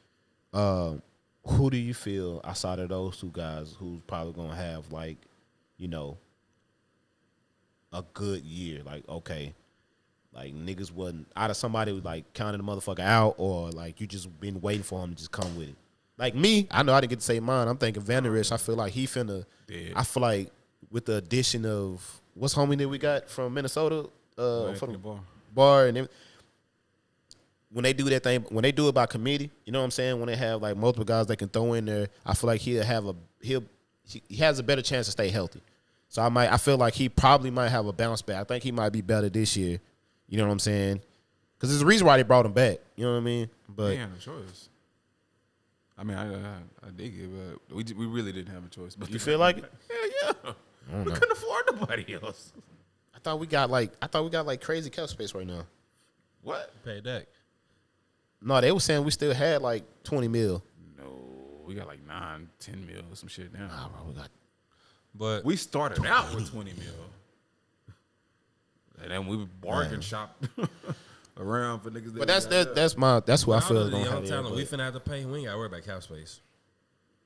[0.54, 1.02] um,
[1.46, 5.20] who do you feel outside of those two guys who's probably gonna have like,
[5.78, 6.18] you know,
[7.94, 8.82] a good year?
[8.84, 9.54] Like, okay,
[10.34, 14.08] like niggas wasn't out of somebody who like counted the motherfucker out, or like you
[14.08, 15.76] just been waiting for him to just come with it.
[16.18, 17.68] Like me, I know I didn't get to say mine.
[17.68, 18.52] I'm thinking Van Der Esch.
[18.52, 19.46] I feel like he finna.
[19.68, 19.94] Dead.
[19.96, 20.50] I feel like
[20.90, 25.20] with the addition of what's homie that we got from Minnesota, uh, from the Barr.
[25.54, 26.10] bar and every-
[27.72, 29.92] when they do that thing, when they do it by committee, you know what I'm
[29.92, 30.18] saying?
[30.20, 32.84] When they have like multiple guys they can throw in there, I feel like he'll
[32.84, 33.64] have a he'll
[34.08, 35.62] he he has a better chance to stay healthy.
[36.08, 38.38] So I might I feel like he probably might have a bounce back.
[38.40, 39.80] I think he might be better this year.
[40.30, 41.02] You know what I'm saying?
[41.58, 42.78] Because there's a reason why they brought him back.
[42.96, 43.50] You know what I mean?
[43.68, 44.70] But They had no choice.
[45.98, 46.56] I mean, I, I,
[46.88, 47.30] I dig it,
[47.68, 48.96] but we, j- we really didn't have a choice.
[48.96, 49.74] But you feel like it?
[49.90, 50.52] Hell yeah.
[51.04, 52.54] We couldn't afford nobody else.
[53.16, 55.66] I thought we got like I thought we got like crazy cap space right now.
[56.44, 56.72] What?
[56.86, 57.26] Pay Dak.
[58.40, 60.64] No, they were saying we still had like 20 mil.
[60.96, 61.06] No,
[61.66, 63.66] we got like nine, ten mil or some shit now.
[63.66, 64.30] Nah, bro, we got
[65.16, 67.96] But We started out with 20 mil.
[69.02, 70.02] And then we bargain Man.
[70.02, 70.40] shop
[71.38, 72.14] around for niggas.
[72.14, 74.26] that But that's that, that's my that's what I feel of is the gonna young
[74.26, 75.26] talent we finna have to pay.
[75.26, 76.40] We ain't got to worry about cap space.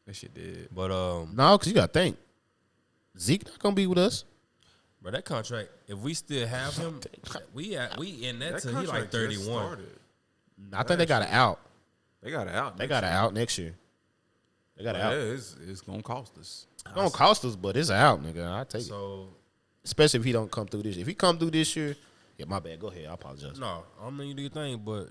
[0.06, 0.70] that shit did.
[0.74, 2.18] But um, No, because you got to think
[3.18, 4.24] Zeke not gonna be with us.
[5.02, 7.00] but that contract, if we still have him,
[7.54, 9.80] we at we in that, That till he like thirty one.
[10.74, 11.60] I think they got it out.
[12.22, 12.78] They got it out.
[12.78, 13.74] They got it out next year.
[14.78, 15.14] They got it Yeah, out.
[15.14, 16.66] it's, it's gonna cost us.
[16.74, 18.50] It's gonna cost us, but it's out, nigga.
[18.52, 18.86] I take it.
[18.86, 19.30] So
[19.84, 20.96] Especially if he don't come through this.
[20.96, 21.02] year.
[21.02, 21.96] If he come through this year,
[22.40, 22.80] yeah, my bad.
[22.80, 23.06] Go ahead.
[23.08, 23.60] I apologize.
[23.60, 25.10] no, I mean you do your thing, but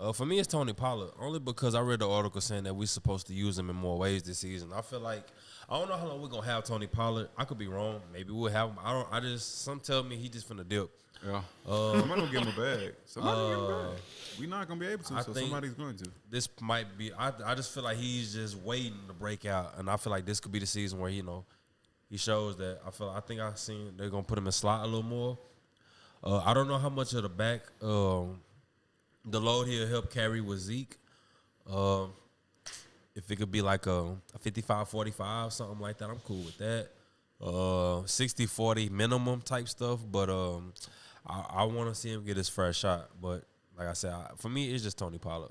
[0.00, 2.86] uh, for me it's Tony Pollard only because I read the article saying that we're
[2.86, 4.70] supposed to use him in more ways this season.
[4.74, 5.24] I feel like
[5.68, 7.28] I don't know how long we're gonna have Tony Pollard.
[7.36, 8.00] I could be wrong.
[8.12, 8.76] Maybe we'll have him.
[8.82, 9.08] I don't.
[9.12, 10.90] I just some tell me he just finna dip.
[11.24, 11.40] Yeah.
[11.66, 12.94] Uh, somebody gonna give him a bag.
[13.06, 14.00] Somebody gonna give him a bag.
[14.38, 16.10] We're not gonna be able to, I so think- somebody's going to.
[16.28, 17.12] this might be.
[17.14, 20.26] I I just feel like he's just waiting to break out, and I feel like
[20.26, 21.44] this could be the season where you know
[22.10, 22.80] he shows that.
[22.86, 23.08] I feel.
[23.08, 25.38] I think I seen they're gonna put him in slot a little more.
[26.24, 28.40] Uh, I don't know how much of the back um,
[29.26, 30.96] the load he'll help carry with Zeke.
[31.70, 32.12] Um,
[33.14, 36.58] if it could be like a, a 55 45, something like that, I'm cool with
[36.58, 36.88] that.
[37.42, 40.72] uh 60 40 minimum type stuff but um
[41.26, 43.42] i, I want to see him get his first shot but
[43.76, 45.50] like i said I, for me it's just tony pollard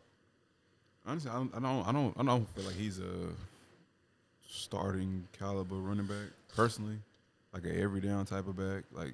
[1.05, 3.33] Honestly, I don't, I don't, I don't, I don't feel like he's a
[4.49, 6.97] starting caliber running back personally,
[7.53, 8.83] like an every down type of back.
[8.93, 9.13] Like,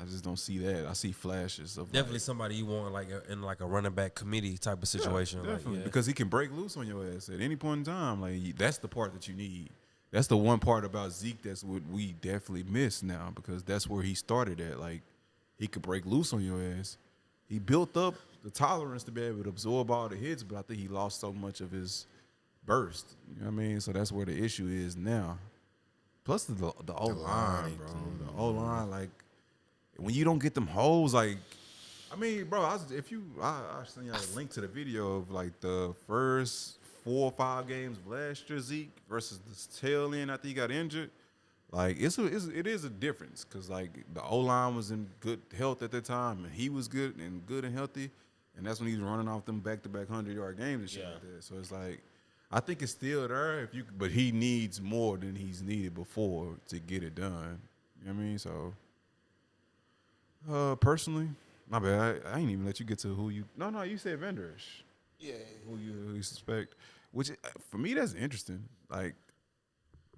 [0.00, 0.86] I just don't see that.
[0.86, 3.92] I see flashes of definitely like, somebody you want like a, in like a running
[3.92, 5.84] back committee type of situation like, Definitely, yeah.
[5.84, 8.20] because he can break loose on your ass at any point in time.
[8.20, 9.70] Like that's the part that you need.
[10.10, 14.02] That's the one part about Zeke that's what we definitely miss now because that's where
[14.02, 14.80] he started at.
[14.80, 15.02] Like
[15.58, 16.98] he could break loose on your ass.
[17.48, 20.62] He built up the tolerance to be able to absorb all the hits, but I
[20.62, 22.06] think he lost so much of his
[22.66, 23.14] burst.
[23.28, 23.80] You know what I mean?
[23.80, 25.38] So that's where the issue is now.
[26.24, 26.54] Plus the
[26.84, 27.86] the O line, bro.
[28.26, 29.10] The O line, like
[29.96, 31.36] when you don't get them holes, like
[32.12, 34.68] I mean, bro, I was, if you, I, I send y'all a link to the
[34.68, 39.80] video of like the first four or five games of last year Zeke versus the
[39.86, 41.10] tail end after he got injured.
[41.72, 45.08] Like it's a, it's, it is a difference because like the O line was in
[45.20, 48.10] good health at that time and he was good and good and healthy,
[48.56, 50.90] and that's when he was running off them back to back hundred yard games and
[50.90, 51.10] shit Yeah.
[51.14, 51.42] like that.
[51.44, 52.00] So it's like.
[52.52, 56.54] I think it's still there if you, but he needs more than he's needed before
[56.68, 57.58] to get it done.
[58.00, 58.38] You know what I mean?
[58.38, 58.72] So,
[60.50, 61.28] uh, personally,
[61.68, 62.22] my bad.
[62.26, 63.44] I, I ain't even let you get to who you.
[63.56, 64.84] No, no, you said Vander Esch.
[65.18, 65.34] Yeah.
[65.68, 66.74] Who you, who you suspect?
[67.12, 67.34] Which uh,
[67.70, 68.64] for me, that's interesting.
[68.90, 69.14] Like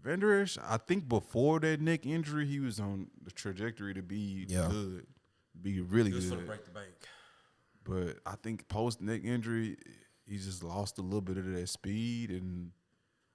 [0.03, 4.47] Vander Esch, I think before that neck injury, he was on the trajectory to be
[4.49, 4.69] Yeah.
[4.71, 5.07] good,
[5.61, 6.37] be really Just good.
[6.37, 6.89] for the break the bank
[7.85, 9.77] But I think post neck injury,
[10.27, 12.73] he just lost a little bit of that speed, and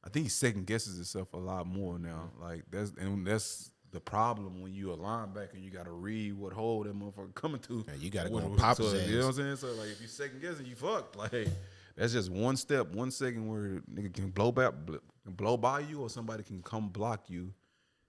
[0.03, 2.31] I think he second guesses himself a lot more now.
[2.39, 6.33] Like that's and that's the problem when you a linebacker and you got to read
[6.33, 7.83] what hole that motherfucker coming to.
[7.87, 9.55] Yeah, you gotta go What- and pop so, his You know what I'm saying?
[9.57, 11.15] So like if you second guessing, you fucked.
[11.17, 11.47] Like
[11.95, 14.95] that's just one step, one second where nigga can blow back, bl-
[15.25, 17.53] blow by you, or somebody can come block you.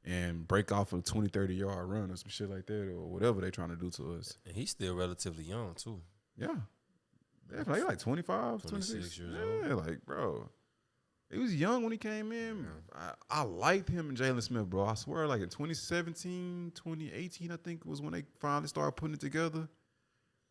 [0.05, 3.41] And break off a 20, 30 yard run or some shit like that, or whatever
[3.41, 4.37] they trying to do to us.
[4.47, 6.01] and he's still relatively young too
[6.37, 6.57] Yeah.
[7.51, 7.81] Definitely.
[7.81, 8.69] He like 25, 26
[9.17, 9.37] 26 years
[9.69, 10.49] Yeah, like, bro.
[11.33, 12.67] He was young when he came in.
[12.95, 14.85] I, I liked him and Jaylon Smith, bro.
[14.85, 19.21] I swear, like in 2017, 2018, I think was when they finally started putting it
[19.21, 19.67] together.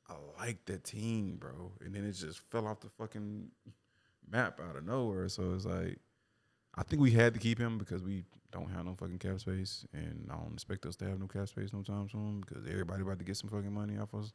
[0.10, 1.72] I liked that team, bro.
[1.86, 3.52] And then it just fell off the fucking
[4.28, 5.30] map out of nowhere.
[5.30, 5.99] So it's like,
[6.74, 9.86] I think we had to keep him because we don't have no fucking cap space.
[9.94, 13.03] And I don't expect us to have no cap space no time soon because everybody
[13.03, 14.34] about to get some fucking money off us.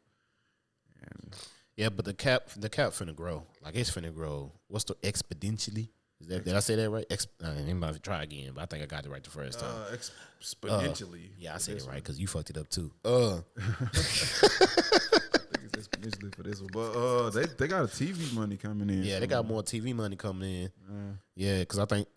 [1.03, 1.37] And
[1.77, 3.43] Yeah, but the cap the cap finna grow.
[3.65, 4.53] Like it's finna grow.
[4.69, 5.89] What's the exponentially?
[6.21, 7.05] Is that did I say that right?
[7.11, 9.71] Ex, uh, anybody try again, but I think I got it right the first time.
[9.71, 11.29] uh, exponentially.
[11.39, 12.91] yeah, I said it right because you fucked it up too.
[13.05, 18.33] Uh, I think it's exponentially for this one, but uh, they they got a TV
[18.35, 19.03] money coming in.
[19.03, 21.19] yeah, they got more TV money coming in.
[21.35, 22.09] Yeah, because I think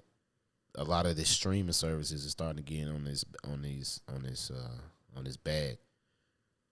[0.75, 4.23] a lot of the streaming services is starting to get on this on these on
[4.23, 5.77] this uh on this bag.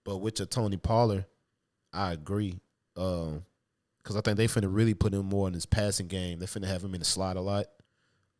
[0.04, 1.26] But with your Tony Pollard,
[1.92, 2.58] I agree.
[2.96, 3.44] Um,
[4.08, 6.38] because I think they finna really put him more in his passing game.
[6.38, 7.66] They finna have him in the slot a lot.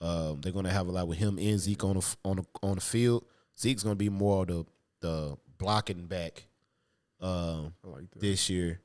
[0.01, 2.77] Um, they're gonna have a lot with him and Zeke on the on the on
[2.77, 3.27] the field.
[3.59, 4.67] Zeke's gonna be more of the
[5.01, 6.47] the blocking back.
[7.21, 8.81] Um, like this year.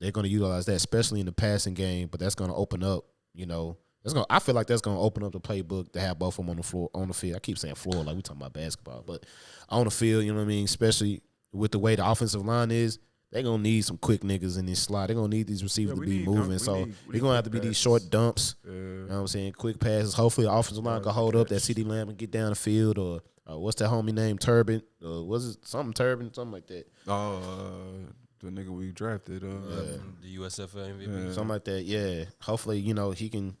[0.00, 2.08] They're going to utilize that, especially in the passing game.
[2.10, 3.04] But that's going to open up,
[3.34, 4.26] you know, that's going.
[4.26, 6.44] to I feel like that's going to open up the playbook to have both of
[6.44, 7.36] them on the floor, on the field.
[7.36, 9.24] I keep saying floor like we talking about basketball, but
[9.68, 10.64] on the field, you know what I mean.
[10.64, 11.22] Especially
[11.52, 12.98] with the way the offensive line is,
[13.36, 15.08] they're gonna need some quick niggas in this slot.
[15.08, 16.48] They're gonna need these receivers Yeah, to be moving.
[16.50, 18.54] dump- so they're gonna have to quick be these short dumps.
[18.66, 19.52] Uh, You know what I'm saying?
[19.52, 20.14] Quick passes.
[20.14, 22.98] Hopefully, the offensive line can hold up that CeeDee Lamb and get down the field.
[22.98, 24.38] Or uh, what's that homie name?
[24.38, 24.82] Turpin.
[25.04, 26.32] Uh, was it something Turpin?
[26.32, 26.86] Something like that.
[27.06, 28.10] oh, uh,
[28.40, 29.44] the nigga we drafted.
[29.44, 31.34] Uh, From the USFL MVP.
[31.34, 31.82] something like that.
[31.84, 32.24] Yeah.
[32.40, 33.56] Hopefully, you know, he can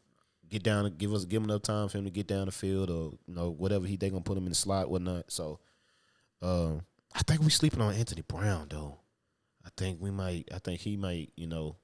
[0.48, 2.52] get down and give us give him enough time for him to get down the
[2.52, 5.24] field or you know whatever he they gonna put him in the slot whatnot.
[5.30, 5.58] So,
[6.42, 6.82] um,
[7.14, 8.98] I think we sleeping on Anthony Brown though.
[9.66, 10.48] I think we might.
[10.54, 11.32] I think he might.
[11.36, 11.76] You know,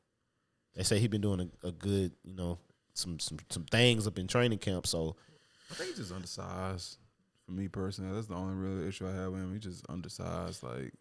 [0.75, 2.13] they say he been doing a, a good.
[2.23, 2.59] You know,
[2.95, 4.87] some some some things up in training camp.
[4.87, 5.17] So
[5.71, 6.99] I think he's just undersized.
[7.45, 9.53] For me personally, that's the only real issue I have with him.
[9.53, 10.63] He's just undersized.
[10.63, 10.93] Like,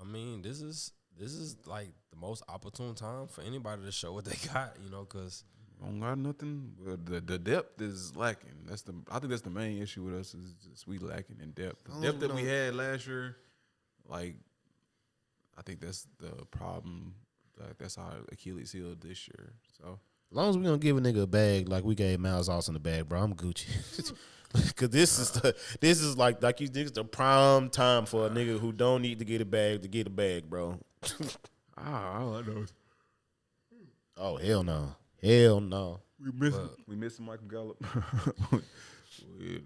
[0.00, 4.12] I mean, this is this is like the most opportune time for anybody to show
[4.12, 5.44] what they got, you know, because
[5.80, 6.72] I don't got nothing.
[6.84, 8.66] The the depth is lacking.
[8.66, 8.94] That's the.
[9.10, 11.84] I think that's the main issue with us is just we lacking in depth.
[11.84, 13.36] The depth that we had last year,
[14.08, 14.36] like,
[15.58, 17.14] I think that's the problem.
[17.58, 19.52] Like, that's our Achilles heel this year.
[19.82, 19.98] So
[20.30, 22.76] as long as we gonna give a nigga a bag like we gave Miles Austin
[22.76, 24.12] a bag, bro, I'm Gucci.
[24.76, 28.26] Cause this is the this is like like you this is the prime time for
[28.26, 30.78] a nigga who don't need to get a bag to get a bag, bro.
[31.76, 32.72] ah, all I know is
[34.16, 36.00] Oh hell no, hell no.
[36.20, 36.54] we miss
[36.86, 37.84] we missing Michael Gallup.
[39.38, 39.60] we,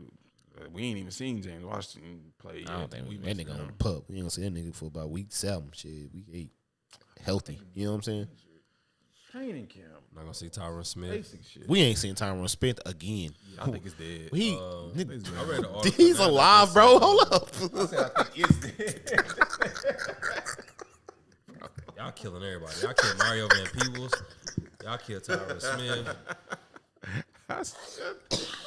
[0.72, 2.64] We ain't even seen James Washington play.
[2.66, 2.90] I don't yet.
[2.90, 3.66] think we that missing nigga on out.
[3.68, 4.04] the pup.
[4.08, 5.70] We ain't gonna see that nigga for about week seven.
[5.72, 6.50] Shit, week eight.
[7.20, 7.60] Healthy.
[7.74, 8.28] You know what I'm saying?
[9.30, 9.86] training camp.
[10.14, 11.10] Not gonna see Tyron Smith.
[11.10, 11.66] Basic shit.
[11.68, 13.30] We ain't seen Tyron Smith again.
[13.58, 14.28] I think it's dead.
[14.32, 14.58] He, Uh,
[14.94, 15.90] nigga, I read the article.
[15.96, 16.96] he's alive, bro.
[16.96, 17.48] uh, Hold up.
[17.48, 19.00] I think it's dead.
[21.96, 22.74] Y'all killing everybody.
[22.82, 24.12] Y'all killed Mario Van Peebles.
[24.84, 26.16] Y'all killed Tyron Smith.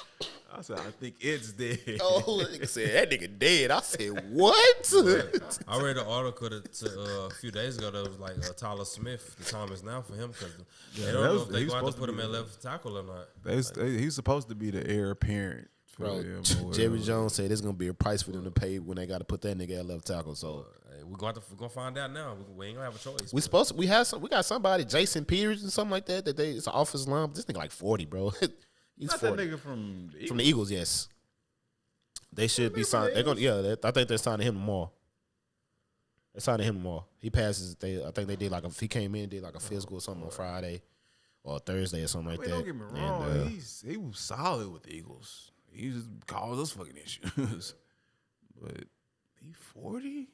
[0.58, 1.80] I said, I think it's dead.
[2.02, 3.72] oh, that nigga said that nigga dead.
[3.72, 4.94] I said what?
[5.68, 8.54] I read an article to, to, uh, a few days ago that was like uh,
[8.56, 9.36] Tyler Smith.
[9.38, 10.54] The time is now for him because
[10.96, 12.62] they that don't know if they he's going to put him be at the- left
[12.62, 13.28] tackle or not.
[13.44, 15.70] They, they, he's supposed to be the heir apparent.
[15.88, 16.42] For Bro,
[16.74, 17.00] Jerry.
[17.00, 19.24] Jones said there's gonna be a price for them to pay when they got to
[19.24, 20.36] put that nigga at left tackle.
[20.36, 22.36] So Hey, we're going to we're gonna find out now.
[22.36, 23.32] We, we ain't gonna have a choice.
[23.32, 26.06] we but- supposed to, we have some we got somebody Jason Peters and something like
[26.08, 27.32] that that they it's an office line.
[27.34, 28.34] This nigga like forty, bro.
[28.98, 30.72] He's Not that forty nigga from the from the Eagles.
[30.72, 31.10] Yes,
[32.32, 33.16] they should be signed.
[33.16, 33.62] They're gonna yeah.
[33.62, 34.92] They, I think they're signing him tomorrow.
[36.34, 37.06] They're signing him tomorrow.
[37.20, 37.76] He passes.
[37.76, 40.02] They I think they did like a he came in did like a physical or
[40.02, 40.82] something on Friday
[41.44, 42.56] or Thursday or something like Wait, that.
[42.56, 43.24] don't get me And, wrong.
[43.24, 45.52] uh, he's he was solid with the Eagles.
[45.72, 47.74] He just caused us fucking issues.
[48.62, 48.86] but
[49.42, 50.30] he forty.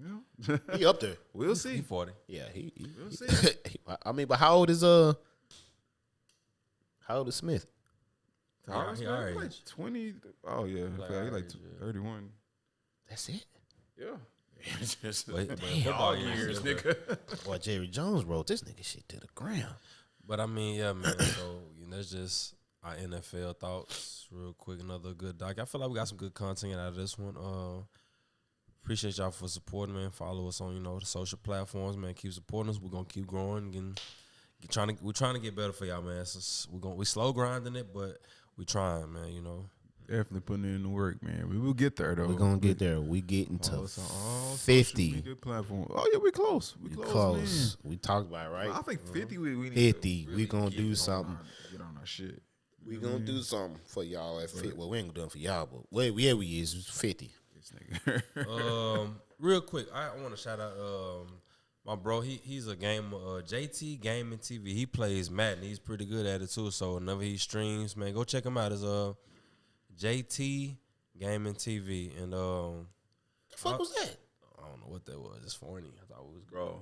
[0.00, 1.16] Well, he up there.
[1.32, 1.70] we'll see.
[1.70, 1.82] He see.
[1.82, 2.12] 40.
[2.28, 2.72] Yeah, he.
[2.76, 3.26] he, We'll see.
[4.06, 5.14] I mean, but how old is uh?
[7.08, 7.66] How old is Smith?
[8.68, 9.64] Tyron he Smith, our like age.
[9.64, 10.14] twenty.
[10.46, 11.80] Oh yeah, Like okay, he our like age, yeah.
[11.86, 12.28] thirty-one.
[13.08, 13.44] That's it.
[13.98, 14.06] Yeah.
[14.80, 15.82] It's just But, but Damn.
[15.84, 16.94] football dog years, years, nigga.
[17.06, 17.44] nigga.
[17.46, 19.74] Boy, Jerry Jones wrote this nigga shit to the ground.
[20.26, 21.14] But I mean, yeah, man.
[21.20, 24.80] So you know, that's just our NFL thoughts, real quick.
[24.80, 25.58] Another good doc.
[25.58, 27.36] I feel like we got some good content out of this one.
[27.36, 27.82] Uh,
[28.82, 30.10] appreciate y'all for supporting, man.
[30.10, 32.14] Follow us on you know the social platforms, man.
[32.14, 32.80] Keep supporting us.
[32.80, 34.00] We're gonna keep growing and get,
[34.66, 35.04] trying to.
[35.04, 36.26] We're trying to get better for y'all, man.
[36.26, 38.18] So we're gonna we slow grinding it, but
[38.56, 39.32] we trying, man.
[39.32, 39.70] You know.
[40.08, 41.50] Definitely putting in the work, man.
[41.50, 42.28] We will get there though.
[42.28, 42.98] We're gonna get there.
[42.98, 44.04] We getting Follow to us on
[44.50, 45.22] all fifty.
[45.46, 46.74] Oh yeah, we close.
[46.82, 47.12] We We close.
[47.12, 47.76] close.
[47.84, 48.68] We talked about it, man.
[48.68, 48.76] right?
[48.78, 49.36] I think fifty.
[49.36, 51.34] We, we need 50, To we gonna do something.
[51.34, 52.42] our- Get on our shit.
[52.86, 54.74] We gonna do something for y'all at fit.
[54.78, 57.30] Well, we ain't gonna do it for y'all, but where yeah we is it's fifty.
[57.54, 58.48] This nigga.
[59.02, 61.26] um, real quick, I, want to shout out um
[61.88, 62.20] my bro.
[62.20, 63.16] He he's a gamer.
[63.16, 64.68] Uh, JT Gaming TV.
[64.68, 65.64] He plays Madden.
[65.64, 66.70] He's pretty good at it too.
[66.70, 68.70] So whenever he streams, man, go check him out.
[68.72, 69.14] Is uh
[69.98, 70.76] JT
[71.18, 72.22] Gaming TV.
[72.22, 72.86] And um,
[73.50, 74.16] The fuck was that?
[74.58, 75.40] I don't know what that was.
[75.44, 75.90] It's funny.
[76.00, 76.80] I thought it was Bro.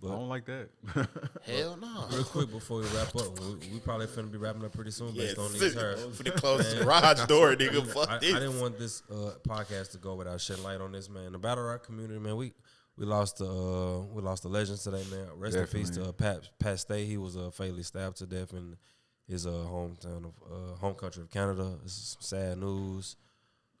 [0.00, 0.10] bro.
[0.10, 0.68] I don't like that.
[1.46, 2.06] Hell no.
[2.12, 5.12] Real quick before we wrap up, we, we probably finna be wrapping up pretty soon
[5.14, 5.98] Yeah, based on these heard.
[6.14, 7.86] for the closest garage door, nigga.
[7.86, 11.10] Fuck I, I didn't want this uh, podcast to go without shedding light on this,
[11.10, 11.32] man.
[11.32, 12.36] The battle rap community, man.
[12.36, 12.52] We
[12.98, 15.26] we lost uh we lost the legends today, man.
[15.36, 17.04] Rest in peace to uh, Pat Pat Stay.
[17.06, 18.76] He was uh, fatally stabbed to death in
[19.26, 21.76] his uh, hometown of uh, home country of Canada.
[21.86, 23.16] Some sad news.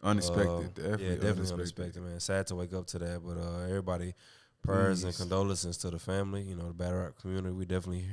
[0.02, 0.46] unexpected.
[0.46, 1.52] Uh, definitely yeah, definitely unexpected.
[1.52, 2.02] unexpected.
[2.02, 2.20] man.
[2.20, 4.14] Sad to wake up to that, but uh, everybody,
[4.62, 5.20] prayers and Please.
[5.20, 6.42] condolences to the family.
[6.42, 7.54] You know, the battle rap community.
[7.54, 8.04] We definitely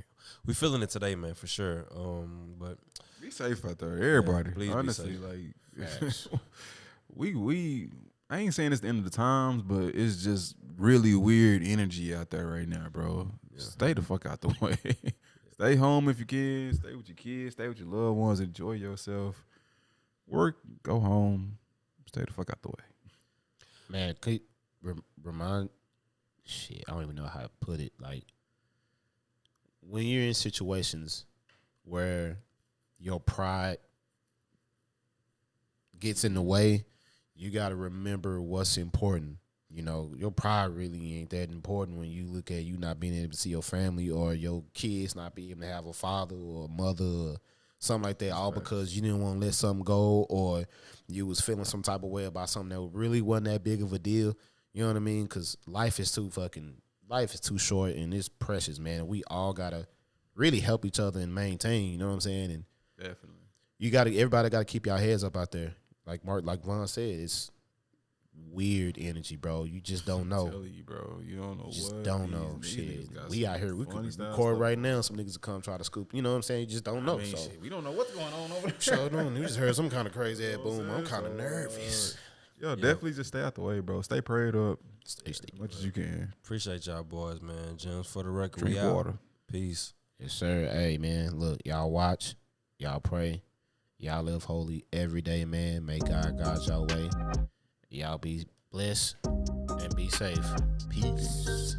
[0.45, 1.85] we feeling it today, man, for sure.
[1.95, 2.77] Um, but
[3.21, 4.51] Be safe out there, everybody.
[4.51, 6.25] please be Honestly, safe.
[6.31, 6.41] like
[7.13, 7.89] we we
[8.29, 12.13] I ain't saying it's the end of the times, but it's just really weird energy
[12.15, 13.31] out there right now, bro.
[13.57, 14.77] Stay the fuck out the way.
[15.53, 16.73] stay home if you can.
[16.73, 17.53] Stay with your kids.
[17.53, 18.39] Stay with your loved ones.
[18.39, 19.45] Enjoy yourself.
[20.27, 20.57] Work.
[20.83, 21.57] Go home.
[22.07, 22.83] Stay the fuck out the way.
[23.89, 24.41] Man, could
[24.81, 25.69] rem- remind
[26.45, 27.93] shit, I don't even know how to put it.
[27.99, 28.23] Like
[29.81, 31.25] when you're in situations
[31.83, 32.37] where
[32.97, 33.77] your pride
[35.99, 36.85] gets in the way,
[37.35, 39.37] you got to remember what's important.
[39.69, 43.13] You know, your pride really ain't that important when you look at you not being
[43.15, 46.35] able to see your family or your kids not being able to have a father
[46.35, 47.35] or a mother or
[47.79, 50.65] something like that, all because you didn't want to let something go or
[51.07, 53.91] you was feeling some type of way about something that really wasn't that big of
[53.91, 54.37] a deal.
[54.73, 55.23] You know what I mean?
[55.23, 56.75] Because life is too fucking
[57.09, 58.99] life is too short and it's precious, man.
[58.99, 59.87] And we all gotta
[60.35, 61.91] really help each other and maintain.
[61.91, 62.51] You know what I'm saying?
[62.51, 62.63] And
[62.97, 63.41] Definitely.
[63.77, 65.73] you gotta everybody gotta keep y'all heads up out there.
[66.05, 67.51] Like Mark, like Vaughn said, it's
[68.51, 69.63] weird energy, bro.
[69.63, 70.49] You just don't know.
[70.49, 71.19] Tell you, bro.
[71.25, 72.03] You don't know You just what.
[72.03, 72.57] don't know.
[72.61, 73.75] these Shit, niggas we out here.
[73.75, 75.01] We could record right now.
[75.01, 76.13] Some niggas will come try to scoop.
[76.13, 76.61] You know what I'm saying?
[76.61, 77.15] You just don't know.
[77.19, 78.75] I mean, so shit, we don't know what's going on over there.
[78.79, 79.35] so don't.
[79.35, 80.91] You just heard some kind of crazy ass You know what boom.
[80.97, 81.31] I'm kind of?
[81.31, 82.13] So, nervous.
[82.15, 84.01] uh, Yo, definitely just stay out the way, bro.
[84.01, 85.47] Stay prayed up Stay, stay.
[85.53, 86.33] as much as you can.
[86.43, 87.75] appreciate y'all boys, man.
[87.77, 88.59] Gems for the record.
[88.63, 88.95] Drink we out.
[88.95, 89.13] water.
[89.51, 89.93] Peace.
[90.19, 90.69] Yes, sir.
[90.71, 92.35] Hey, man, look, y'all watch,
[92.79, 93.43] y'all pray,
[93.97, 95.85] Y'all live holy every day, man.
[95.85, 97.09] May God guide y'all way.
[97.89, 100.45] Y'all be blessed and be safe.
[100.89, 101.75] Peace.